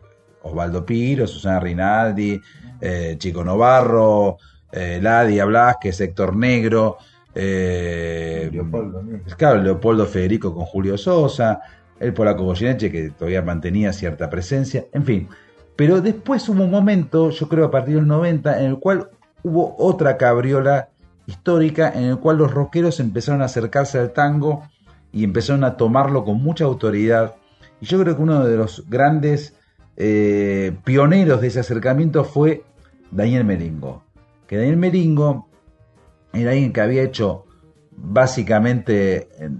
Osvaldo 0.42 0.84
Piro, 0.84 1.26
Susana 1.26 1.60
Rinaldi, 1.60 2.40
eh, 2.80 3.16
Chico 3.18 3.42
Novarro, 3.42 4.38
eh, 4.70 4.98
Ladia 5.02 5.44
Blasquez, 5.44 6.00
Héctor 6.00 6.36
Negro, 6.36 6.98
eh, 7.34 8.48
Leopoldo, 8.52 9.02
claro, 9.36 9.62
Leopoldo 9.62 10.06
Federico 10.06 10.54
con 10.54 10.64
Julio 10.64 10.96
Sosa, 10.96 11.60
el 11.98 12.12
polaco 12.12 12.44
Goyeneche 12.44 12.90
que 12.90 13.10
todavía 13.10 13.42
mantenía 13.42 13.92
cierta 13.92 14.28
presencia, 14.30 14.86
en 14.92 15.04
fin. 15.04 15.28
Pero 15.76 16.00
después 16.00 16.48
hubo 16.48 16.64
un 16.64 16.70
momento, 16.70 17.30
yo 17.30 17.48
creo 17.48 17.66
a 17.66 17.70
partir 17.70 17.96
del 17.96 18.06
90, 18.06 18.60
en 18.60 18.66
el 18.66 18.78
cual 18.78 19.10
hubo 19.42 19.74
otra 19.78 20.16
cabriola 20.16 20.90
histórica 21.26 21.90
en 21.94 22.04
el 22.04 22.18
cual 22.18 22.38
los 22.38 22.52
rockeros 22.52 23.00
empezaron 23.00 23.42
a 23.42 23.46
acercarse 23.46 23.98
al 23.98 24.12
tango 24.12 24.68
y 25.14 25.22
empezaron 25.22 25.62
a 25.62 25.76
tomarlo 25.76 26.24
con 26.24 26.42
mucha 26.42 26.64
autoridad. 26.64 27.36
Y 27.80 27.86
yo 27.86 28.00
creo 28.00 28.16
que 28.16 28.22
uno 28.22 28.44
de 28.44 28.56
los 28.56 28.84
grandes 28.90 29.56
eh, 29.96 30.76
pioneros 30.84 31.40
de 31.40 31.46
ese 31.46 31.60
acercamiento 31.60 32.24
fue 32.24 32.64
Daniel 33.12 33.44
Melingo. 33.44 34.02
Que 34.48 34.56
Daniel 34.56 34.76
Melingo 34.76 35.48
era 36.32 36.50
alguien 36.50 36.72
que 36.72 36.80
había 36.80 37.02
hecho 37.02 37.44
básicamente 37.96 39.28
eh, 39.38 39.50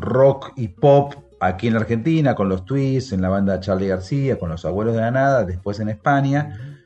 rock 0.00 0.52
y 0.56 0.68
pop 0.68 1.14
aquí 1.38 1.66
en 1.66 1.74
la 1.74 1.80
Argentina, 1.80 2.34
con 2.34 2.48
los 2.48 2.64
Twists, 2.64 3.12
en 3.12 3.20
la 3.20 3.28
banda 3.28 3.60
Charlie 3.60 3.88
García, 3.88 4.38
con 4.38 4.48
los 4.48 4.64
Abuelos 4.64 4.94
de 4.94 5.02
la 5.02 5.10
Nada, 5.10 5.44
después 5.44 5.80
en 5.80 5.90
España, 5.90 6.80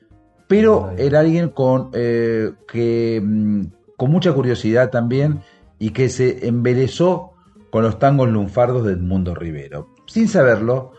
pero 0.48 0.90
era 0.98 1.20
alguien 1.20 1.50
con, 1.50 1.90
eh, 1.92 2.52
que, 2.66 3.22
mm, 3.24 3.62
con 3.96 4.10
mucha 4.10 4.32
curiosidad 4.32 4.90
también 4.90 5.40
y 5.78 5.90
que 5.90 6.08
se 6.08 6.48
embelezó 6.48 7.35
con 7.77 7.82
los 7.85 7.98
tangos 7.98 8.31
lunfardos 8.31 8.86
del 8.86 9.01
mundo 9.01 9.35
Rivero. 9.35 9.90
Sin 10.07 10.28
saberlo, 10.28 10.93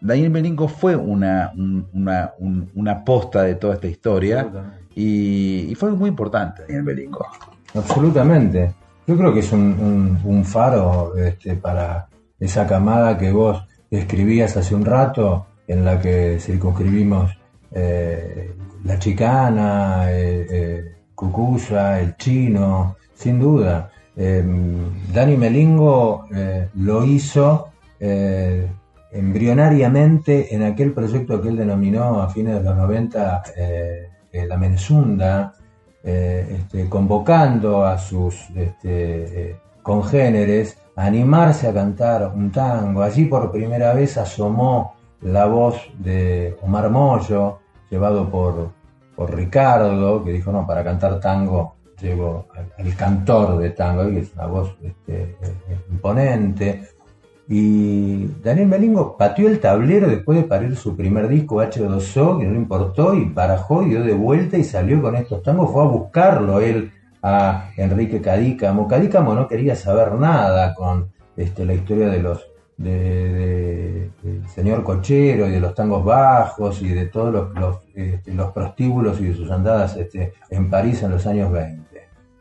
Daniel 0.00 0.30
Melingo 0.30 0.66
fue 0.66 0.96
una, 0.96 1.52
un- 1.54 1.86
una, 1.92 2.32
un- 2.38 2.70
una 2.74 3.04
posta 3.04 3.42
de 3.42 3.56
toda 3.56 3.74
esta 3.74 3.86
historia 3.86 4.50
y, 4.94 5.66
y 5.70 5.74
fue 5.74 5.90
muy 5.90 6.08
importante 6.08 6.62
Daniel 6.62 6.84
Melingo. 6.84 7.26
Absolutamente. 7.74 8.72
Yo 9.06 9.14
creo 9.18 9.34
que 9.34 9.40
es 9.40 9.52
un, 9.52 10.42
faro 10.46 11.14
este, 11.18 11.54
para 11.54 12.08
esa 12.40 12.66
camada 12.66 13.18
que 13.18 13.30
vos 13.30 13.62
describías 13.90 14.56
hace 14.56 14.74
un 14.74 14.86
rato, 14.86 15.44
en 15.68 15.84
la 15.84 16.00
que 16.00 16.38
circunscribimos 16.40 17.30
eh, 17.72 18.54
la 18.84 18.98
chicana, 18.98 20.10
eh, 20.12 20.46
eh, 20.50 20.94
Cucuya, 21.14 22.00
el 22.00 22.16
chino, 22.16 22.96
sin 23.12 23.38
duda. 23.38 23.90
Eh, 24.16 24.42
Dani 25.12 25.36
Melingo 25.36 26.26
eh, 26.34 26.70
lo 26.76 27.04
hizo 27.04 27.68
eh, 28.00 28.66
embrionariamente 29.12 30.54
en 30.54 30.62
aquel 30.62 30.92
proyecto 30.92 31.40
que 31.40 31.50
él 31.50 31.56
denominó 31.56 32.22
a 32.22 32.28
fines 32.30 32.54
de 32.54 32.62
los 32.62 32.76
90 32.76 33.42
eh, 33.56 34.08
La 34.46 34.56
Menzunda, 34.56 35.54
este, 36.02 36.88
convocando 36.88 37.84
a 37.84 37.98
sus 37.98 38.48
este, 38.54 39.56
congéneres 39.82 40.78
a 40.94 41.06
animarse 41.06 41.66
a 41.68 41.74
cantar 41.74 42.32
un 42.34 42.52
tango. 42.52 43.02
Allí 43.02 43.24
por 43.24 43.50
primera 43.50 43.92
vez 43.92 44.16
asomó 44.16 44.94
la 45.22 45.46
voz 45.46 45.76
de 45.98 46.56
Omar 46.62 46.90
Mollo, 46.90 47.58
llevado 47.90 48.28
por, 48.30 48.70
por 49.16 49.34
Ricardo, 49.34 50.22
que 50.22 50.32
dijo, 50.32 50.52
no, 50.52 50.66
para 50.66 50.84
cantar 50.84 51.18
tango 51.18 51.75
llevo 52.00 52.46
al 52.78 52.94
cantor 52.96 53.58
de 53.58 53.70
tango, 53.70 54.08
que 54.10 54.20
es 54.20 54.32
una 54.34 54.46
voz 54.46 54.76
este, 54.82 55.22
eh, 55.22 55.78
imponente. 55.90 56.88
Y 57.48 58.26
Daniel 58.42 58.66
Melingo 58.66 59.16
pateó 59.16 59.48
el 59.48 59.60
tablero 59.60 60.08
después 60.08 60.38
de 60.38 60.44
parir 60.44 60.74
su 60.76 60.96
primer 60.96 61.28
disco 61.28 61.62
H2O, 61.62 62.38
que 62.38 62.44
no 62.44 62.52
le 62.52 62.58
importó, 62.58 63.14
y 63.14 63.24
barajó 63.24 63.82
y 63.82 63.90
dio 63.90 64.02
de 64.02 64.14
vuelta 64.14 64.58
y 64.58 64.64
salió 64.64 65.00
con 65.00 65.14
estos 65.14 65.42
tangos. 65.42 65.70
Fue 65.70 65.82
a 65.82 65.86
buscarlo 65.86 66.60
él 66.60 66.90
a 67.22 67.70
Enrique 67.76 68.20
Cadícamo. 68.20 68.88
Cadícamo 68.88 69.34
no 69.34 69.46
quería 69.46 69.76
saber 69.76 70.14
nada 70.14 70.74
con 70.74 71.10
este, 71.36 71.64
la 71.64 71.74
historia 71.74 72.08
de 72.08 72.20
los 72.20 72.46
de, 72.76 72.90
de- 72.92 74.10
del 74.22 74.48
señor 74.48 74.82
cochero 74.82 75.46
y 75.46 75.52
de 75.52 75.60
los 75.60 75.74
tangos 75.74 76.04
bajos 76.04 76.82
y 76.82 76.88
de 76.88 77.06
todos 77.06 77.32
los, 77.32 77.54
los, 77.54 77.76
este, 77.94 78.34
los 78.34 78.52
prostíbulos 78.52 79.20
y 79.20 79.24
de 79.26 79.34
sus 79.34 79.50
andadas 79.50 79.96
este, 79.96 80.34
en 80.50 80.68
París 80.70 81.02
en 81.02 81.10
los 81.12 81.26
años 81.26 81.50
20. 81.52 81.84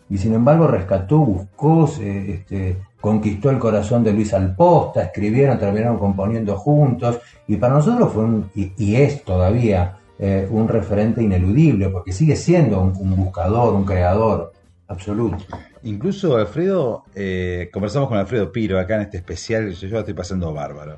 Y 0.10 0.18
sin 0.18 0.34
embargo 0.34 0.68
rescató, 0.68 1.18
buscó, 1.20 1.88
se, 1.88 2.32
este, 2.32 2.78
conquistó 3.02 3.50
el 3.50 3.60
corazón 3.60 4.04
de 4.04 4.14
Luis 4.14 4.34
Alposta, 4.34 5.04
escribieron, 5.04 5.58
terminaron 5.60 5.98
componiendo 5.98 6.56
juntos, 6.58 7.20
y 7.48 7.56
para 7.58 7.74
nosotros 7.76 8.12
fue 8.14 8.24
un, 8.24 8.50
y, 8.56 8.96
es 8.96 9.24
todavía 9.24 9.98
eh, 10.20 10.48
un 10.50 10.68
referente 10.68 11.22
ineludible, 11.24 11.90
porque 11.90 12.12
sigue 12.14 12.36
siendo 12.36 12.82
un 12.82 13.16
buscador, 13.16 13.74
un 13.74 13.86
creador 13.86 14.54
absoluto. 14.88 15.38
Incluso 15.86 16.36
Alfredo, 16.38 17.06
eh, 17.14 17.70
conversamos 17.72 18.10
con 18.10 18.18
Alfredo 18.18 18.52
Piro 18.52 18.80
acá 18.80 18.96
en 18.96 19.02
este 19.02 19.18
especial, 19.18 19.72
yo, 19.72 19.88
la 19.90 20.00
estoy 20.00 20.16
pasando 20.16 20.52
bárbaro. 20.52 20.98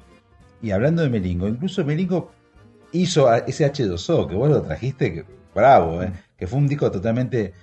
Y 0.62 0.72
hablando 0.72 1.02
de 1.02 1.10
Melingo, 1.10 1.50
incluso 1.50 1.84
Melingo 1.84 2.32
hizo 2.94 3.32
ese 3.34 3.70
H2O, 3.70 4.30
que 4.30 4.36
vos 4.36 4.50
lo 4.50 4.62
trajiste, 4.62 5.14
que, 5.14 5.26
bravo, 5.54 6.02
eh, 6.04 6.14
que 6.38 6.48
fue 6.48 6.60
un 6.60 6.70
disco 6.70 6.90
totalmente 6.90 7.54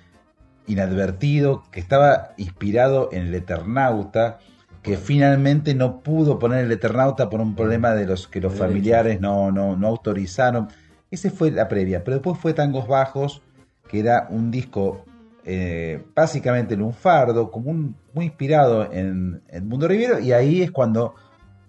inadvertido, 0.67 1.63
que 1.71 1.79
estaba 1.79 2.33
inspirado 2.37 3.09
en 3.11 3.23
el 3.23 3.33
Eternauta, 3.33 4.37
que 4.83 4.95
finalmente 4.95 5.73
no 5.73 6.01
pudo 6.01 6.37
poner 6.37 6.65
el 6.65 6.71
Eternauta 6.71 7.27
por 7.27 7.41
un 7.41 7.55
problema 7.55 7.95
de 7.95 8.05
los 8.05 8.27
que 8.27 8.39
los 8.39 8.53
familiares 8.53 9.19
no, 9.19 9.51
no, 9.51 9.75
no 9.75 9.87
autorizaron. 9.87 10.67
Ese 11.09 11.31
fue 11.31 11.49
la 11.49 11.67
previa, 11.67 12.03
pero 12.03 12.17
después 12.17 12.37
fue 12.37 12.53
Tangos 12.53 12.87
Bajos, 12.87 13.41
que 13.89 13.99
era 13.99 14.27
un 14.29 14.51
disco 14.51 15.05
eh, 15.45 16.03
básicamente 16.15 16.75
lunfardo, 16.75 17.51
como 17.51 17.69
un, 17.69 17.95
muy 18.13 18.25
inspirado 18.25 18.91
en 18.91 19.41
el 19.49 19.63
mundo 19.63 19.87
Rivero, 19.87 20.19
y 20.19 20.33
ahí 20.33 20.63
es 20.63 20.71
cuando 20.71 21.13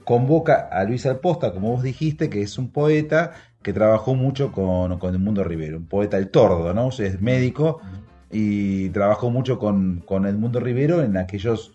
convoca 0.05 0.69
a 0.73 0.85
Luis 0.85 1.05
Alposta, 1.05 1.53
como 1.53 1.73
vos 1.73 1.83
dijiste, 1.83 2.31
que 2.31 2.41
es 2.41 2.57
un 2.59 2.71
poeta 2.71 3.33
que 3.63 3.73
trabajó 3.73 4.15
mucho 4.15 4.53
con, 4.53 4.99
con 4.99 5.13
el 5.13 5.21
mundo 5.21 5.45
Rivero, 5.45 5.79
un 5.79 5.87
poeta 5.87 6.17
del 6.17 6.31
tordo, 6.31 6.73
¿no? 6.73 6.89
Es 6.89 7.21
médico 7.21 7.81
y 8.31 8.89
trabajó 8.91 9.31
mucho 9.31 9.59
con, 9.59 10.03
con 10.07 10.27
el 10.27 10.37
mundo 10.37 10.61
Rivero 10.61 11.03
en 11.03 11.17
aquellos 11.17 11.75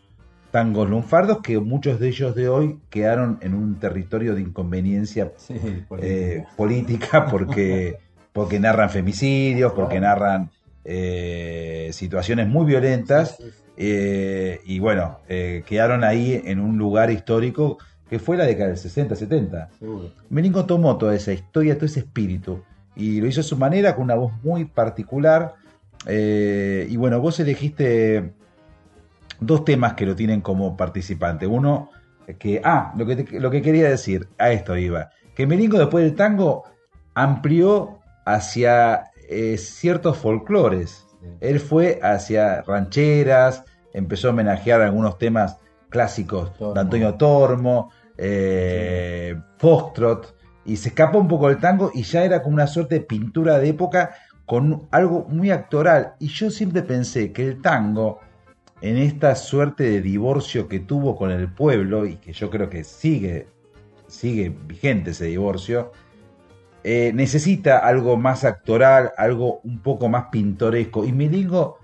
tangos 0.52 0.90
lunfardos 0.90 1.40
que 1.42 1.60
muchos 1.60 2.00
de 2.00 2.10
ellos 2.10 2.36
de 2.36 2.50
hoy 2.50 2.80
quedaron 2.90 3.38
en 3.42 3.54
un 3.54 3.80
territorio 3.80 4.36
de 4.36 4.42
inconveniencia 4.42 5.32
Sí, 5.38 5.56
eh, 6.00 6.46
política 6.58 7.26
porque, 7.26 7.98
porque 8.34 8.60
narran 8.60 8.90
femicidios, 8.90 9.74
porque 9.74 10.00
narran 10.00 10.52
eh, 10.84 11.90
situaciones 11.94 12.48
muy 12.48 12.66
violentas 12.66 13.38
eh, 13.78 14.60
y 14.66 14.80
bueno, 14.80 15.20
eh, 15.30 15.64
quedaron 15.66 16.04
ahí 16.04 16.42
en 16.46 16.60
un 16.60 16.78
lugar 16.78 17.12
histórico 17.12 17.78
que 18.10 18.20
fue 18.20 18.36
la 18.38 18.46
década 18.46 18.70
del 18.70 18.78
60, 18.78 19.16
70. 19.16 19.70
seguro. 19.80 20.12
Melingo 20.30 20.66
tomó 20.66 20.98
toda 20.98 21.16
esa 21.16 21.32
historia, 21.34 21.76
todo 21.76 21.86
ese 21.86 22.02
espíritu 22.02 22.62
y 22.96 23.22
lo 23.22 23.28
hizo 23.28 23.42
a 23.42 23.44
su 23.44 23.56
manera 23.58 23.96
con 23.96 24.04
una 24.06 24.16
voz 24.16 24.34
muy 24.44 24.66
particular. 24.66 25.56
y 26.08 26.96
bueno, 26.98 27.22
vos 27.22 27.40
elegiste 27.40 28.34
dos 29.40 29.64
temas 29.66 29.94
que 29.94 30.06
lo 30.06 30.16
tienen 30.16 30.42
como 30.42 30.76
participante. 30.76 31.48
Uno, 31.48 31.90
que, 32.38 32.62
ah, 32.64 32.94
lo 32.98 33.06
que, 33.06 33.16
te- 33.18 33.40
lo 33.40 33.50
que 33.50 33.62
quería 33.62 33.90
decir, 33.90 34.28
a 34.38 34.52
esto 34.52 34.76
iba, 34.78 35.10
que 35.36 35.48
Melingo 35.48 35.78
después 35.80 36.04
del 36.04 36.16
tango 36.16 36.64
amplió 37.14 38.00
hacia 38.26 39.11
eh, 39.32 39.58
ciertos 39.58 40.18
folclores. 40.18 41.08
Él 41.40 41.60
fue 41.62 42.00
hacia 42.04 42.64
rancheras, 42.64 43.64
empezó 43.94 44.28
a 44.28 44.32
homenajear 44.32 44.82
algunos 44.82 45.18
temas 45.18 45.58
clásicos 45.90 46.54
Tormo. 46.58 46.74
de 46.74 46.80
Antonio 46.82 47.14
Tormo, 47.16 47.92
eh, 48.18 49.40
Foxtrot, 49.58 50.36
y 50.66 50.76
se 50.76 50.90
escapó 50.90 51.20
un 51.20 51.30
poco 51.30 51.48
del 51.48 51.60
tango 51.60 51.92
y 51.94 52.04
ya 52.04 52.26
era 52.26 52.44
como 52.44 52.56
una 52.56 52.68
suerte 52.68 52.96
de 52.96 53.02
pintura 53.02 53.58
de 53.58 53.70
época 53.70 54.16
con 54.46 54.88
algo 54.92 55.26
muy 55.30 55.50
actoral. 55.50 56.16
Y 56.20 56.28
yo 56.28 56.52
siempre 56.52 56.82
pensé 56.82 57.32
que 57.32 57.48
el 57.48 57.62
tango, 57.62 58.20
en 58.82 58.98
esta 58.98 59.36
suerte 59.36 59.84
de 59.84 60.02
divorcio 60.02 60.68
que 60.68 60.82
tuvo 60.82 61.16
con 61.16 61.32
el 61.32 61.50
pueblo, 61.54 62.06
y 62.06 62.18
que 62.18 62.34
yo 62.34 62.50
creo 62.50 62.70
que 62.70 62.84
sigue, 62.84 63.48
sigue 64.08 64.54
vigente 64.68 65.12
ese 65.12 65.26
divorcio, 65.26 65.94
eh, 66.84 67.12
necesita 67.14 67.78
algo 67.80 68.18
más 68.18 68.44
actoral, 68.44 69.12
algo 69.18 69.60
un 69.64 69.80
poco 69.80 70.10
más 70.10 70.26
pintoresco. 70.32 71.06
Y 71.06 71.12
Melingo 71.12 71.78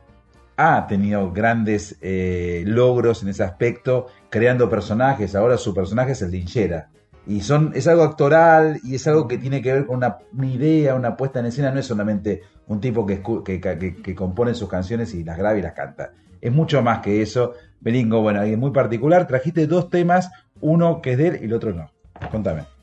ha 0.55 0.87
tenido 0.87 1.31
grandes 1.31 1.97
eh, 2.01 2.63
logros 2.65 3.21
en 3.23 3.29
ese 3.29 3.43
aspecto, 3.43 4.07
creando 4.29 4.69
personajes. 4.69 5.35
Ahora 5.35 5.57
su 5.57 5.73
personaje 5.73 6.13
es 6.13 6.21
el 6.21 6.31
Linchera. 6.31 6.89
Y 7.27 7.41
son, 7.41 7.73
es 7.75 7.87
algo 7.87 8.03
actoral 8.03 8.79
y 8.83 8.95
es 8.95 9.05
algo 9.07 9.27
que 9.27 9.37
tiene 9.37 9.61
que 9.61 9.73
ver 9.73 9.85
con 9.85 9.97
una, 9.97 10.17
idea, 10.43 10.95
una 10.95 11.15
puesta 11.17 11.39
en 11.41 11.47
escena. 11.47 11.71
No 11.71 11.79
es 11.79 11.85
solamente 11.85 12.41
un 12.67 12.79
tipo 12.79 13.05
que, 13.05 13.21
que, 13.43 13.59
que- 14.01 14.15
compone 14.15 14.53
sus 14.53 14.69
canciones 14.69 15.13
y 15.13 15.23
las 15.23 15.37
graba 15.37 15.57
y 15.57 15.61
las 15.61 15.73
canta. 15.73 16.13
Es 16.39 16.51
mucho 16.51 16.81
más 16.81 16.99
que 16.99 17.21
eso. 17.21 17.53
Melingo, 17.81 18.21
bueno, 18.21 18.45
y 18.45 18.55
muy 18.55 18.71
particular. 18.71 19.27
Trajiste 19.27 19.67
dos 19.67 19.89
temas, 19.89 20.31
uno 20.61 21.01
que 21.01 21.11
es 21.11 21.17
de 21.17 21.27
él 21.27 21.39
y 21.41 21.45
el 21.45 21.53
otro 21.53 21.73
no. 21.73 21.91
Contame. 22.31 22.76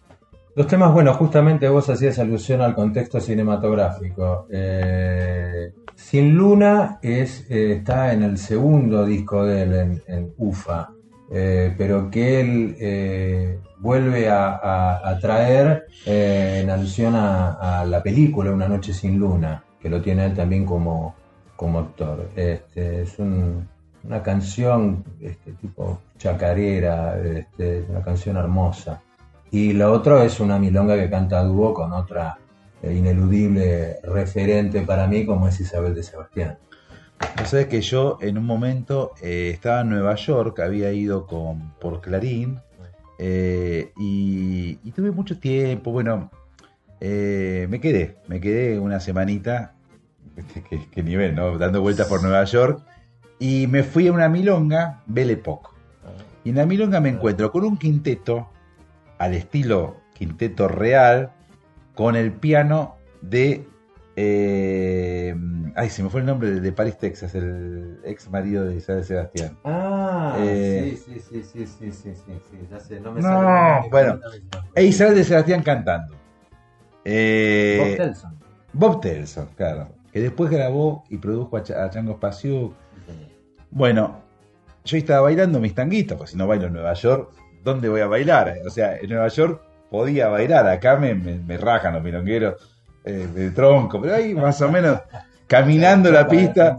Los 0.57 0.67
temas, 0.69 0.93
bueno, 0.93 1.13
justamente 1.15 1.69
vos 1.69 1.89
hacías 1.91 2.19
alusión 2.19 2.61
al 2.61 2.75
contexto 2.75 3.21
cinematográfico. 3.21 4.47
Eh, 4.51 5.73
Sin 5.97 6.35
Luna 6.35 6.99
es, 7.03 7.47
eh, 7.51 7.73
está 7.73 8.13
en 8.13 8.23
el 8.23 8.39
segundo 8.39 9.05
disco 9.05 9.45
de 9.45 9.63
él, 9.63 10.03
en, 10.07 10.33
UFA, 10.39 10.91
eh, 11.33 11.75
pero 11.77 12.09
que 12.09 12.41
él 12.41 12.77
eh, 12.79 13.59
vuelve 13.79 14.29
a, 14.31 15.19
traer 15.21 15.87
en 16.07 16.71
alusión 16.71 17.15
a, 17.17 17.81
a 17.81 17.85
la 17.85 18.03
película 18.03 18.53
Una 18.53 18.69
Noche 18.69 18.93
Sin 18.93 19.19
Luna, 19.19 19.63
que 19.81 19.89
lo 19.91 20.01
tiene 20.01 20.27
él 20.27 20.35
también 20.35 20.65
como, 20.65 21.17
como 21.57 21.81
actor. 21.81 22.29
Este, 22.37 23.03
es 23.03 23.19
un- 23.19 23.69
una 24.05 24.23
canción 24.23 25.03
este, 25.21 25.53
tipo 25.53 25.99
chacarera, 26.19 27.19
este, 27.19 27.87
una 27.89 28.03
canción 28.03 28.37
hermosa. 28.37 29.01
Y 29.55 29.73
lo 29.73 29.93
otro 29.93 30.21
es 30.21 30.41
una 30.41 30.59
milonga 30.59 30.97
que 30.97 31.09
canta 31.09 31.39
a 31.39 31.45
dúo 31.45 31.73
con 31.73 31.93
otra 31.93 32.39
eh, 32.83 32.93
ineludible 32.93 34.01
referente 34.03 34.81
para 34.81 35.07
mí 35.07 35.25
como 35.25 35.47
es 35.47 35.61
Isabel 35.61 35.95
de 35.95 36.03
Sebastián. 36.03 36.59
Vos 37.39 37.51
sabés 37.51 37.69
que 37.69 37.81
yo 37.81 38.19
en 38.21 38.37
un 38.37 38.47
momento 38.47 39.13
eh, 39.23 39.51
estaba 39.55 39.83
en 39.83 39.91
Nueva 39.91 40.17
York, 40.17 40.59
había 40.59 40.91
ido 40.91 41.29
con, 41.29 41.73
por 41.81 42.01
Clarín 42.01 42.59
eh, 43.21 43.93
y, 43.97 44.75
tuve 44.91 45.13
mucho 45.13 45.39
tiempo, 45.39 45.93
bueno, 45.93 46.33
me 47.01 47.81
quedé, 47.81 48.17
me 48.27 48.41
quedé 48.41 48.81
una 48.81 48.99
semanita, 48.99 49.75
qué, 50.69 50.81
qué 50.91 51.03
nivel, 51.05 51.37
¿no? 51.37 51.59
Dando 51.59 51.81
vueltas 51.81 52.09
por 52.09 52.21
Nueva 52.25 52.43
York 52.43 52.83
y 53.39 53.69
me 53.69 53.85
fui 53.85 54.09
a 54.09 54.13
una 54.13 54.29
milonga, 54.29 55.05
Belle 55.07 55.35
Époque. 55.35 55.69
Y 56.43 56.51
en 56.51 56.57
la 56.57 56.67
milonga 56.67 56.99
me 56.99 57.11
encuentro 57.11 57.53
con 57.53 57.63
un 57.63 57.79
quinteto 57.79 58.49
al 59.19 59.35
estilo 59.35 59.97
quinteto 60.15 60.69
real, 60.69 61.31
con 61.95 62.17
el 62.17 62.33
piano 62.33 62.97
de 63.23 63.67
eh, 64.17 65.35
ay, 65.75 65.91
se 65.91 66.03
me 66.03 66.09
fue 66.09 66.21
el 66.21 66.27
nombre 66.27 66.51
de, 66.51 66.61
de 66.61 66.73
Paris, 66.73 66.99
Texas, 66.99 67.35
el 67.35 67.99
ex 68.05 68.31
marido 68.31 68.65
de 68.65 68.77
Isabel 68.77 69.05
Sebastián. 69.05 69.57
Ah, 69.65 70.37
Eh, 70.39 70.97
sí, 71.05 71.21
sí, 71.21 71.21
sí, 71.43 71.43
sí, 71.43 71.67
sí, 71.67 71.93
sí, 71.93 72.13
sí, 72.15 72.59
ya 72.71 72.79
sé, 72.81 73.01
no 73.01 73.13
me 73.13 73.21
No, 73.21 73.29
sale. 73.29 73.89
bueno. 73.91 74.21
E 74.75 74.85
Isabel 74.85 75.17
de 75.17 75.25
Sebastián 75.25 75.63
cantando. 75.65 76.15
Eh, 77.05 77.77
Bob 77.81 77.97
Telson. 78.07 78.39
Bob 78.73 79.01
Telson, 79.01 79.49
claro. 79.57 79.89
Que 80.13 80.21
después 80.21 80.49
grabó 80.51 81.05
y 81.09 81.19
produjo 81.19 81.57
a, 81.57 81.63
Ch- 81.65 81.75
a 81.77 81.91
Chango 81.91 82.15
Spasiuk. 82.15 82.73
Bueno, 83.71 84.21
yo 84.85 84.97
estaba 84.97 85.23
bailando 85.23 85.59
mis 85.59 85.75
tanguitos, 85.75 86.17
pues 86.17 86.31
si 86.31 86.37
no 86.37 86.47
bailo 86.47 86.67
en 86.69 86.75
Nueva 86.75 86.95
York, 86.95 87.33
¿dónde 87.65 87.89
voy 87.89 88.03
a 88.03 88.07
bailar? 88.07 88.55
O 88.67 88.71
sea, 88.71 88.97
en 88.97 89.09
Nueva 89.09 89.29
York 89.29 89.61
podía 89.91 90.29
bailar, 90.29 90.67
acá 90.69 90.97
me, 90.97 91.15
me, 91.15 91.39
me 91.39 91.57
rajan 91.57 91.95
los 91.95 92.03
milongueros 92.03 92.55
eh, 93.05 93.29
de 93.35 93.51
tronco, 93.51 94.01
pero 94.01 94.15
ahí 94.15 94.35
más 94.35 94.61
o 94.63 94.71
menos 94.71 94.99
caminando 95.47 96.11
la 96.11 96.27
pista. 96.27 96.77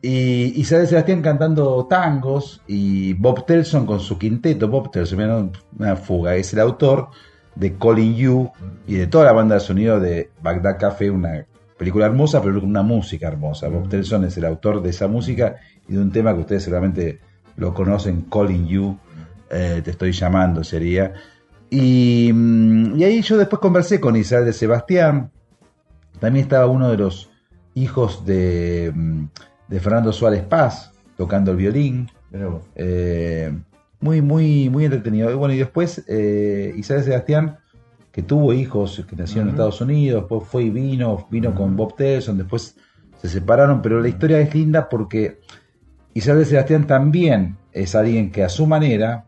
Y 0.00 0.60
Isabel 0.60 0.86
Sebastián 0.86 1.20
cantando 1.20 1.86
tangos 1.86 2.62
y 2.68 3.14
Bob 3.14 3.44
Telson 3.44 3.84
con 3.84 4.00
su 4.00 4.16
quinteto. 4.16 4.68
Bob 4.68 4.90
Telson, 4.90 5.52
una 5.78 5.96
fuga, 5.96 6.36
es 6.36 6.52
el 6.52 6.60
autor 6.60 7.08
de 7.54 7.76
Calling 7.76 8.14
You 8.14 8.50
y 8.86 8.94
de 8.94 9.08
toda 9.08 9.24
la 9.24 9.32
banda 9.32 9.56
de 9.56 9.60
sonido 9.60 9.98
de 9.98 10.30
Bagdad 10.40 10.78
Café, 10.78 11.10
una 11.10 11.44
película 11.76 12.06
hermosa, 12.06 12.40
pero 12.40 12.60
con 12.60 12.70
una 12.70 12.82
música 12.82 13.28
hermosa. 13.28 13.68
Bob 13.68 13.88
Telson 13.88 14.24
es 14.24 14.36
el 14.36 14.44
autor 14.44 14.80
de 14.80 14.90
esa 14.90 15.08
música 15.08 15.56
y 15.88 15.94
de 15.94 16.00
un 16.00 16.12
tema 16.12 16.32
que 16.32 16.40
ustedes 16.40 16.62
seguramente 16.62 17.18
lo 17.56 17.74
conocen, 17.74 18.22
Calling 18.30 18.68
You. 18.68 18.98
Eh, 19.50 19.80
te 19.84 19.90
estoy 19.90 20.12
llamando 20.12 20.64
sería. 20.64 21.12
Y, 21.70 22.30
mm, 22.32 22.98
y 22.98 23.04
ahí 23.04 23.22
yo 23.22 23.36
después 23.36 23.60
conversé 23.60 24.00
con 24.00 24.16
Isabel 24.16 24.46
de 24.46 24.52
Sebastián, 24.52 25.30
también 26.20 26.44
estaba 26.44 26.66
uno 26.66 26.90
de 26.90 26.96
los 26.96 27.30
hijos 27.74 28.24
de, 28.24 28.92
mm, 28.94 29.24
de 29.68 29.80
Fernando 29.80 30.12
Suárez 30.12 30.42
Paz 30.42 30.92
tocando 31.16 31.50
el 31.50 31.56
violín. 31.56 32.08
Eh, 32.74 33.52
muy, 34.00 34.22
muy, 34.22 34.70
muy 34.70 34.84
entretenido. 34.84 35.30
Y 35.30 35.34
bueno, 35.34 35.54
y 35.54 35.58
después 35.58 36.04
eh, 36.08 36.72
Isabel 36.76 37.04
Sebastián, 37.04 37.58
que 38.12 38.22
tuvo 38.22 38.52
hijos 38.52 39.04
que 39.08 39.16
nacieron 39.16 39.48
en. 39.48 39.54
Estados 39.54 39.80
Unidos, 39.80 40.22
después 40.22 40.48
fue 40.48 40.64
y 40.64 40.70
vino, 40.70 41.26
vino 41.30 41.54
con 41.54 41.76
Bob 41.76 41.96
Telson, 41.96 42.38
después 42.38 42.76
se 43.20 43.28
separaron, 43.28 43.82
pero 43.82 44.00
la 44.00 44.08
historia 44.08 44.40
es 44.40 44.54
linda 44.54 44.88
porque 44.88 45.40
Isabel 46.14 46.46
Sebastián 46.46 46.86
también 46.86 47.56
es 47.72 47.94
alguien 47.94 48.30
que 48.30 48.44
a 48.44 48.48
su 48.48 48.66
manera 48.66 49.24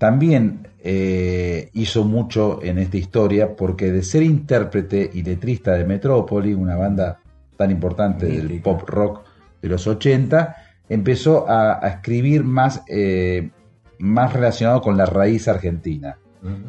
también 0.00 0.66
eh, 0.82 1.68
hizo 1.74 2.04
mucho 2.04 2.60
en 2.62 2.78
esta 2.78 2.96
historia 2.96 3.54
porque 3.54 3.92
de 3.92 4.02
ser 4.02 4.22
intérprete 4.22 5.10
y 5.12 5.22
letrista 5.22 5.72
de 5.72 5.84
Metrópoli, 5.84 6.54
una 6.54 6.74
banda 6.74 7.20
tan 7.58 7.70
importante 7.70 8.24
del 8.24 8.62
pop 8.62 8.88
rock 8.88 9.26
de 9.60 9.68
los 9.68 9.86
80, 9.86 10.56
empezó 10.88 11.46
a, 11.46 11.84
a 11.84 11.88
escribir 11.88 12.44
más, 12.44 12.82
eh, 12.88 13.50
más 13.98 14.32
relacionado 14.32 14.80
con 14.80 14.96
la 14.96 15.04
raíz 15.04 15.46
argentina. 15.48 16.16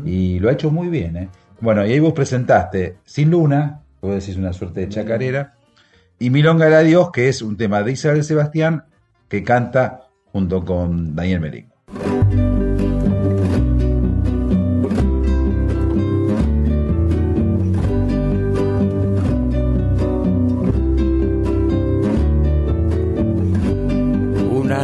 Y 0.04 0.38
lo 0.40 0.50
ha 0.50 0.52
hecho 0.52 0.70
muy 0.70 0.90
bien. 0.90 1.16
¿eh? 1.16 1.30
Bueno, 1.62 1.88
y 1.88 1.94
ahí 1.94 2.00
vos 2.02 2.12
presentaste 2.12 2.98
Sin 3.06 3.32
Luna, 3.32 3.82
que 4.02 4.08
vos 4.08 4.16
decís 4.20 4.36
una 4.36 4.52
suerte 4.52 4.82
de 4.82 4.90
chacarera, 4.90 5.54
y 6.20 6.32
Milonga 6.32 6.66
de 6.66 6.84
Dios, 6.84 7.12
que 7.12 7.30
es 7.30 7.42
un 7.42 7.56
tema 7.56 7.82
de 7.82 7.94
Isabel 7.94 8.26
Sebastián, 8.26 8.84
que 9.30 9.42
canta 9.42 10.10
junto 10.34 10.66
con 10.66 11.16
Daniel 11.16 11.40
Merengue. 11.40 11.71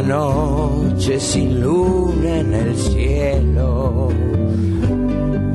Noche 0.08 1.20
sin 1.20 1.60
luna 1.60 2.38
en 2.38 2.54
el 2.54 2.74
cielo, 2.74 4.08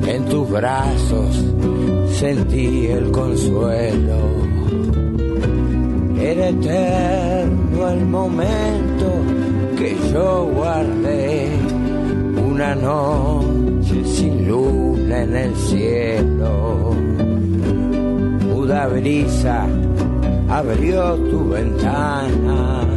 en 0.05 0.25
tus 0.25 0.47
brazos 0.47 1.43
sentí 2.11 2.85
el 2.85 3.09
consuelo. 3.11 4.19
Era 6.21 6.49
eterno 6.49 7.89
el 7.89 8.05
momento 8.05 9.07
que 9.75 9.97
yo 10.13 10.45
guardé, 10.53 11.49
una 12.37 12.75
noche 12.75 14.05
sin 14.05 14.47
luna 14.47 15.23
en 15.23 15.35
el 15.35 15.55
cielo. 15.55 16.91
Muda 18.53 18.87
brisa 18.87 19.67
abrió 20.47 21.15
tu 21.15 21.49
ventana 21.49 22.92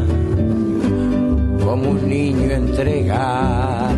como 1.67 1.91
un 1.91 2.09
niño 2.09 2.53
entregar. 2.53 3.91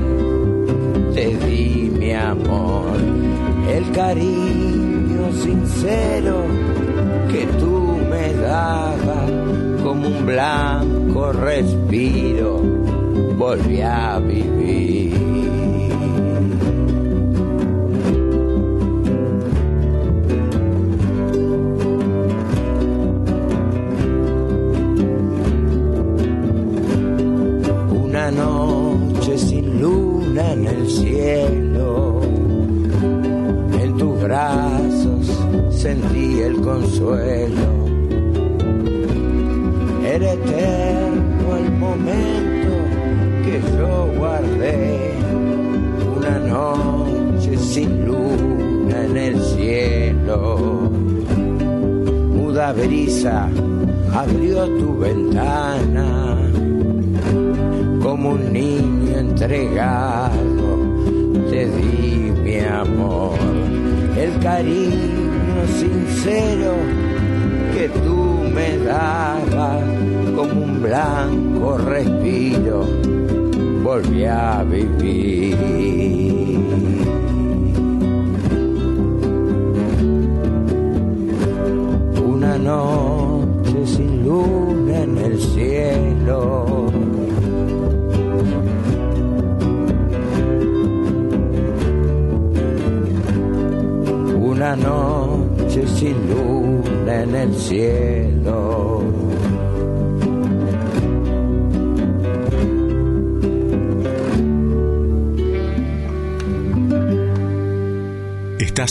Te 1.14 1.26
di 1.44 1.92
mi 1.98 2.12
amor, 2.14 2.96
el 3.70 3.92
cariño 3.92 5.30
sincero 5.44 6.44
que 7.30 7.44
tú 7.60 7.98
me 8.10 8.32
dabas 8.40 9.30
como 9.82 10.08
un 10.08 10.24
blanco 10.24 11.32
respiro. 11.32 12.62
Volví 13.36 13.82
a 13.82 14.18
vivir. 14.18 15.07
Abrió 54.28 54.66
tu 54.78 54.98
ventana 54.98 56.36
como 58.02 58.30
un 58.30 58.52
niño 58.52 59.18
entregado, 59.18 60.32
te 61.50 61.66
di 61.66 62.32
mi 62.42 62.60
amor, 62.60 63.38
el 64.16 64.38
cariño 64.40 65.66
sincero 65.78 66.74
que 67.74 67.88
tú 67.88 68.50
me 68.54 68.76
dabas 68.78 69.82
como 70.36 70.64
un 70.64 70.82
blanco 70.82 71.78
respiro, 71.78 72.86
volví 73.82 74.24
a 74.24 74.64
vivir. 74.64 75.37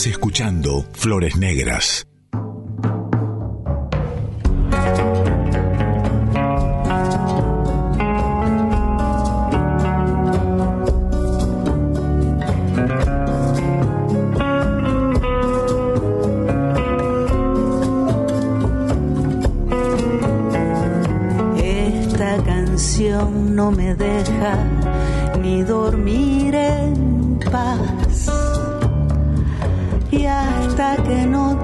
Escuchando 0.06 0.86
Flores 0.92 1.36
Negras. 1.36 2.07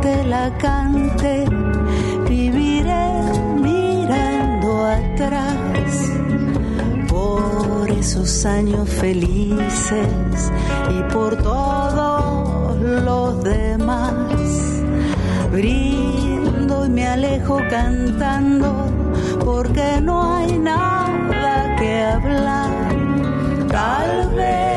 Te 0.04 0.22
la 0.24 0.50
cante, 0.58 1.46
viviré 2.28 3.08
mirando 3.68 4.84
atrás 4.84 5.92
por 7.08 7.90
esos 7.90 8.44
años 8.44 8.86
felices 8.86 10.52
y 10.94 10.98
por 11.10 11.36
todos 11.42 12.78
los 12.78 13.42
demás. 13.44 14.24
Brindo 15.50 16.84
y 16.84 16.90
me 16.90 17.06
alejo 17.06 17.56
cantando 17.70 18.70
porque 19.42 20.02
no 20.02 20.34
hay 20.34 20.58
nada 20.58 21.76
que 21.78 22.02
hablar. 22.02 22.70
Tal 23.70 24.34
vez 24.36 24.73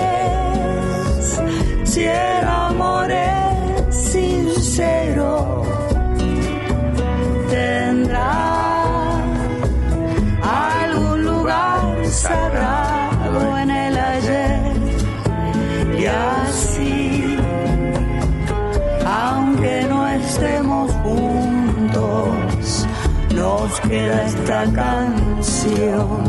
esta 23.97 24.63
canción. 24.73 26.23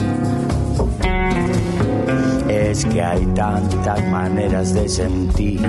es 2.49 2.85
que 2.87 3.03
hay 3.03 3.25
tantas 3.35 4.07
maneras 4.09 4.75
de 4.75 4.89
sentir. 4.89 5.61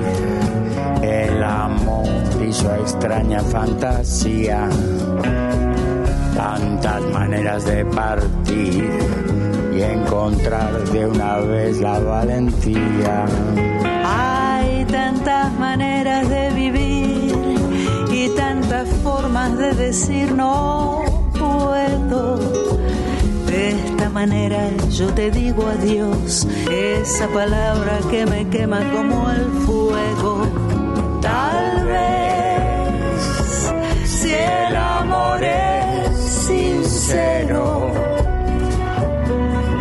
El 1.02 1.44
amor 1.44 2.08
y 2.46 2.52
su 2.52 2.70
extraña 2.70 3.42
fantasía. 3.42 4.70
Tantas 6.36 7.02
maneras 7.14 7.66
de 7.66 7.86
partir 7.86 8.90
y 9.74 9.82
encontrar 9.82 10.84
de 10.90 11.08
una 11.08 11.38
vez 11.38 11.80
la 11.80 12.00
valentía. 12.00 13.26
Hay 14.06 14.86
tantas 14.86 15.54
maneras 15.60 16.30
de 16.30 16.50
vivir 16.52 17.36
y 18.12 18.30
tantas 18.36 18.90
formas 19.04 19.58
de 19.58 19.74
decir 19.74 20.34
no 20.34 21.09
De 22.10 23.70
esta 23.70 24.10
manera 24.10 24.72
yo 24.90 25.14
te 25.14 25.30
digo 25.30 25.68
adiós, 25.68 26.48
esa 26.72 27.28
palabra 27.28 28.00
que 28.10 28.26
me 28.26 28.50
quema 28.50 28.80
como 28.92 29.30
el 29.30 29.46
fuego. 29.68 30.48
Tal 31.22 31.86
vez 31.86 33.72
si 34.06 34.32
el 34.34 34.76
amor 34.76 35.44
es 35.44 36.18
sincero, 36.18 37.92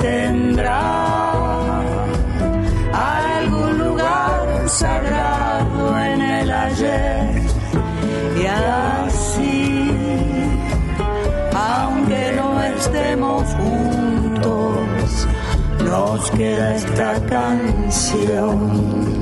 tendrá 0.03 1.81
algún 2.93 3.79
lugar 3.79 4.69
sagrado 4.69 5.28
no 12.99 13.43
estemos 13.43 13.45
juntos, 13.55 15.27
nos 15.85 16.31
queda 16.33 16.75
esta 16.77 17.21
canción. 17.27 19.18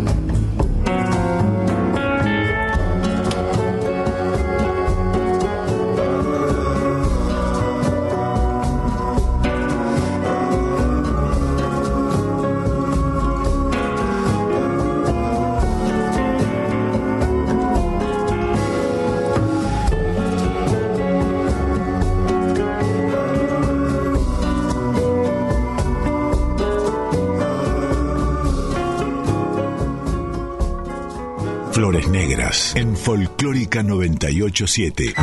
En 32.74 32.96
Folclórica 32.96 33.82
987. 33.82 35.14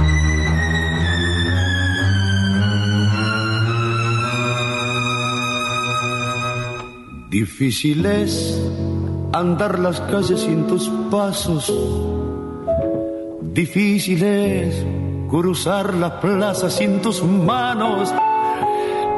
Difícil 7.31 8.05
es 8.05 8.61
andar 9.33 9.79
las 9.79 10.01
calles 10.01 10.41
sin 10.41 10.67
tus 10.67 10.87
pasos. 11.09 11.73
Difícil 13.41 14.23
es 14.23 14.85
cruzar 15.31 15.95
las 15.95 16.11
plazas 16.21 16.75
sin 16.75 17.01
tus 17.01 17.23
manos. 17.23 18.13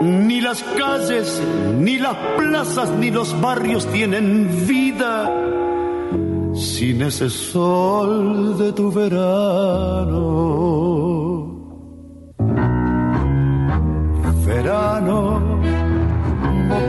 Ni 0.01 0.39
las 0.39 0.63
calles, 0.63 1.41
ni 1.77 1.97
las 1.97 2.15
plazas, 2.37 2.89
ni 2.91 3.11
los 3.11 3.39
barrios 3.41 3.85
tienen 3.91 4.65
vida 4.65 5.45
sin 6.65 7.01
ese 7.03 7.29
sol 7.29 8.57
de 8.57 8.73
tu 8.73 8.91
verano. 8.91 10.23
Verano, 14.45 15.41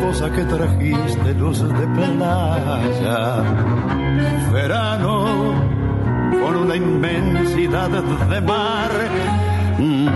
cosa 0.02 0.30
que 0.34 0.44
trajiste 0.44 1.34
luz 1.34 1.60
de 1.60 1.86
playa. 1.96 3.20
Verano, 4.52 5.14
con 6.42 6.56
una 6.64 6.76
inmensidad 6.76 7.90
de 8.32 8.40
mar. 8.40 8.92
Mm, 9.78 10.08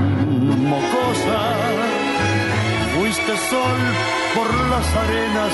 Mocosa, 0.70 1.42
fuiste 2.94 3.32
sol 3.50 3.80
por 4.34 4.50
las 4.72 4.86
arenas 5.02 5.52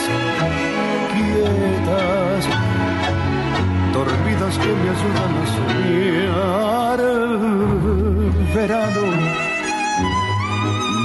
quietas 1.13 2.76
dormidas 3.97 4.55
que 4.59 4.71
me 4.81 4.89
ayudan 4.95 5.33
a 5.43 5.47
soñar. 5.57 7.01
Verano, 8.55 9.05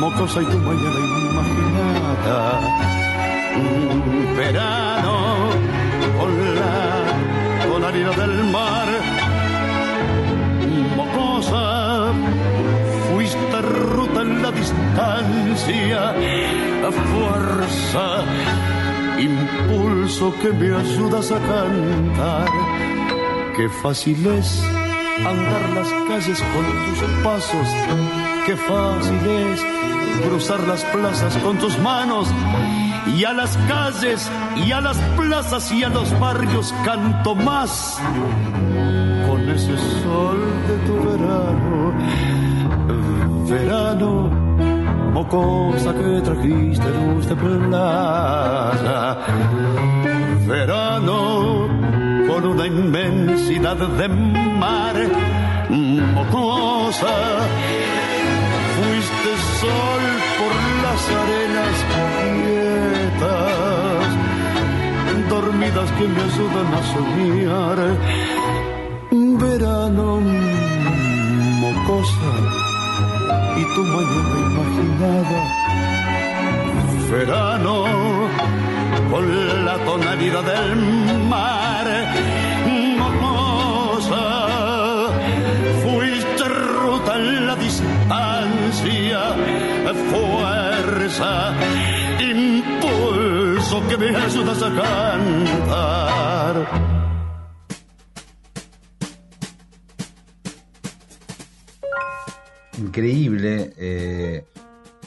mocosa 0.02 0.42
y 0.42 0.46
tu 0.46 0.58
mañana 0.70 1.00
imaginada. 1.32 2.40
Verano, 4.38 5.18
con 6.18 6.32
la 6.60 6.76
tonalidad 7.66 8.16
del 8.24 8.36
mar. 8.56 8.90
Mocosa, 10.98 11.66
fuiste 13.08 13.62
ruta 13.62 14.20
en 14.22 14.42
la 14.44 14.52
distancia, 14.52 16.00
a 16.88 16.92
fuerza 17.12 18.06
impulso 19.22 20.34
que 20.42 20.52
me 20.52 20.76
ayudas 20.76 21.32
a 21.32 21.40
cantar. 21.40 22.81
Qué 23.56 23.68
fácil 23.68 24.26
es 24.28 24.64
andar 25.26 25.70
las 25.76 25.88
calles 26.08 26.42
con 26.42 26.66
tus 26.86 27.24
pasos, 27.24 27.68
qué 28.46 28.56
fácil 28.56 29.28
es 29.28 29.62
cruzar 30.26 30.60
las 30.68 30.84
plazas 30.86 31.36
con 31.38 31.58
tus 31.58 31.78
manos. 31.80 32.28
Y 33.08 33.26
a 33.26 33.34
las 33.34 33.58
calles, 33.68 34.32
y 34.66 34.72
a 34.72 34.80
las 34.80 34.98
plazas, 35.18 35.72
y 35.72 35.84
a 35.84 35.90
los 35.90 36.18
barrios 36.20 36.74
canto 36.86 37.36
más. 37.36 38.00
Con 39.28 39.50
ese 39.50 39.78
sol 40.02 40.40
de 40.68 40.78
tu 40.88 40.96
verano, 41.10 41.94
verano 43.50 44.30
mocosa 45.14 45.94
que 45.94 46.22
trajiste 46.22 46.90
luz 46.90 47.28
de. 47.28 47.36
Verano 50.48 51.68
con 52.42 52.52
una 52.52 52.68
inmensidad 52.68 53.76
de 53.76 54.08
mar. 54.08 54.96
Mocosa, 55.70 57.16
fuiste 58.76 59.32
sol 59.60 60.04
por 60.40 60.54
las 60.84 61.02
arenas 61.22 61.76
quietas, 63.14 64.10
dormidas 65.30 65.90
que 65.98 66.06
me 66.08 66.22
ayudan 66.30 66.70
a 66.74 66.82
soñar. 66.94 67.80
Verano, 69.42 70.08
mocosa 71.62 72.34
y 73.58 73.64
tu 73.76 73.82
mañana 73.84 74.36
imaginada. 74.50 75.40
Verano 77.12 77.74
con 79.12 79.66
la 79.66 79.78
tonalidad 79.86 80.44
del 80.44 80.76
mar. 81.28 81.88
Momosa, 82.98 84.26
fuiste 85.84 86.44
ruta 86.46 87.16
en 87.18 87.48
la 87.48 87.56
distancia, 87.56 89.20
fuerza, 90.10 91.54
impulso 92.20 93.84
que 93.90 93.98
me 93.98 94.16
ayudas 94.16 94.64
a 94.64 94.70
cantar. 94.82 96.32
increíble 102.92 103.74
eh, 103.78 104.44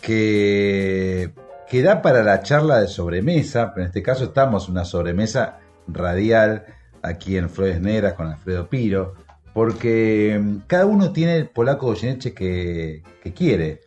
que, 0.00 1.33
que 1.74 1.82
da 1.82 2.02
para 2.02 2.22
la 2.22 2.40
charla 2.40 2.78
de 2.78 2.86
sobremesa, 2.86 3.72
pero 3.74 3.82
en 3.82 3.88
este 3.88 4.00
caso 4.00 4.26
estamos 4.26 4.66
en 4.66 4.74
una 4.74 4.84
sobremesa 4.84 5.58
radial 5.88 6.66
aquí 7.02 7.36
en 7.36 7.50
Flores 7.50 7.80
Negras 7.80 8.12
con 8.12 8.28
Alfredo 8.28 8.68
Piro, 8.68 9.14
porque 9.52 10.40
mm, 10.40 10.58
cada 10.68 10.86
uno 10.86 11.10
tiene 11.10 11.34
el 11.34 11.48
polaco 11.48 11.86
Goyeneche 11.86 12.32
que, 12.32 13.02
que 13.20 13.32
quiere. 13.32 13.80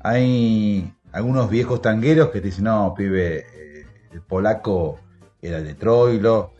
Hay 0.00 0.92
algunos 1.12 1.48
viejos 1.48 1.80
tangueros 1.80 2.30
que 2.30 2.40
dicen, 2.40 2.64
no, 2.64 2.92
pibe, 2.92 3.46
eh, 3.54 3.86
el 4.10 4.22
polaco 4.22 4.98
era 5.40 5.58
el 5.58 5.64
de 5.64 5.74
Troilo. 5.74 6.54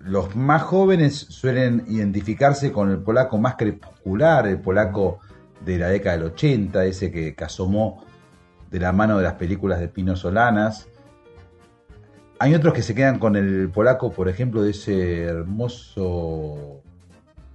Los 0.00 0.34
más 0.34 0.62
jóvenes 0.62 1.14
suelen 1.14 1.84
identificarse 1.86 2.72
con 2.72 2.90
el 2.90 2.98
polaco 2.98 3.38
más 3.38 3.54
crepuscular, 3.54 4.48
el 4.48 4.58
polaco 4.58 5.20
de 5.64 5.78
la 5.78 5.90
década 5.90 6.16
del 6.16 6.26
80, 6.32 6.84
ese 6.86 7.12
que, 7.12 7.36
que 7.36 7.44
asomó 7.44 8.04
de 8.76 8.80
la 8.80 8.92
mano 8.92 9.16
de 9.16 9.22
las 9.24 9.34
películas 9.34 9.80
de 9.80 9.88
Pino 9.88 10.16
Solanas. 10.16 10.86
hay 12.38 12.54
otros 12.54 12.74
que 12.74 12.82
se 12.82 12.94
quedan 12.94 13.18
con 13.18 13.34
el 13.34 13.70
polaco, 13.70 14.12
por 14.12 14.28
ejemplo, 14.28 14.62
de 14.62 14.72
ese 14.72 15.22
hermoso 15.22 16.82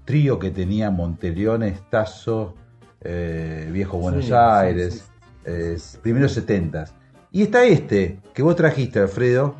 trío 0.04 0.40
que 0.40 0.50
tenía 0.50 0.90
Monteleone, 0.90 1.78
Tazo, 1.92 2.56
eh, 3.02 3.70
Viejo 3.72 4.00
Buenos 4.00 4.26
Sí, 4.26 4.32
Aires, 4.34 5.06
sí, 5.46 5.52
es 5.52 6.00
primeros 6.02 6.32
setentas. 6.32 6.96
Y 7.32 7.44
está 7.44 7.64
este, 7.66 8.20
que 8.34 8.42
vos 8.42 8.56
trajiste, 8.56 9.00
Alfredo, 9.00 9.54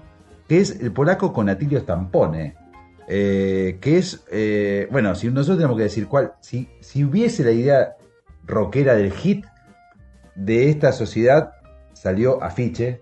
que 0.48 0.60
es 0.60 0.80
el 0.82 0.92
polaco 0.92 1.32
con 1.32 1.48
Atilio 1.50 1.80
Stampone. 1.80 2.56
eh, 3.08 3.78
que 3.82 3.98
es, 4.00 4.24
eh, 4.32 4.88
bueno, 4.92 5.14
si 5.16 5.28
nosotros 5.30 5.58
tenemos 5.58 5.78
que 5.78 5.84
decir 5.84 6.08
cuál, 6.08 6.34
si, 6.40 6.70
si 6.80 7.04
hubiese 7.04 7.44
la 7.44 7.52
idea 7.52 7.96
rockera 8.48 8.96
del 8.96 9.12
hit 9.12 9.46
de 10.46 10.70
esta 10.70 10.92
sociedad, 10.92 11.54
salió 11.94 12.44
afiche 12.44 13.02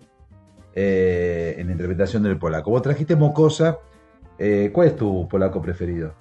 eh, 0.75 1.55
en 1.57 1.67
la 1.67 1.71
interpretación 1.71 2.23
del 2.23 2.37
polaco. 2.37 2.71
Vos 2.71 2.81
trajiste 2.81 3.15
Mocosa, 3.15 3.79
eh, 4.37 4.71
¿cuál 4.73 4.89
es 4.89 4.95
tu 4.95 5.27
polaco 5.27 5.61
preferido? 5.61 6.13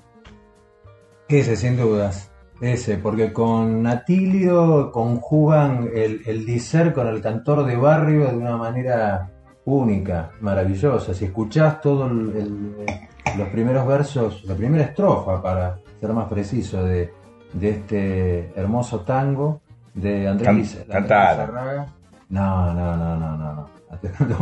Ese, 1.28 1.56
sin 1.56 1.76
dudas. 1.76 2.30
Ese, 2.60 2.98
porque 2.98 3.32
con 3.32 3.86
Atilio 3.86 4.90
conjugan 4.90 5.90
el, 5.94 6.22
el 6.26 6.44
diser 6.44 6.92
con 6.92 7.06
el 7.06 7.20
cantor 7.20 7.64
de 7.64 7.76
barrio 7.76 8.26
de 8.26 8.36
una 8.36 8.56
manera 8.56 9.30
única, 9.64 10.30
maravillosa. 10.40 11.14
Si 11.14 11.26
escuchás 11.26 11.80
todos 11.80 12.10
los 12.10 13.48
primeros 13.50 13.86
versos, 13.86 14.44
la 14.44 14.54
primera 14.54 14.84
estrofa, 14.84 15.40
para 15.42 15.78
ser 16.00 16.12
más 16.12 16.28
preciso, 16.28 16.82
de, 16.84 17.12
de 17.52 17.70
este 17.70 18.52
hermoso 18.56 19.00
tango 19.00 19.60
de 20.00 20.28
Andrés 20.28 20.46
Can-. 20.46 20.56
Lizarraga. 21.02 21.86
No, 22.28 22.74
no, 22.74 22.96
no, 22.96 23.16
no, 23.16 23.36
no, 23.36 23.54
no. 23.54 23.78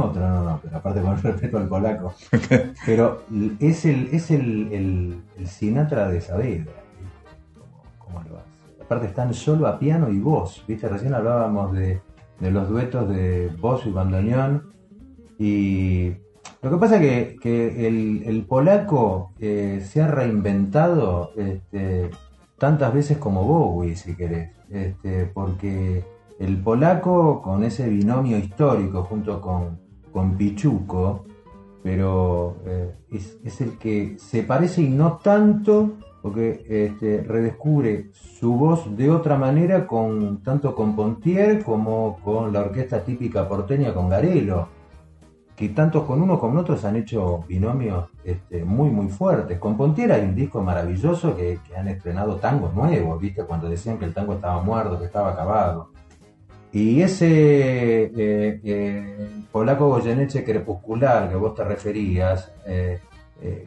Otro, 0.05 0.21
no, 0.21 0.43
no, 0.43 0.61
pero 0.63 0.77
aparte 0.77 1.01
con 1.01 1.17
respeto 1.23 1.59
al 1.59 1.69
polaco. 1.69 2.15
Pero 2.85 3.23
es 3.61 3.85
el, 3.85 4.09
es 4.13 4.31
el, 4.31 4.73
el, 4.73 5.23
el 5.39 5.47
Sinatra 5.47 6.09
de 6.09 6.21
Saavedra. 6.21 6.73
¿Cómo, 7.55 7.83
cómo 7.99 8.23
lo 8.29 8.39
hace? 8.39 8.83
Aparte 8.83 9.07
están 9.07 9.33
solo 9.35 9.69
a 9.69 9.79
piano 9.79 10.11
y 10.11 10.19
voz. 10.19 10.65
¿Viste? 10.67 10.89
Recién 10.89 11.15
hablábamos 11.15 11.73
de, 11.73 12.01
de 12.41 12.51
los 12.51 12.69
duetos 12.69 13.09
de 13.09 13.51
voz 13.61 13.87
y 13.87 13.91
bandoneón. 13.91 14.73
Y 15.39 16.15
lo 16.63 16.71
que 16.71 16.77
pasa 16.79 16.97
es 16.97 17.03
que, 17.03 17.37
que 17.37 17.87
el, 17.87 18.25
el 18.27 18.45
polaco 18.45 19.33
eh, 19.39 19.81
se 19.85 20.03
ha 20.03 20.09
reinventado 20.09 21.33
este, 21.37 22.11
tantas 22.59 22.93
veces 22.93 23.19
como 23.19 23.45
Bowie, 23.45 23.97
si 23.97 24.17
querés. 24.17 24.51
Este, 24.71 25.27
porque 25.27 26.05
el 26.39 26.63
polaco, 26.63 27.41
con 27.43 27.65
ese 27.65 27.89
binomio 27.89 28.39
histórico 28.39 29.05
junto 29.05 29.41
con, 29.41 29.79
con 30.13 30.37
Pichuco, 30.37 31.25
pero 31.83 32.57
eh, 32.67 32.95
es, 33.13 33.61
el 33.61 33.79
que 33.79 34.17
se 34.19 34.43
parece 34.43 34.83
y 34.83 34.89
no 34.89 35.19
tanto, 35.19 35.93
porque 36.21 36.65
este, 36.69 37.23
redescubre 37.23 38.11
su 38.13 38.55
voz 38.55 38.97
de 38.97 39.11
otra 39.11 39.39
manera, 39.39 39.87
con 39.87 40.43
tanto 40.43 40.75
con 40.75 40.97
Pontier 40.97 41.63
como 41.63 42.19
con 42.25 42.53
la 42.53 42.61
orquesta 42.61 43.05
típica 43.05 43.49
porteña 43.49 43.95
con 43.95 44.09
Garelo, 44.09 44.69
que 45.57 45.71
tanto 45.71 46.07
con 46.07 46.21
uno 46.21 46.39
como 46.39 46.61
otros 46.61 46.85
han 46.85 46.97
hecho 46.97 47.43
binomios 47.49 48.11
este, 48.23 48.63
muy 48.63 48.91
muy 48.91 49.09
fuertes. 49.09 49.59
Con 49.59 49.77
Pontier 49.77 50.13
hay 50.13 50.23
un 50.23 50.35
disco 50.35 50.63
maravilloso 50.63 51.35
que, 51.35 51.59
han 51.75 51.89
estrenado 51.89 52.37
tangos 52.37 52.75
nuevos, 52.75 53.19
¿viste? 53.21 53.43
Cuando 53.45 53.69
decían 53.69 53.99
que 53.99 54.05
el 54.05 54.13
tango 54.13 54.35
estaba 54.35 54.63
muerto, 54.63 54.99
que 54.99 55.07
estaba 55.07 55.33
acabado. 55.33 55.91
Y 56.73 57.01
ese 57.01 58.05
eh, 58.05 58.61
eh, 58.63 59.31
polaco 59.51 59.89
Goyeneche 59.89 60.45
crepuscular 60.45 61.31
que 61.31 61.37
vos 61.37 61.55
te 61.55 61.65
referías, 61.65 62.53
eh, 62.67 63.01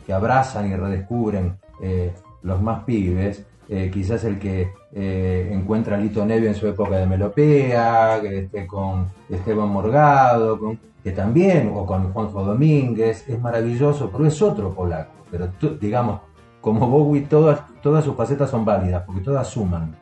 que 0.06 0.14
abrazan 0.14 0.72
y 0.72 0.76
redescubren 0.76 1.58
los 2.42 2.62
más 2.62 2.84
pibes, 2.84 3.46
eh, 3.70 3.90
quizás 3.94 4.24
el 4.24 4.40
que 4.40 4.72
eh, 4.94 5.50
encuentra 5.54 5.96
a 5.96 6.00
Lito 6.00 6.26
Nevia 6.26 6.50
en 6.50 6.56
su 6.56 6.68
época 6.68 6.98
de 6.98 7.06
Melopea, 7.06 8.20
que, 8.22 8.40
este, 8.40 8.66
con 8.68 9.08
Esteban 9.30 9.70
Morgado, 9.70 10.58
con- 10.60 10.80
que 11.04 11.12
también, 11.12 11.72
o 11.74 11.86
con 11.86 12.12
Juanjo 12.12 12.44
Domínguez, 12.44 13.24
es 13.30 13.40
maravilloso, 13.40 14.10
pero 14.12 14.26
es 14.26 14.42
otro 14.42 14.74
polaco. 14.74 15.12
Pero 15.32 15.50
digamos, 15.80 16.22
como 16.62 16.90
Bowie, 16.90 17.22
todas, 17.22 17.62
todas 17.82 18.04
sus 18.04 18.16
facetas 18.16 18.50
son 18.50 18.66
válidas, 18.66 19.04
porque 19.06 19.22
todas 19.22 19.48
suman. 19.48 19.96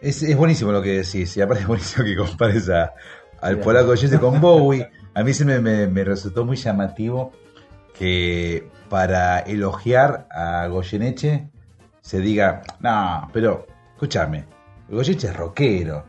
Es, 0.00 0.22
es 0.22 0.36
buenísimo 0.36 0.72
lo 0.72 0.82
que 0.82 0.98
decís, 1.02 1.36
y 1.36 1.40
aparte 1.40 1.62
es 1.62 1.68
buenísimo 1.68 2.04
que 2.04 2.16
compares 2.16 2.68
a- 2.70 2.92
al 3.40 3.58
polaco 3.58 3.88
Goyeneche 3.88 4.18
con 4.18 4.40
Bowie. 4.40 4.88
A 5.14 5.22
mí 5.22 5.32
se 5.32 5.44
me, 5.44 5.60
me- 5.60 5.86
me 5.86 6.04
resultó 6.04 6.44
muy 6.44 6.56
llamativo 6.56 7.32
que 7.98 8.68
para 8.88 9.40
elogiar 9.40 10.26
a 10.30 10.66
Goyeneche 10.68 11.48
se 12.06 12.20
diga, 12.20 12.62
no, 12.78 13.28
pero 13.32 13.66
escúchame, 13.94 14.44
Goyeneche 14.88 15.26
es 15.26 15.36
rockero. 15.36 16.04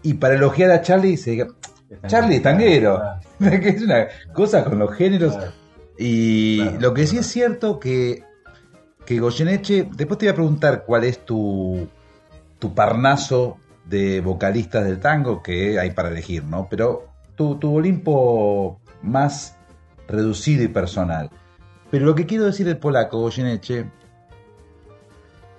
Y 0.00 0.14
para 0.14 0.36
elogiar 0.36 0.70
a 0.70 0.80
Charlie 0.80 1.18
se 1.18 1.32
diga, 1.32 1.48
Charlie 2.06 2.36
es 2.36 2.42
tanguero. 2.42 2.98
que 3.38 3.68
es 3.68 3.82
una 3.82 4.06
cosa 4.32 4.64
con 4.64 4.78
los 4.78 4.94
géneros. 4.94 5.36
Claro. 5.36 5.52
Y 5.98 6.62
Claro, 6.62 6.80
lo 6.80 6.94
que 6.94 7.06
sí 7.06 7.18
es 7.18 7.26
cierto 7.26 7.78
que, 7.78 8.24
que 9.04 9.20
Goyeneche, 9.20 9.86
después 9.94 10.16
te 10.16 10.24
voy 10.24 10.32
a 10.32 10.34
preguntar 10.34 10.84
cuál 10.86 11.04
es 11.04 11.26
tu, 11.26 11.88
tu 12.58 12.74
parnaso 12.74 13.58
de 13.84 14.22
vocalistas 14.22 14.86
del 14.86 14.98
tango 14.98 15.42
que 15.42 15.78
hay 15.78 15.90
para 15.90 16.08
elegir, 16.08 16.44
¿no? 16.44 16.68
Pero 16.70 17.08
tu, 17.36 17.56
tu 17.56 17.74
Olimpo 17.74 18.80
más 19.02 19.58
reducido 20.08 20.64
y 20.64 20.68
personal. 20.68 21.28
Pero 21.90 22.06
lo 22.06 22.14
que 22.14 22.24
quiero 22.24 22.44
decir 22.44 22.64
del 22.64 22.78
polaco 22.78 23.20
Goyeneche, 23.20 23.84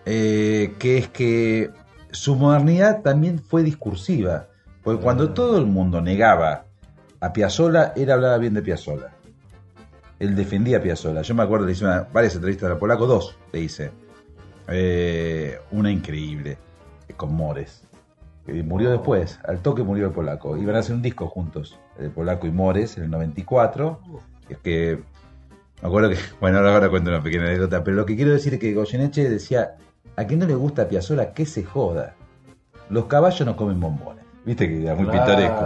eh, 0.06 0.74
que 0.80 0.98
es 0.98 1.08
que 1.10 1.72
su 2.12 2.36
modernidad 2.36 3.02
también 3.02 3.40
fue 3.40 3.64
discursiva. 3.64 4.48
Porque 4.84 5.02
cuando 5.02 5.32
todo 5.34 5.58
el 5.58 5.66
mundo 5.66 6.00
negaba 6.02 6.66
a 7.20 7.34
Piazzolla, 7.34 7.94
él 7.96 8.12
hablaba 8.12 8.38
bien 8.38 8.54
de 8.54 8.62
Piazzolla. 8.62 9.12
Él 10.20 10.36
defendía 10.36 10.78
a 10.78 10.82
Piazzolla. 10.82 11.24
Yo 11.24 11.34
me 11.36 11.44
acuerdo, 11.44 11.66
le 11.66 11.72
hice 11.74 11.86
una- 11.86 12.08
varias 12.14 12.36
entrevistas 12.36 12.70
al 12.72 12.78
polaco, 12.78 13.06
dos 13.08 13.36
le 13.52 13.60
hice. 13.62 13.92
Eh, 14.68 15.60
una 15.72 15.92
increíble, 15.92 16.58
con 17.18 17.34
Mores. 17.34 17.82
murió 18.64 18.92
después, 18.92 19.40
al 19.44 19.60
toque 19.64 19.82
murió 19.84 20.06
el 20.08 20.12
polaco. 20.14 20.56
Iban 20.56 20.76
a 20.76 20.80
hacer 20.80 20.96
un 20.96 21.02
disco 21.02 21.28
juntos, 21.28 21.80
el 21.98 22.12
polaco 22.12 22.46
y 22.46 22.52
Mores, 22.52 22.96
en 22.98 23.06
el 23.06 23.10
94. 23.10 24.00
Es 24.50 24.60
que, 24.60 25.00
me 25.82 25.88
acuerdo 25.88 26.10
que, 26.10 26.18
bueno, 26.40 26.60
ahora 26.60 26.90
cuento 26.90 27.10
una 27.10 27.22
pequeña 27.24 27.46
anécdota, 27.46 27.84
pero 27.84 27.98
lo 27.98 28.06
que 28.06 28.16
quiero 28.16 28.32
decir 28.32 28.54
es 28.54 28.60
que 28.60 28.74
Goyeneche 28.74 29.28
decía, 29.30 29.76
a 30.16 30.26
quien 30.26 30.40
no 30.40 30.46
le 30.48 30.56
gusta 30.56 30.88
Piazzolla, 30.88 31.34
que 31.34 31.46
se 31.46 31.64
joda. 31.64 32.16
Los 32.90 33.06
caballos 33.06 33.46
no 33.46 33.56
comen 33.56 33.80
bombones. 33.80 34.24
Viste 34.46 34.68
que 34.68 34.84
era 34.84 34.96
muy 34.96 35.06
Claro. 35.06 35.26
pintoresco. 35.26 35.66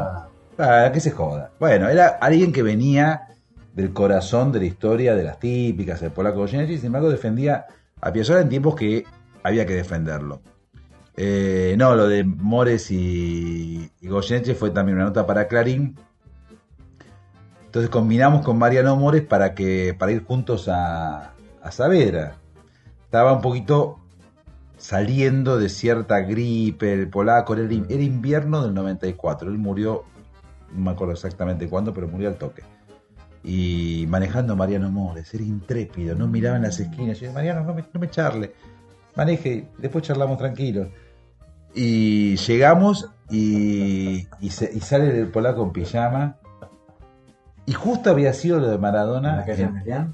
Ah, 0.57 0.89
que 0.93 0.99
se 0.99 1.11
joda. 1.11 1.51
Bueno, 1.59 1.87
era 1.89 2.07
alguien 2.21 2.51
que 2.51 2.63
venía 2.63 3.27
del 3.73 3.93
corazón 3.93 4.51
de 4.51 4.59
la 4.59 4.65
historia 4.65 5.15
de 5.15 5.23
las 5.23 5.39
típicas, 5.39 6.01
el 6.01 6.11
polaco 6.11 6.39
Goyeneche, 6.39 6.73
y 6.73 6.77
sin 6.77 6.87
embargo 6.87 7.09
defendía 7.09 7.65
a 8.01 8.11
Piazzolla 8.11 8.41
en 8.41 8.49
tiempos 8.49 8.75
que 8.75 9.05
había 9.43 9.65
que 9.65 9.75
defenderlo. 9.75 10.41
Eh, 11.15 11.75
no, 11.77 11.95
lo 11.95 12.07
de 12.07 12.23
Mores 12.23 12.91
y, 12.91 13.89
y 13.99 14.07
Goyeneche 14.07 14.55
fue 14.55 14.71
también 14.71 14.97
una 14.97 15.05
nota 15.05 15.25
para 15.25 15.47
Clarín. 15.47 15.95
Entonces 17.65 17.89
combinamos 17.89 18.43
con 18.43 18.57
Mariano 18.57 18.95
Mores 18.95 19.21
para 19.23 19.53
que 19.53 19.95
para 19.97 20.11
ir 20.11 20.23
juntos 20.23 20.67
a, 20.67 21.33
a 21.61 21.71
Saavedra. 21.71 22.35
Estaba 23.03 23.33
un 23.33 23.41
poquito 23.41 23.98
saliendo 24.79 25.59
de 25.59 25.69
cierta 25.69 26.21
gripe, 26.21 26.91
el 26.93 27.07
polaco, 27.09 27.53
era, 27.53 27.63
era 27.63 28.01
invierno 28.03 28.63
del 28.63 28.73
94. 28.73 29.51
Él 29.51 29.57
murió, 29.59 30.05
no 30.73 30.81
me 30.81 30.91
acuerdo 30.91 31.13
exactamente 31.13 31.69
cuándo, 31.69 31.93
pero 31.93 32.07
murió 32.07 32.29
al 32.29 32.37
toque. 32.37 32.63
Y 33.43 34.05
manejando 34.09 34.55
Mariano 34.55 34.89
Mores, 34.91 35.31
era 35.33 35.43
intrépido, 35.43 36.15
no 36.15 36.27
miraba 36.27 36.55
en 36.57 36.63
las 36.63 36.79
esquinas. 36.79 37.17
Yo 37.19 37.27
decía, 37.27 37.31
Mariano, 37.31 37.63
no 37.63 37.73
me, 37.73 37.83
no 37.93 37.99
me 37.99 38.09
charle, 38.09 38.53
maneje, 39.15 39.67
después 39.77 40.03
charlamos 40.03 40.37
tranquilos. 40.37 40.87
Y 41.75 42.35
llegamos 42.37 43.09
y, 43.29 44.27
y, 44.41 44.49
se- 44.49 44.71
y 44.73 44.79
sale 44.79 45.19
el 45.19 45.27
polaco 45.27 45.61
en 45.63 45.71
pijama. 45.71 46.37
Y 47.65 47.73
justo 47.73 48.09
había 48.09 48.33
sido 48.33 48.59
lo 48.59 48.67
de 48.69 48.77
Maradona 48.79 49.31
¿En 49.31 49.37
la 49.37 49.45
calle 49.45 49.63
en- 49.63 49.73
Merian? 49.75 50.13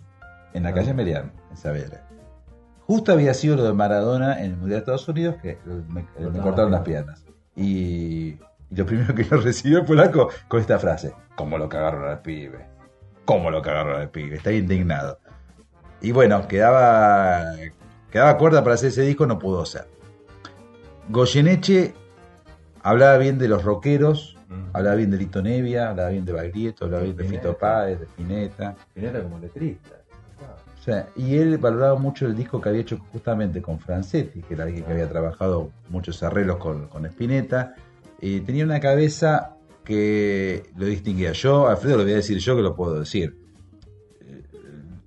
en 0.53 0.63
la 0.63 0.73
calle 0.73 0.93
Merian, 0.93 1.31
en 1.51 1.57
Saavedra. 1.57 2.04
Justo 2.87 3.11
había 3.11 3.33
sido 3.33 3.55
lo 3.55 3.63
de 3.63 3.73
Maradona 3.73 4.39
en 4.39 4.51
el 4.51 4.57
Mundial 4.57 4.71
de 4.71 4.77
Estados 4.77 5.07
Unidos 5.07 5.35
que 5.41 5.57
me, 5.65 6.01
me 6.01 6.05
Cortaron 6.05 6.41
cortaron 6.41 6.71
las 6.71 6.79
las 6.79 6.85
piernas. 6.85 7.25
Y, 7.55 8.37
y 8.69 8.75
lo 8.75 8.85
primero 8.85 9.15
que 9.15 9.23
lo 9.25 9.37
recibió 9.41 9.79
el 9.79 9.85
polaco 9.85 10.29
con 10.47 10.59
esta 10.59 10.77
frase: 10.77 11.13
¿Cómo 11.35 11.57
lo 11.57 11.67
cagaron 11.67 12.07
al 12.07 12.21
pibe? 12.21 12.67
¿Cómo 13.25 13.49
lo 13.49 13.61
cagaron 13.61 13.99
al 13.99 14.09
pibe? 14.09 14.35
Está 14.37 14.51
indignado. 14.51 15.19
Y 16.01 16.11
bueno, 16.11 16.47
quedaba, 16.47 17.43
quedaba 18.11 18.37
cuerda 18.37 18.63
para 18.63 18.75
hacer 18.75 18.89
ese 18.89 19.01
disco, 19.01 19.25
no 19.25 19.39
pudo 19.39 19.65
ser. 19.65 19.87
Goyeneche 21.09 21.93
hablaba 22.83 23.17
bien 23.17 23.39
de 23.39 23.47
los 23.47 23.63
rockeros 23.63 24.35
Hablaba 24.73 24.95
bien 24.95 25.11
de 25.11 25.17
Lito 25.17 25.41
Nevia, 25.41 25.89
hablaba 25.89 26.09
bien 26.09 26.25
de 26.25 26.33
Baglietto, 26.33 26.85
hablaba 26.85 27.03
bien 27.03 27.15
de. 27.15 27.23
Fito 27.23 27.57
Páez, 27.57 27.99
de 27.99 28.05
Spinetta. 28.05 28.75
Spinetta 28.89 29.23
como 29.23 29.39
letrista. 29.39 29.95
Y 31.15 31.37
él 31.37 31.57
valoraba 31.57 31.97
mucho 31.97 32.25
el 32.25 32.35
disco 32.35 32.61
que 32.61 32.69
había 32.69 32.81
hecho 32.81 32.99
justamente 33.11 33.61
con 33.61 33.79
Francetti, 33.79 34.41
que 34.41 34.53
era 34.53 34.65
alguien 34.65 34.83
que 34.83 34.91
había 34.91 35.09
trabajado 35.09 35.71
muchos 35.89 36.21
arreglos 36.23 36.57
con, 36.57 37.05
Spinetta. 37.05 37.75
Tenía 38.19 38.65
una 38.65 38.79
cabeza 38.79 39.55
que 39.83 40.63
lo 40.75 40.85
distinguía. 40.85 41.31
Yo, 41.31 41.67
Alfredo, 41.67 41.97
lo 41.97 42.03
voy 42.03 42.13
a 42.13 42.17
decir 42.17 42.37
yo 42.39 42.55
que 42.55 42.61
lo 42.61 42.75
puedo 42.75 42.99
decir. 42.99 43.37
Eh, 44.21 44.43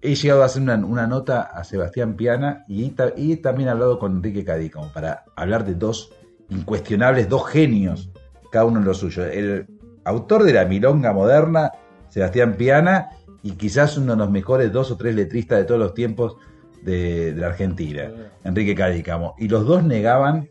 He 0.00 0.14
llegado 0.14 0.42
a 0.42 0.46
hacer 0.46 0.62
una, 0.62 1.06
nota 1.06 1.42
a 1.42 1.64
Sebastián 1.64 2.14
Piana 2.14 2.64
y, 2.68 2.94
y 3.16 3.36
también 3.36 3.68
he 3.68 3.72
hablado 3.72 3.98
con 3.98 4.16
Enrique 4.16 4.44
Cadí, 4.44 4.70
como 4.70 4.92
para 4.92 5.24
hablar 5.36 5.64
de 5.64 5.74
dos 5.74 6.12
incuestionables, 6.50 7.28
dos 7.28 7.48
genios, 7.48 8.10
cada 8.50 8.64
uno 8.64 8.78
en 8.78 8.84
lo 8.84 8.94
suyo. 8.94 9.24
El 9.24 9.66
autor 10.04 10.44
de 10.44 10.52
la 10.52 10.64
milonga 10.64 11.12
moderna, 11.12 11.72
Sebastián 12.08 12.54
Piana, 12.54 13.10
y 13.42 13.52
quizás 13.52 13.96
uno 13.96 14.12
de 14.12 14.18
los 14.18 14.30
mejores 14.30 14.72
dos 14.72 14.90
o 14.90 14.96
tres 14.96 15.14
letristas 15.14 15.58
de 15.58 15.64
todos 15.64 15.80
los 15.80 15.94
tiempos 15.94 16.36
de, 16.82 17.32
de 17.32 17.40
la 17.40 17.48
Argentina, 17.48 18.10
Enrique 18.44 18.74
Cadícamo. 18.74 19.34
Y 19.38 19.48
los 19.48 19.66
dos 19.66 19.84
negaban 19.84 20.48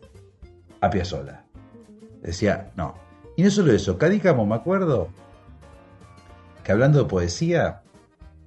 a 0.80 0.90
Piazzolla. 0.90 1.44
Decía, 2.22 2.70
no. 2.76 2.94
Y 3.36 3.42
no 3.42 3.50
solo 3.50 3.72
eso, 3.72 3.98
Cadícamo, 3.98 4.46
me 4.46 4.54
acuerdo 4.54 5.08
que 6.64 6.72
hablando 6.72 6.98
de 6.98 7.04
poesía 7.08 7.82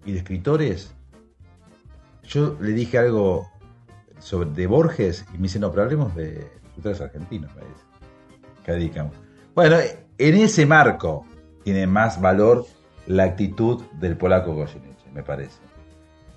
y 0.05 0.13
de 0.13 0.19
escritores, 0.19 0.93
yo 2.23 2.57
le 2.59 2.71
dije 2.71 2.97
algo 2.97 3.49
sobre, 4.19 4.49
de 4.51 4.67
Borges 4.67 5.25
y 5.33 5.37
me 5.37 5.43
dice, 5.43 5.59
no, 5.59 5.71
pero 5.71 5.83
hablemos 5.83 6.15
de 6.15 6.47
escritores 6.65 7.01
argentinos, 7.01 7.53
me 7.55 7.61
dice. 7.61 7.83
Cadícamo. 8.65 9.11
Bueno, 9.55 9.77
en 10.17 10.35
ese 10.35 10.65
marco 10.65 11.25
tiene 11.63 11.87
más 11.87 12.21
valor 12.21 12.65
la 13.11 13.23
actitud 13.23 13.81
del 13.99 14.15
polaco 14.15 14.53
Goyeneche, 14.53 15.09
me 15.13 15.23
parece. 15.23 15.59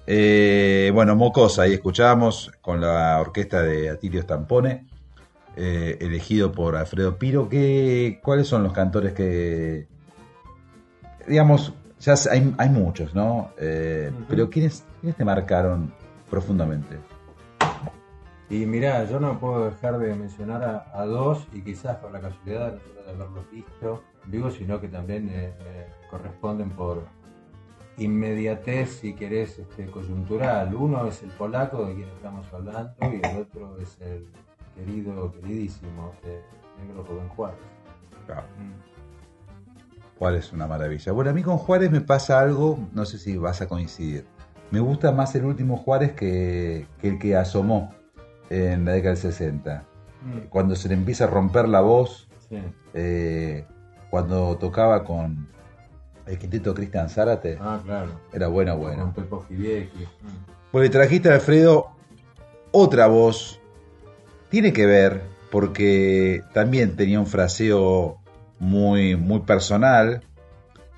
Eh, 0.06 0.90
bueno, 0.92 1.16
Mocosa, 1.16 1.62
ahí 1.62 1.72
escuchábamos 1.72 2.50
con 2.60 2.80
la 2.80 3.18
orquesta 3.20 3.62
de 3.62 3.90
Atilio 3.90 4.20
Stampone, 4.22 4.86
eh, 5.56 5.96
elegido 6.00 6.52
por 6.52 6.76
Alfredo 6.76 7.16
Piro. 7.16 7.48
¿Qué, 7.48 8.20
¿Cuáles 8.22 8.48
son 8.48 8.64
los 8.64 8.72
cantores 8.72 9.12
que, 9.12 9.86
digamos, 11.26 11.72
ya 12.00 12.14
hay, 12.30 12.52
hay 12.58 12.68
muchos, 12.68 13.14
¿no? 13.14 13.50
Eh, 13.56 14.10
Pero 14.28 14.50
¿quiénes, 14.50 14.84
¿quiénes 15.00 15.16
te 15.16 15.24
marcaron 15.24 15.94
profundamente? 16.28 16.98
Y 18.50 18.66
mirá, 18.66 19.04
yo 19.08 19.20
no 19.20 19.38
puedo 19.38 19.70
dejar 19.70 19.98
de 19.98 20.14
mencionar 20.14 20.64
a, 20.64 21.00
a 21.00 21.06
dos, 21.06 21.46
y 21.52 21.62
quizás 21.62 21.96
por 21.96 22.12
la 22.12 22.20
casualidad 22.20 22.72
de 22.72 23.10
haberlos 23.10 23.50
visto 23.50 24.02
vivo, 24.26 24.50
sino 24.50 24.80
que 24.80 24.88
también 24.88 25.28
eh, 25.30 25.52
eh, 25.60 25.86
corresponden 26.10 26.70
por 26.70 27.04
inmediatez, 27.96 28.98
si 29.00 29.14
querés, 29.14 29.58
este, 29.58 29.86
coyuntural. 29.86 30.74
Uno 30.74 31.06
es 31.06 31.22
el 31.22 31.30
polaco 31.30 31.86
de 31.86 31.94
quien 31.94 32.08
estamos 32.08 32.46
hablando, 32.52 32.92
y 33.02 33.26
el 33.26 33.36
otro 33.42 33.78
es 33.78 34.00
el 34.00 34.26
querido, 34.74 35.30
queridísimo 35.32 36.12
eh, 36.24 36.40
negro 36.80 37.04
Rubén 37.04 37.28
Juárez. 37.28 37.58
¿Cuál 40.18 40.36
es 40.36 40.52
una 40.52 40.66
maravilla? 40.66 41.12
Bueno, 41.12 41.30
a 41.30 41.32
mí 41.34 41.42
con 41.42 41.58
Juárez 41.58 41.90
me 41.90 42.00
pasa 42.00 42.40
algo, 42.40 42.78
no 42.92 43.04
sé 43.04 43.18
si 43.18 43.36
vas 43.36 43.60
a 43.60 43.68
coincidir. 43.68 44.24
Me 44.70 44.80
gusta 44.80 45.12
más 45.12 45.34
el 45.34 45.44
último 45.44 45.76
Juárez 45.76 46.12
que, 46.12 46.86
que 47.00 47.08
el 47.08 47.18
que 47.18 47.36
asomó 47.36 47.92
en 48.50 48.84
la 48.84 48.92
década 48.92 49.14
del 49.14 49.22
60. 49.22 49.84
Mm. 50.22 50.38
Cuando 50.48 50.74
se 50.76 50.88
le 50.88 50.94
empieza 50.94 51.24
a 51.24 51.26
romper 51.26 51.68
la 51.68 51.80
voz, 51.80 52.28
Sí. 52.48 52.58
eh, 52.94 53.66
cuando 54.14 54.56
tocaba 54.58 55.02
con 55.02 55.48
el 56.24 56.38
quinteto 56.38 56.72
Cristian 56.72 57.08
Zárate, 57.08 57.58
Ah, 57.60 57.80
claro. 57.84 58.12
era 58.32 58.46
bueno, 58.46 58.76
bueno. 58.76 59.02
Con 59.02 59.12
Pepo. 59.14 59.44
Mm. 59.50 59.56
Porque 60.70 60.88
trajiste, 60.88 61.30
Alfredo, 61.32 61.88
otra 62.70 63.08
voz. 63.08 63.58
Tiene 64.50 64.72
que 64.72 64.86
ver, 64.86 65.22
porque 65.50 66.44
también 66.52 66.94
tenía 66.94 67.18
un 67.18 67.26
fraseo 67.26 68.18
muy, 68.60 69.16
muy 69.16 69.40
personal. 69.40 70.22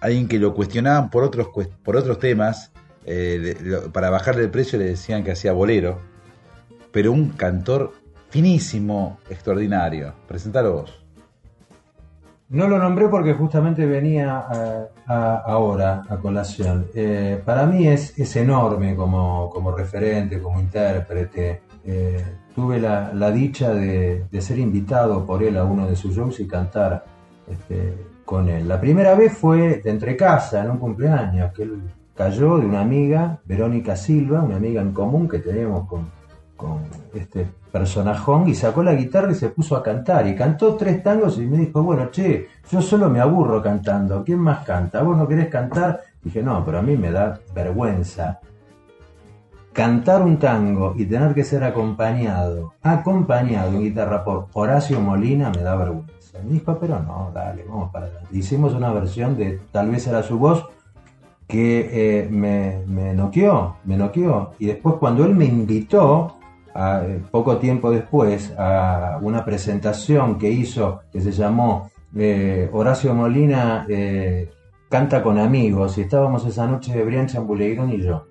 Alguien 0.03 0.29
que 0.29 0.39
lo 0.39 0.53
cuestionaban 0.55 1.09
por 1.09 1.25
otros, 1.25 1.49
por 1.83 1.97
otros 1.97 2.19
temas. 2.19 2.71
eh, 3.07 3.57
lo- 3.63 3.91
para 3.93 4.11
bajarle 4.11 4.43
el 4.43 4.51
precio 4.51 4.79
le 4.79 4.85
decían 4.85 5.25
que 5.25 5.31
hacía 5.33 5.53
bolero. 5.55 6.01
Pero 6.93 7.13
un 7.13 7.31
cantor 7.31 7.95
finísimo, 8.29 9.19
extraordinario. 9.31 10.13
Presentalo 10.29 10.73
vos. 10.83 11.06
No 12.49 12.69
lo 12.69 12.79
nombré 12.79 13.09
porque 13.09 13.35
justamente 13.35 13.87
venía 13.87 14.45
a- 15.07 15.37
ahora 15.47 16.03
a 16.09 16.17
colación. 16.19 16.87
Eh, 16.95 17.41
para 17.45 17.67
mí 17.67 17.89
es, 17.89 18.17
es 18.19 18.37
enorme 18.37 18.95
como, 18.95 19.51
como 19.51 19.73
referente, 19.73 20.41
como 20.41 20.61
intérprete. 20.61 21.63
Eh, 21.85 22.25
tuve 22.55 22.79
la, 22.81 23.13
la 23.13 23.31
dicha 23.33 23.75
de, 23.75 24.25
de 24.31 24.41
ser 24.41 24.59
invitado 24.59 25.25
por 25.27 25.43
él 25.43 25.57
a 25.57 25.65
uno 25.65 25.89
de 25.89 25.97
sus 25.97 26.15
shows 26.15 26.39
y 26.41 26.47
cantar 26.47 27.05
este, 27.51 27.95
con 28.25 28.49
él. 28.49 28.69
La 28.69 28.81
primera 28.81 29.15
vez 29.17 29.33
fue 29.37 29.81
de 29.83 29.91
entre 29.91 30.17
casa, 30.17 30.63
en 30.65 30.71
un 30.71 30.79
cumpleaños, 30.79 31.53
que 31.53 31.65
él 31.65 31.81
cayó 32.17 32.59
de 32.59 32.67
una 32.67 32.81
amiga, 32.81 33.41
Verónica 33.45 33.95
Silva, 33.97 34.43
una 34.43 34.57
amiga 34.57 34.81
en 34.83 34.93
común 34.93 35.29
que 35.29 35.39
tenemos 35.41 35.87
con, 35.89 36.09
con 36.57 36.81
este 37.15 37.47
personajón 37.71 38.49
y 38.49 38.55
sacó 38.55 38.83
la 38.83 38.95
guitarra 38.95 39.33
y 39.33 39.35
se 39.35 39.51
puso 39.51 39.77
a 39.77 39.83
cantar 39.83 40.27
y 40.27 40.35
cantó 40.35 40.75
tres 40.77 41.03
tangos 41.03 41.39
y 41.39 41.47
me 41.47 41.59
dijo, 41.59 41.83
bueno, 41.83 42.11
che, 42.11 42.49
yo 42.71 42.81
solo 42.81 43.11
me 43.11 43.21
aburro 43.21 43.63
cantando, 43.63 44.25
¿quién 44.25 44.39
más 44.39 44.65
canta? 44.65 45.03
¿Vos 45.03 45.17
no 45.17 45.29
querés 45.29 45.49
cantar? 45.49 46.03
Dije, 46.23 46.43
no, 46.43 46.65
pero 46.65 46.79
a 46.79 46.83
mí 46.83 46.97
me 46.97 47.11
da 47.11 47.39
vergüenza 47.55 48.41
cantar 49.77 50.23
un 50.23 50.39
tango 50.39 50.95
y 50.97 51.05
tener 51.05 51.35
que 51.35 51.45
ser 51.45 51.63
acompañado, 51.63 52.73
acompañado 52.83 53.73
en 53.73 53.83
guitarra 53.83 54.25
por 54.25 54.47
Horacio 54.55 54.99
Molina 55.01 55.51
me 55.55 55.61
da 55.61 55.77
vergüenza. 55.77 56.39
Me 56.43 56.53
dijo, 56.53 56.79
pero 56.81 56.99
no, 57.01 57.31
dale, 57.35 57.63
vamos 57.69 57.91
para 57.93 58.07
adelante. 58.07 58.31
Hicimos 58.33 58.73
una 58.73 58.91
versión 58.91 59.37
de 59.37 59.61
Tal 59.71 59.91
vez 59.91 60.07
era 60.07 60.23
su 60.23 60.39
voz 60.39 60.65
que 61.47 61.91
eh, 61.93 62.29
me, 62.31 62.85
me 62.87 63.13
noqueó, 63.13 63.77
me 63.85 63.99
noqueó. 63.99 64.53
Y 64.59 64.65
después 64.65 64.95
cuando 64.99 65.27
él 65.27 65.35
me 65.35 65.45
invitó, 65.45 66.39
eh, 66.77 67.23
poco 67.31 67.59
tiempo 67.59 67.91
después, 67.91 68.53
a 68.59 69.19
una 69.23 69.45
presentación 69.45 70.39
que 70.39 70.51
hizo, 70.51 71.01
que 71.11 71.21
se 71.21 71.33
llamó 71.33 71.91
eh, 72.15 72.69
Horacio 72.73 73.15
Molina 73.15 73.87
eh, 73.89 74.51
Canta 74.89 75.23
con 75.23 75.39
Amigos, 75.39 75.99
y 75.99 76.03
estábamos 76.03 76.45
esa 76.47 76.67
noche 76.67 77.03
Brian 77.03 77.27
Chambuleirón 77.27 77.93
y 77.93 78.03
yo. 78.03 78.27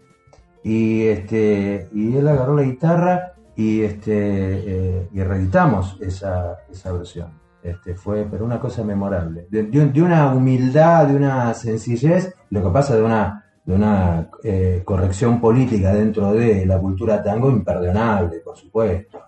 Y, 0.63 1.03
este, 1.03 1.89
y 1.93 2.15
él 2.15 2.27
agarró 2.27 2.55
la 2.55 2.63
guitarra 2.63 3.33
y, 3.55 3.81
este, 3.81 5.07
y 5.11 5.21
reeditamos 5.21 5.97
esa, 6.01 6.57
esa 6.71 6.91
versión. 6.91 7.45
Este, 7.61 7.95
fue 7.95 8.27
pero 8.29 8.45
una 8.45 8.59
cosa 8.59 8.83
memorable. 8.83 9.47
De, 9.49 9.63
de 9.63 10.01
una 10.01 10.31
humildad, 10.33 11.07
de 11.07 11.15
una 11.15 11.53
sencillez, 11.53 12.33
lo 12.51 12.63
que 12.63 12.69
pasa 12.69 12.95
de 12.95 13.01
una, 13.01 13.44
de 13.65 13.73
una 13.73 14.29
eh, 14.43 14.81
corrección 14.85 15.41
política 15.41 15.93
dentro 15.93 16.33
de 16.33 16.65
la 16.65 16.79
cultura 16.79 17.23
tango 17.23 17.49
imperdonable, 17.49 18.39
por 18.39 18.55
supuesto. 18.57 19.19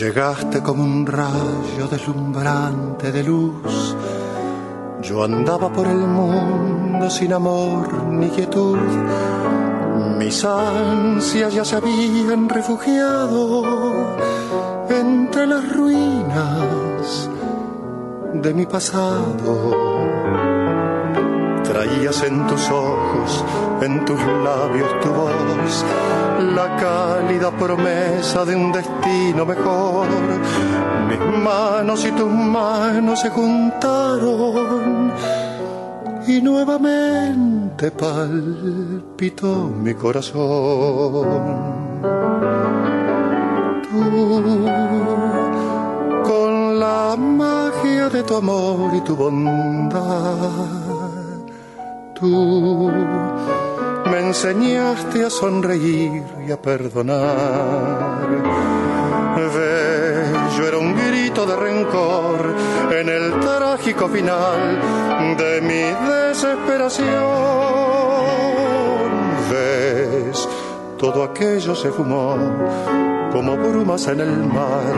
Llegaste 0.00 0.62
como 0.62 0.82
un 0.82 1.04
rayo 1.04 1.86
deslumbrante 1.90 3.12
de 3.12 3.22
luz. 3.22 3.94
Yo 5.02 5.22
andaba 5.22 5.70
por 5.70 5.86
el 5.86 5.98
mundo 5.98 7.10
sin 7.10 7.34
amor 7.34 8.04
ni 8.04 8.30
quietud. 8.30 8.78
Mis 10.16 10.42
ansias 10.42 11.52
ya 11.52 11.66
se 11.66 11.76
habían 11.76 12.48
refugiado 12.48 14.16
entre 14.88 15.46
las 15.46 15.70
ruinas 15.70 17.28
de 18.32 18.54
mi 18.54 18.64
pasado. 18.64 19.89
Traías 21.80 22.22
en 22.24 22.46
tus 22.46 22.68
ojos, 22.68 23.42
en 23.80 24.04
tus 24.04 24.20
labios 24.20 25.00
tu 25.00 25.08
voz, 25.08 25.84
la 26.54 26.76
cálida 26.76 27.50
promesa 27.52 28.44
de 28.44 28.54
un 28.54 28.70
destino 28.70 29.46
mejor. 29.46 30.06
Mis 31.08 31.18
manos 31.42 32.04
y 32.04 32.10
tus 32.10 32.30
manos 32.30 33.20
se 33.20 33.30
juntaron 33.30 35.10
y 36.26 36.42
nuevamente 36.42 37.90
te 37.90 37.90
palpitó 37.92 39.70
mi 39.82 39.94
corazón. 39.94 40.42
Tú, 43.88 44.42
con 46.24 46.78
la 46.78 47.16
magia 47.16 48.10
de 48.10 48.22
tu 48.22 48.36
amor 48.36 48.94
y 48.94 49.00
tu 49.00 49.16
bondad, 49.16 50.79
tú 52.20 52.92
me 54.10 54.18
enseñaste 54.20 55.24
a 55.24 55.30
sonreír 55.30 56.22
y 56.46 56.52
a 56.52 56.60
perdonar. 56.60 58.28
Bello 59.56 60.68
era 60.68 60.78
un 60.78 60.94
grito 60.94 61.46
de 61.46 61.56
rencor 61.56 62.54
en 62.92 63.08
el 63.08 63.40
trágico 63.40 64.08
final 64.08 64.78
de 65.38 65.60
mi 65.62 65.82
desesperación. 66.12 67.08
Ves, 69.50 70.48
todo 70.98 71.24
aquello 71.24 71.74
se 71.74 71.90
fumó 71.90 72.36
como 73.32 73.56
brumas 73.56 74.06
en 74.08 74.20
el 74.20 74.36
mar 74.46 74.94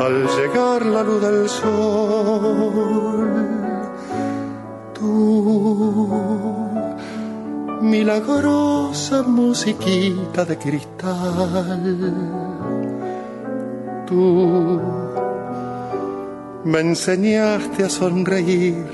al 0.00 0.26
llegar 0.36 0.84
la 0.86 1.02
luz 1.02 1.22
del 1.22 1.48
sol. 1.48 3.28
Tú 4.98 6.08
milagrosa 7.80 9.22
musiquita 9.22 10.44
de 10.44 10.58
cristal. 10.58 11.84
Tú 14.06 14.80
me 16.64 16.80
enseñaste 16.80 17.84
a 17.84 17.88
sonreír 17.88 18.84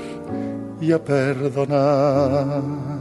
y 0.79 0.91
a 0.91 1.03
perdonar. 1.03 2.94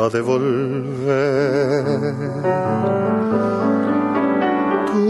Más 0.00 0.14
ha 0.14 0.16
de 0.16 0.20
volver. 0.22 1.84
Tú 4.86 5.06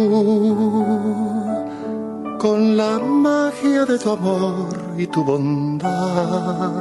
con 2.39 2.77
la 2.77 2.99
magia 2.99 3.85
de 3.85 3.99
tu 3.99 4.11
amor 4.11 4.69
y 4.97 5.07
tu 5.07 5.25
bondad. 5.25 6.73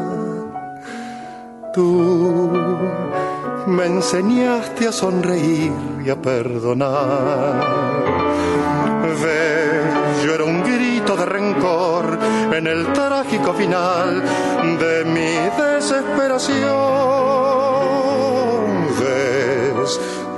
Tú 1.73 2.49
me 3.67 3.85
enseñaste 3.85 4.87
a 4.87 4.91
sonreír 4.91 5.71
y 6.03 6.09
a 6.09 6.19
perdonar. 6.19 7.67
Bello 9.21 10.33
era 10.33 10.43
un 10.45 10.63
grito 10.63 11.15
de 11.15 11.25
rencor 11.25 12.17
en 12.53 12.65
el 12.67 12.91
trágico 12.93 13.53
final 13.53 14.23
de 14.79 15.05
mi 15.05 15.31
desesperación. 15.61 17.38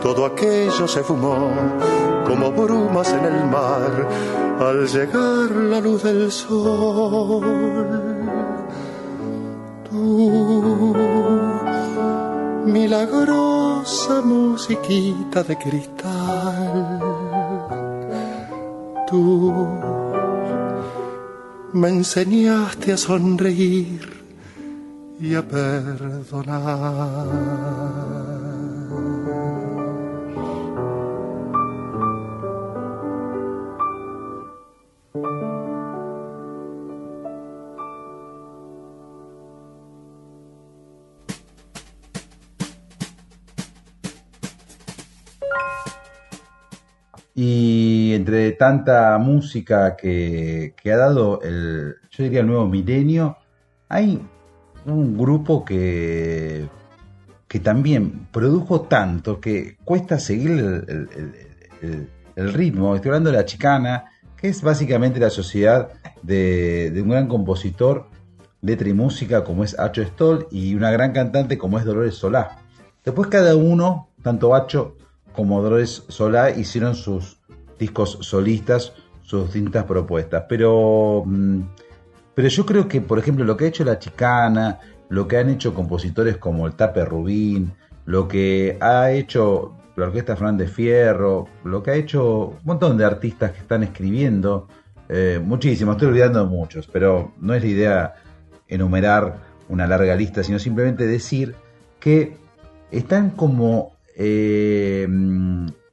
Todo 0.01 0.25
aquello 0.25 0.87
se 0.87 1.03
fumó 1.03 1.51
como 2.25 2.51
brumas 2.51 3.11
en 3.13 3.25
el 3.25 3.45
mar 3.45 4.07
al 4.59 4.87
llegar 4.87 5.51
la 5.51 5.79
luz 5.79 6.03
del 6.03 6.31
sol. 6.31 7.43
Tú, 9.89 10.95
milagrosa 12.65 14.21
musiquita 14.21 15.43
de 15.43 15.57
cristal. 15.57 16.99
Tú 19.09 19.67
me 21.73 21.89
enseñaste 21.89 22.93
a 22.93 22.97
sonreír 22.97 24.21
y 25.19 25.35
a 25.35 25.41
perdonar. 25.47 27.27
Tanta 48.61 49.17
música 49.17 49.97
que, 49.97 50.75
ha 50.85 50.95
dado 50.95 51.41
el, 51.41 51.95
yo 52.11 52.23
diría 52.23 52.41
el 52.41 52.45
nuevo 52.45 52.67
milenio, 52.67 53.37
hay 53.89 54.21
un 54.85 55.17
grupo 55.17 55.65
que, 55.65 56.69
que 57.47 57.59
también 57.59 58.27
produjo 58.31 58.81
tanto 58.81 59.41
que 59.41 59.77
cuesta 59.83 60.19
seguir 60.19 60.51
el, 62.35 62.53
ritmo. 62.53 62.95
Estoy 62.95 63.09
hablando 63.09 63.31
de 63.31 63.37
la 63.37 63.45
chicana, 63.45 64.11
que 64.37 64.49
es 64.49 64.61
básicamente 64.61 65.19
la 65.19 65.31
sociedad 65.31 65.89
de, 66.21 66.91
de 66.91 67.01
un 67.01 67.09
gran 67.09 67.27
compositor, 67.27 68.09
letra 68.61 68.87
y 68.87 68.93
música 68.93 69.43
como 69.43 69.63
es 69.63 69.79
Hacho 69.79 70.03
Stoll 70.03 70.45
y 70.51 70.75
una 70.75 70.91
gran 70.91 71.13
cantante 71.13 71.57
como 71.57 71.79
es 71.79 71.85
Dolores 71.85 72.13
Solá. 72.13 72.59
Después 73.03 73.27
cada 73.27 73.55
uno, 73.55 74.09
tanto 74.21 74.53
Hacho 74.53 74.97
como 75.33 75.63
Dolores 75.63 76.03
Solá, 76.09 76.51
hicieron 76.51 76.93
sus 76.93 77.40
discos 77.81 78.19
solistas, 78.21 78.93
sus 79.21 79.45
distintas 79.45 79.85
propuestas. 79.85 80.45
Pero, 80.47 81.23
mm, 81.25 81.61
pero 82.35 82.47
yo 82.47 82.65
creo 82.65 82.87
que, 82.87 83.01
por 83.01 83.19
ejemplo, 83.19 83.43
lo 83.43 83.57
que 83.57 83.65
ha 83.65 83.67
hecho 83.67 83.83
La 83.83 83.99
Chicana, 83.99 84.79
lo 85.09 85.27
que 85.27 85.37
han 85.37 85.49
hecho 85.49 85.73
compositores 85.73 86.37
como 86.37 86.67
el 86.67 86.73
Tape 86.73 87.03
Rubín, 87.03 87.73
lo 88.05 88.27
que 88.27 88.77
ha 88.79 89.11
hecho 89.11 89.73
la 89.95 90.05
Orquesta 90.05 90.35
Fernández 90.35 90.71
Fierro, 90.71 91.47
lo 91.65 91.83
que 91.83 91.91
ha 91.91 91.95
hecho 91.95 92.47
un 92.47 92.59
montón 92.63 92.97
de 92.97 93.05
artistas 93.05 93.51
que 93.51 93.59
están 93.59 93.83
escribiendo, 93.83 94.67
eh, 95.09 95.41
muchísimos, 95.43 95.95
estoy 95.95 96.09
olvidando 96.09 96.45
muchos, 96.45 96.87
pero 96.87 97.33
no 97.41 97.53
es 97.53 97.63
la 97.63 97.69
idea 97.69 98.13
enumerar 98.67 99.37
una 99.67 99.85
larga 99.87 100.15
lista, 100.15 100.43
sino 100.43 100.59
simplemente 100.59 101.05
decir 101.05 101.55
que 101.99 102.37
están 102.91 103.31
como, 103.31 103.97
eh, 104.15 105.07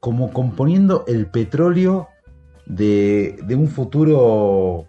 como 0.01 0.33
componiendo 0.33 1.05
el 1.07 1.27
petróleo 1.27 2.09
de, 2.67 3.39
de 3.45 3.55
un 3.55 3.69
futuro 3.69 4.89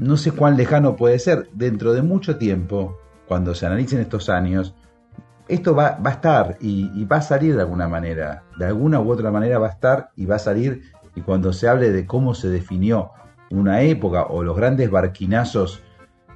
no 0.00 0.16
sé 0.16 0.32
cuán 0.32 0.56
lejano 0.56 0.96
puede 0.96 1.18
ser, 1.18 1.50
dentro 1.52 1.92
de 1.92 2.00
mucho 2.00 2.38
tiempo, 2.38 2.98
cuando 3.28 3.54
se 3.54 3.66
analicen 3.66 4.00
estos 4.00 4.30
años, 4.30 4.74
esto 5.46 5.74
va, 5.74 5.98
va 6.04 6.10
a 6.10 6.14
estar 6.14 6.56
y, 6.58 7.04
va 7.04 7.16
a 7.16 7.22
salir 7.22 7.54
de 7.54 7.60
alguna 7.60 7.86
manera, 7.86 8.44
de 8.58 8.64
alguna 8.64 8.98
u 9.00 9.10
otra 9.12 9.30
manera 9.30 9.58
va 9.58 9.66
a 9.66 9.70
estar 9.70 10.10
y 10.16 10.24
va 10.24 10.36
a 10.36 10.38
salir, 10.38 10.84
y 11.14 11.20
cuando 11.20 11.52
se 11.52 11.68
hable 11.68 11.92
de 11.92 12.06
cómo 12.06 12.34
se 12.34 12.48
definió 12.48 13.10
una 13.50 13.82
época 13.82 14.24
o 14.24 14.42
los 14.42 14.56
grandes 14.56 14.90
barquinazos 14.90 15.82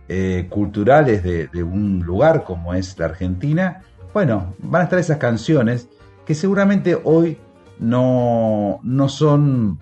eh, 0.09 0.47
culturales 0.51 1.23
de, 1.23 1.47
de 1.47 1.63
un 1.63 2.01
lugar 2.05 2.45
como 2.45 2.75
es 2.75 2.99
la 2.99 3.07
Argentina, 3.07 3.81
bueno, 4.13 4.55
van 4.59 4.83
a 4.83 4.85
estar 4.85 4.99
esas 4.99 5.17
canciones 5.17 5.89
que 6.27 6.35
seguramente 6.35 7.01
hoy 7.03 7.39
no, 7.79 8.81
no 8.83 9.09
son 9.09 9.79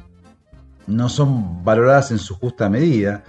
no 0.87 1.09
son 1.09 1.65
valoradas 1.65 2.11
en 2.11 2.19
su 2.19 2.35
justa 2.37 2.69
medida. 2.69 3.23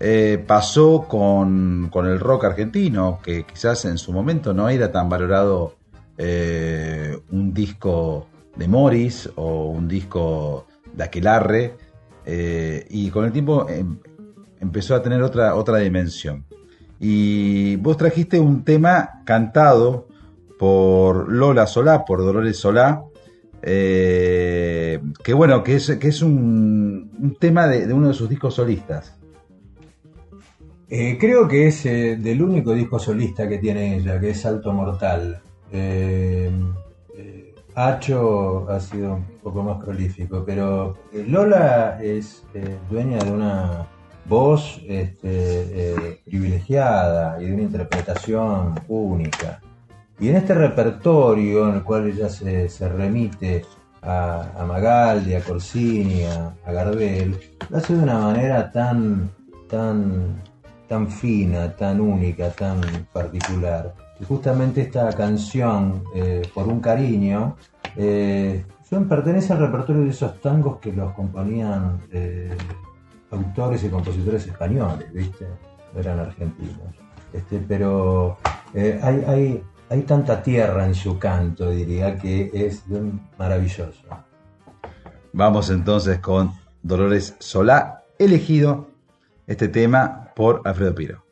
Eh, 0.00 0.42
pasó 0.46 1.06
con, 1.06 1.88
con 1.92 2.06
el 2.06 2.18
rock 2.18 2.44
argentino, 2.44 3.20
que 3.22 3.44
quizás 3.44 3.84
en 3.84 3.98
su 3.98 4.12
momento 4.12 4.54
no 4.54 4.68
era 4.68 4.90
tan 4.90 5.08
valorado 5.08 5.76
eh, 6.16 7.18
un 7.30 7.52
disco 7.52 8.26
de 8.56 8.66
Morris 8.66 9.30
o 9.36 9.66
un 9.66 9.86
disco 9.86 10.66
de 10.94 11.04
Aquelarre, 11.04 11.76
eh, 12.24 12.86
y 12.88 13.10
con 13.10 13.24
el 13.26 13.32
tiempo 13.32 13.68
em- 13.68 13.98
empezó 14.58 14.94
a 14.94 15.02
tener 15.02 15.22
otra, 15.22 15.54
otra 15.54 15.78
dimensión. 15.78 16.44
Y 16.98 17.76
vos 17.76 17.96
trajiste 17.96 18.40
un 18.40 18.64
tema 18.64 19.22
cantado 19.24 20.08
por 20.58 21.30
Lola 21.30 21.66
Solá, 21.66 22.04
por 22.04 22.20
Dolores 22.20 22.58
Solá, 22.58 23.04
Eh, 23.62 25.00
que 25.22 25.34
bueno, 25.34 25.62
que 25.62 25.76
es, 25.76 25.90
que 25.98 26.08
es 26.08 26.22
un, 26.22 27.36
tema 27.38 27.66
de, 27.66 27.92
uno 27.92 28.08
de 28.08 28.14
sus 28.14 28.28
discos 28.28 28.54
solistas. 28.54 29.16
Eh, 30.88 31.18
creo 31.20 31.46
que 31.46 31.68
es 31.68 31.86
eh, 31.86 32.16
del 32.16 32.42
único 32.42 32.72
disco 32.72 32.98
solista 32.98 33.48
que 33.48 33.58
tiene 33.58 33.96
ella, 33.96 34.18
que 34.18 34.30
es 34.30 34.40
Salto 34.40 34.72
Mortal. 34.72 35.40
Hacho 37.76 38.68
ha 38.68 38.80
sido 38.80 39.14
un 39.14 39.24
poco 39.42 39.62
más 39.62 39.82
prolífico, 39.82 40.42
pero 40.44 40.96
Lola 41.28 42.00
es 42.02 42.42
dueña 42.90 43.18
de 43.18 43.30
una 43.30 43.86
voz 44.26 44.80
este, 44.88 46.20
privilegiada 46.24 47.40
y 47.40 47.46
de 47.46 47.54
una 47.54 47.62
interpretación 47.62 48.74
única. 48.88 49.60
Y 50.20 50.28
en 50.28 50.36
este 50.36 50.54
repertorio 50.54 51.68
en 51.68 51.76
el 51.76 51.82
cual 51.82 52.08
ella 52.08 52.28
se, 52.28 52.68
se 52.68 52.88
remite 52.88 53.64
a, 54.02 54.50
a 54.58 54.64
Magaldi, 54.66 55.34
a 55.34 55.40
Corsini, 55.42 56.24
a, 56.24 56.54
a 56.66 56.72
Gardel, 56.72 57.36
lo 57.70 57.76
hace 57.78 57.96
de 57.96 58.02
una 58.02 58.18
manera 58.18 58.70
tan, 58.70 59.30
tan, 59.68 60.42
tan 60.88 61.08
fina, 61.08 61.74
tan 61.74 62.00
única, 62.00 62.50
tan 62.50 62.80
particular. 63.12 63.94
Y 64.20 64.24
justamente 64.24 64.82
esta 64.82 65.08
canción, 65.14 66.04
eh, 66.14 66.42
Por 66.54 66.68
un 66.68 66.80
cariño, 66.80 67.56
eh, 67.96 68.64
son- 68.88 69.08
pertenece 69.08 69.54
al 69.54 69.60
repertorio 69.60 70.02
de 70.02 70.10
esos 70.10 70.38
tangos 70.42 70.78
que 70.78 70.92
los 70.92 71.12
componían 71.12 71.98
eh, 72.12 72.54
autores 73.30 73.82
y 73.84 73.88
compositores 73.88 74.46
españoles, 74.46 75.10
¿viste? 75.14 75.46
Eran 75.96 76.20
argentinos. 76.20 76.94
Este, 77.32 77.58
pero 77.66 78.36
hay, 78.74 79.24
hay, 79.26 79.62
hay 79.90 80.02
tanta 80.02 80.40
tierra 80.40 80.86
en 80.86 80.94
su 80.94 81.18
canto, 81.18 81.68
diría, 81.70 82.16
que 82.16 82.50
es 82.54 82.84
maravilloso. 83.36 84.02
Vamos 85.32 85.68
entonces 85.68 86.20
con 86.20 86.52
Dolores 86.82 87.34
Solá, 87.40 88.04
elegido 88.16 88.88
este 89.48 89.66
tema 89.66 90.30
por 90.36 90.62
Alfredo 90.64 90.94
Piro. 90.94 91.29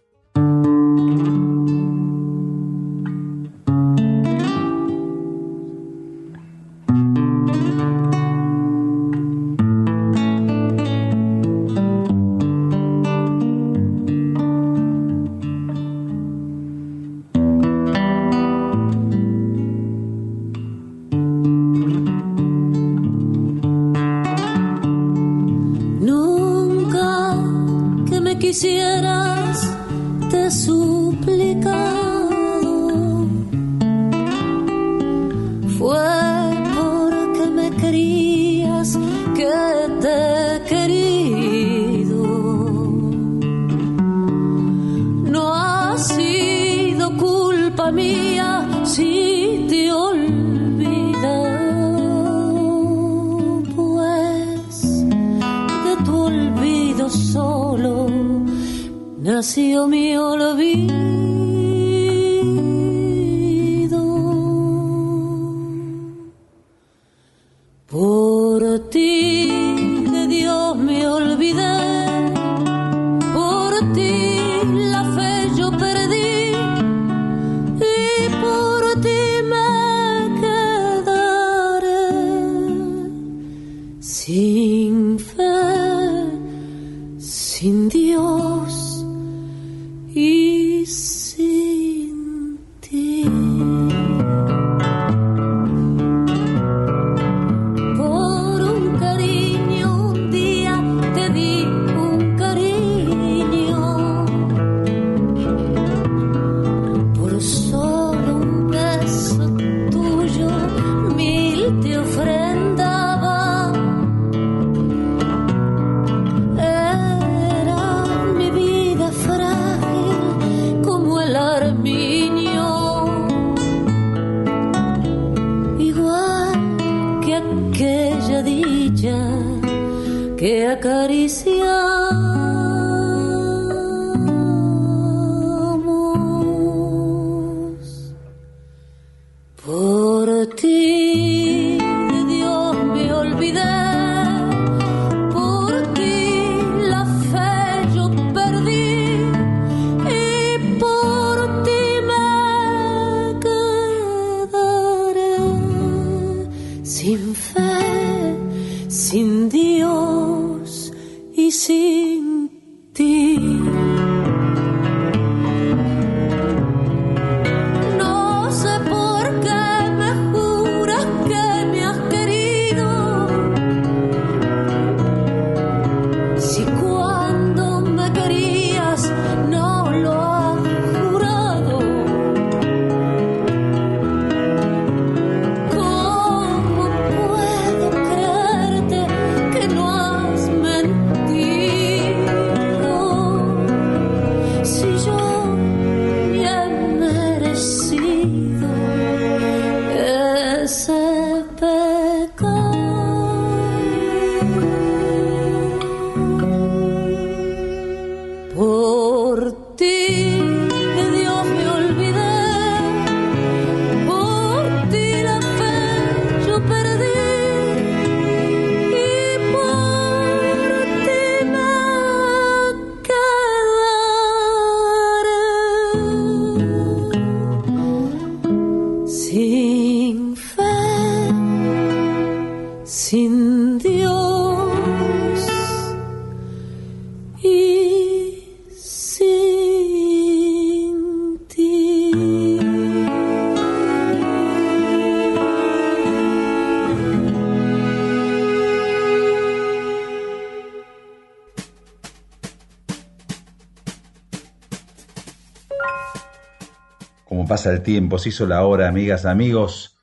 Pasa 257.59 257.72
el 257.72 257.82
tiempo, 257.82 258.18
se 258.18 258.28
hizo 258.28 258.47
la 258.47 258.64
hora, 258.64 258.86
amigas, 258.86 259.26
amigos. 259.26 259.98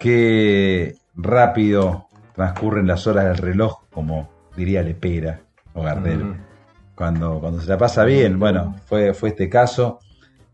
Qué 0.00 0.96
rápido 1.14 2.08
transcurren 2.34 2.88
las 2.88 3.06
horas 3.06 3.26
del 3.26 3.36
reloj, 3.38 3.82
como 3.92 4.28
diría 4.56 4.82
Lepera 4.82 5.38
o 5.74 5.82
Gardel. 5.84 6.34
Cuando, 6.96 7.38
cuando 7.38 7.60
se 7.60 7.68
la 7.68 7.78
pasa 7.78 8.04
bien, 8.04 8.40
bueno, 8.40 8.74
fue, 8.86 9.14
fue 9.14 9.28
este 9.28 9.48
caso. 9.48 10.00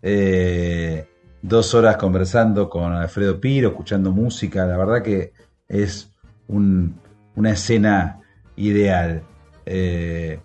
Eh, 0.03 1.07
dos 1.41 1.73
horas 1.75 1.97
conversando 1.97 2.69
con 2.69 2.93
Alfredo 2.93 3.41
Piro, 3.41 3.71
escuchando 3.71 4.11
música. 4.13 4.67
La 4.67 4.77
verdad 4.77 5.01
que 5.03 5.33
es 5.69 6.11
un- 6.49 7.01
una 7.35 7.53
escena 7.53 8.21
ideal. 8.57 9.23
Eh, 9.65 10.39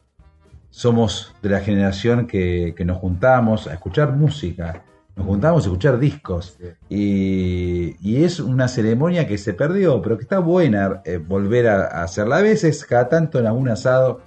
somos 0.69 1.35
de 1.41 1.49
la 1.49 1.59
generación 1.59 2.27
que, 2.27 2.73
que 2.77 2.85
nos 2.85 2.97
juntamos 2.97 3.67
a 3.67 3.73
escuchar 3.73 4.13
música, 4.13 4.84
nos 5.18 5.26
juntamos 5.26 5.64
a 5.64 5.68
escuchar 5.68 5.99
discos. 5.99 6.57
Y, 6.89 7.95
y 7.99 8.23
es 8.23 8.39
una 8.39 8.68
ceremonia 8.68 9.27
que 9.27 9.38
se 9.38 9.53
perdió, 9.53 10.02
pero 10.02 10.18
que 10.18 10.23
está 10.23 10.39
buena 10.39 11.02
eh, 11.03 11.18
volver 11.18 11.68
a, 11.68 11.81
a 11.88 12.03
hacerla. 12.03 12.38
A 12.38 12.41
veces, 12.41 12.85
cada 12.85 13.10
tanto 13.10 13.39
en 13.39 13.48
algún 13.48 13.68
asado, 13.68 14.22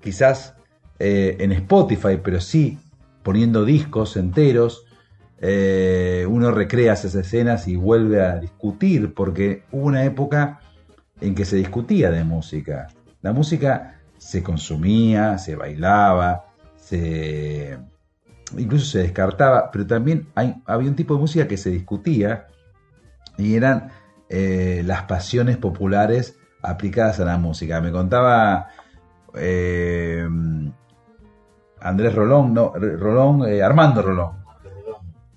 quizás 0.00 0.54
eh, 0.98 1.36
en 1.40 1.52
Spotify, 1.52 2.18
pero 2.22 2.40
sí 2.40 2.78
poniendo 3.22 3.64
discos 3.64 4.16
enteros. 4.16 4.86
eh, 5.42 6.26
uno 6.28 6.50
recrea 6.50 6.92
esas 6.92 7.14
escenas 7.14 7.66
y 7.68 7.76
vuelve 7.76 8.22
a 8.22 8.38
discutir, 8.38 9.14
porque 9.14 9.62
hubo 9.72 9.86
una 9.86 10.04
época 10.04 10.60
en 11.20 11.34
que 11.34 11.44
se 11.44 11.56
discutía 11.56 12.10
de 12.10 12.24
música. 12.24 12.88
La 13.22 13.32
música 13.32 14.00
se 14.18 14.42
consumía, 14.42 15.38
se 15.38 15.56
bailaba, 15.56 16.46
se 16.76 17.78
incluso 18.58 18.84
se 18.86 18.98
descartaba, 19.00 19.70
pero 19.70 19.86
también 19.86 20.28
hay- 20.34 20.54
había 20.66 20.88
un 20.88 20.96
tipo 20.96 21.14
de 21.14 21.20
música 21.20 21.46
que 21.48 21.56
se 21.56 21.70
discutía 21.70 22.46
y 23.38 23.54
eran 23.54 23.90
eh, 24.28 24.82
las 24.84 25.02
pasiones 25.02 25.56
populares 25.56 26.36
aplicadas 26.62 27.18
a 27.20 27.24
la 27.24 27.36
música. 27.38 27.80
Me 27.80 27.90
contaba 27.90 28.68
eh, 29.34 30.26
Andrés 31.80 32.14
Rolón, 32.14 32.52
no, 32.54 32.72
Rolón, 32.74 33.48
eh, 33.48 33.62
Armando 33.62 34.02
Rolón, 34.02 34.32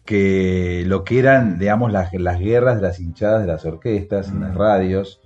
que 0.06 0.84
lo 0.86 1.04
que 1.04 1.20
eran, 1.20 1.58
digamos, 1.58 1.92
las, 1.92 2.14
las 2.14 2.40
guerras 2.40 2.76
de 2.78 2.82
las 2.82 3.00
hinchadas 3.00 3.42
de 3.42 3.48
las 3.48 3.66
orquestas 3.66 4.28
en 4.30 4.42
las 4.42 4.54
radios, 4.56 5.22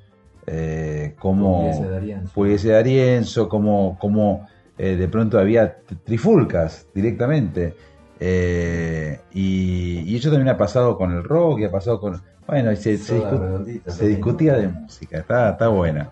eh, 0.45 1.15
como 1.19 1.71
Pugliese. 1.71 2.29
Pugliese 2.33 2.69
D'Arienzo, 2.69 3.49
como, 3.49 3.97
como 3.99 4.47
eh, 4.77 4.95
de 4.95 5.07
pronto 5.07 5.39
había 5.39 5.77
trifulcas 6.05 6.87
directamente. 6.93 7.75
Eh, 8.19 9.19
y, 9.33 9.99
y 10.05 10.15
eso 10.15 10.29
también 10.29 10.49
ha 10.49 10.57
pasado 10.57 10.97
con 10.97 11.11
el 11.11 11.23
rock 11.23 11.59
y 11.59 11.63
ha 11.65 11.71
pasado 11.71 11.99
con... 11.99 12.21
Bueno, 12.47 12.75
se, 12.75 12.97
discu- 12.97 13.63
discutía 13.99 14.53
de 14.55 14.69
música, 14.69 15.19
está, 15.19 15.51
está 15.51 15.67
buena. 15.67 16.11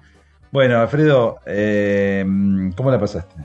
Bueno, 0.52 0.80
Alfredo, 0.80 1.38
eh, 1.46 2.26
¿cómo 2.76 2.92
la 2.92 3.00
pasaste? 3.00 3.36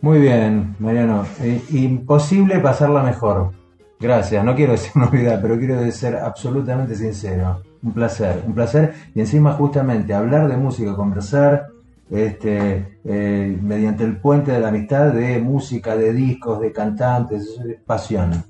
Muy 0.00 0.20
bien, 0.20 0.74
Mariano. 0.78 1.24
Imposible 1.70 2.58
pasarla 2.58 3.02
mejor. 3.02 3.52
Gracias. 4.00 4.44
No 4.44 4.54
quiero 4.54 4.72
decir 4.72 4.92
novedad, 4.96 5.40
pero 5.40 5.58
quiero 5.58 5.90
ser 5.92 6.16
absolutamente 6.16 6.94
sincero. 6.94 7.62
Un 7.82 7.92
placer, 7.92 8.42
un 8.46 8.54
placer. 8.54 8.94
Y 9.14 9.20
encima 9.20 9.52
justamente 9.52 10.14
hablar 10.14 10.48
de 10.48 10.56
música, 10.56 10.94
conversar 10.94 11.68
este, 12.10 12.98
eh, 13.04 13.58
mediante 13.62 14.04
el 14.04 14.16
puente 14.18 14.52
de 14.52 14.60
la 14.60 14.68
amistad 14.68 15.12
de 15.12 15.38
música, 15.38 15.96
de 15.96 16.12
discos, 16.12 16.60
de 16.60 16.72
cantantes, 16.72 17.58
es 17.68 17.76
pasión. 17.86 18.44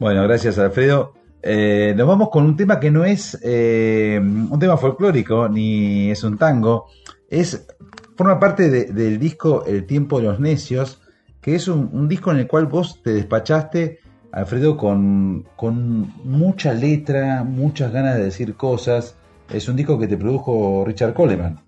Bueno, 0.00 0.22
gracias 0.24 0.58
Alfredo. 0.58 1.14
Eh, 1.42 1.94
nos 1.96 2.08
vamos 2.08 2.30
con 2.30 2.44
un 2.44 2.56
tema 2.56 2.80
que 2.80 2.90
no 2.90 3.04
es 3.04 3.38
eh, 3.42 4.18
un 4.20 4.58
tema 4.58 4.76
folclórico 4.78 5.48
ni 5.48 6.10
es 6.10 6.24
un 6.24 6.38
tango, 6.38 6.86
es 7.28 7.66
forma 8.16 8.40
parte 8.40 8.70
de- 8.70 8.86
del 8.86 9.18
disco 9.18 9.64
El 9.66 9.84
tiempo 9.86 10.18
de 10.18 10.24
los 10.24 10.40
necios, 10.40 11.02
que 11.42 11.54
es 11.54 11.68
un, 11.68 11.90
un 11.92 12.08
disco 12.08 12.30
en 12.30 12.38
el 12.38 12.46
cual 12.46 12.66
vos 12.66 13.02
te 13.02 13.12
despachaste, 13.12 13.98
Alfredo, 14.32 14.76
con, 14.76 15.44
con 15.54 16.12
mucha 16.24 16.72
letra, 16.72 17.44
muchas 17.44 17.92
ganas 17.92 18.16
de 18.16 18.24
decir 18.24 18.56
cosas. 18.56 19.16
Es 19.52 19.68
un 19.68 19.76
disco 19.76 19.98
que 19.98 20.08
te 20.08 20.16
produjo 20.16 20.82
Richard 20.86 21.12
Coleman. 21.14 21.60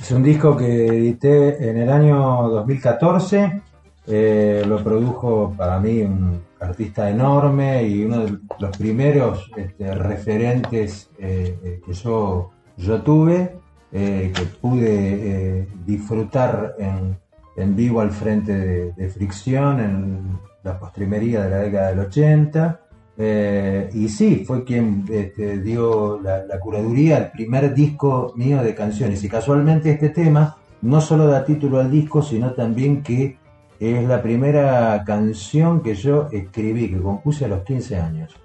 Es 0.00 0.12
un 0.12 0.22
disco 0.22 0.56
que 0.56 0.86
edité 0.86 1.68
en 1.68 1.76
el 1.78 1.90
año 1.90 2.48
2014. 2.48 3.62
eh, 4.06 4.62
lo 4.66 4.82
produjo 4.82 5.52
para 5.56 5.78
mí 5.80 6.00
un 6.02 6.40
artista 6.60 7.10
enorme 7.10 7.82
y 7.82 8.04
uno 8.04 8.20
de 8.20 8.38
los 8.58 8.76
primeros 8.76 9.50
este, 9.56 9.94
referentes 9.94 11.10
eh, 11.18 11.58
eh, 11.62 11.80
que 11.84 11.92
yo, 11.92 12.50
yo 12.76 13.02
tuve, 13.02 13.56
eh, 13.92 14.32
que 14.34 14.42
pude 14.44 15.68
disfrutar 15.84 16.76
en, 16.78 17.18
en 17.56 17.76
vivo 17.76 18.00
al 18.00 18.12
frente 18.12 18.56
de, 18.56 18.92
de 18.92 19.08
Fricción 19.10 19.80
en 19.80 20.38
la 20.62 20.78
postrimería 20.78 21.42
de 21.42 21.50
la 21.50 21.58
década 21.58 21.88
del 21.88 21.98
80. 22.00 22.80
Eh, 23.20 23.90
y 23.94 24.08
sí, 24.08 24.44
fue 24.46 24.62
quien 24.62 25.04
este, 25.10 25.58
dio 25.60 26.20
la, 26.20 26.60
curaduría 26.60 27.16
al 27.16 27.30
primer 27.32 27.74
disco 27.74 28.32
mío 28.36 28.62
de 28.62 28.74
canciones. 28.76 29.22
Y 29.24 29.28
casualmente 29.28 29.90
este 29.90 30.10
tema 30.10 30.56
no 30.82 31.00
solo 31.00 31.26
da 31.26 31.44
título 31.44 31.80
al 31.80 31.90
disco, 31.90 32.22
sino 32.22 32.52
también 32.52 33.02
que 33.02 33.36
es 33.80 34.06
la 34.06 34.22
primera 34.22 35.02
canción 35.04 35.82
que 35.82 35.96
yo 35.96 36.28
escribí, 36.30 36.88
que 36.90 37.00
compuse 37.00 37.44
a 37.44 37.48
los 37.48 37.64
15 37.64 37.96
años. 37.96 38.36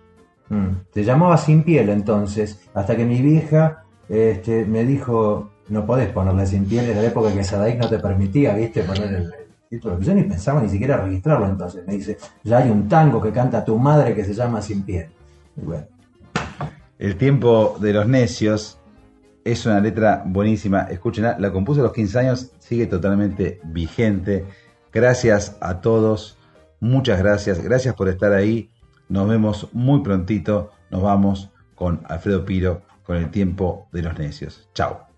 Mm. 0.49 0.69
Se 0.91 1.03
llamaba 1.03 1.37
Sin 1.37 1.63
Piel 1.63 1.89
entonces, 1.89 2.67
hasta 2.73 2.95
que 2.95 3.05
mi 3.05 3.21
vieja 3.21 3.83
este, 4.09 4.65
me 4.65 4.85
dijo, 4.85 5.51
no 5.69 5.85
podés 5.85 6.09
ponerle 6.09 6.47
Sin 6.47 6.65
Piel, 6.65 6.89
era 6.89 7.01
la 7.01 7.07
época 7.07 7.31
que 7.31 7.43
Sadaic 7.43 7.79
no 7.79 7.89
te 7.89 7.99
permitía, 7.99 8.55
viste, 8.55 8.83
poner 8.83 9.13
el, 9.13 9.33
Yo 9.79 10.13
ni 10.13 10.23
pensaba 10.23 10.61
ni 10.61 10.69
siquiera 10.69 10.97
registrarlo 10.97 11.47
entonces. 11.47 11.85
Me 11.85 11.93
dice, 11.93 12.17
ya 12.43 12.59
hay 12.59 12.69
un 12.69 12.87
tango 12.87 13.21
que 13.21 13.31
canta 13.31 13.65
tu 13.65 13.77
madre 13.77 14.13
que 14.13 14.23
se 14.23 14.33
llama 14.33 14.61
Sin 14.61 14.83
Piel. 14.83 15.07
Y 15.57 15.61
El 16.99 17.17
tiempo 17.17 17.77
de 17.79 17.93
los 17.93 18.07
necios 18.07 18.79
es 19.43 19.65
una 19.65 19.79
letra 19.79 20.23
buenísima. 20.25 20.81
Escúchenla, 20.83 21.37
la 21.39 21.51
compuse 21.51 21.81
a 21.81 21.83
los 21.83 21.93
15 21.93 22.19
años, 22.19 22.51
sigue 22.59 22.87
totalmente 22.87 23.59
vigente. 23.65 24.45
Gracias 24.91 25.57
a 25.59 25.81
todos, 25.81 26.37
muchas 26.79 27.19
gracias. 27.19 27.61
Gracias 27.63 27.95
por 27.95 28.09
estar 28.09 28.33
ahí. 28.33 28.69
Nos 29.09 29.27
vemos 29.27 29.69
muy 29.73 30.01
prontito. 30.01 30.71
Nos 30.91 31.01
vamos 31.01 31.51
con 31.75 32.01
Alfredo 32.05 32.45
Piro 32.45 32.83
con 33.03 33.17
el 33.17 33.31
tiempo 33.31 33.87
de 33.91 34.03
los 34.03 34.17
necios. 34.17 34.69
Chao. 34.73 35.12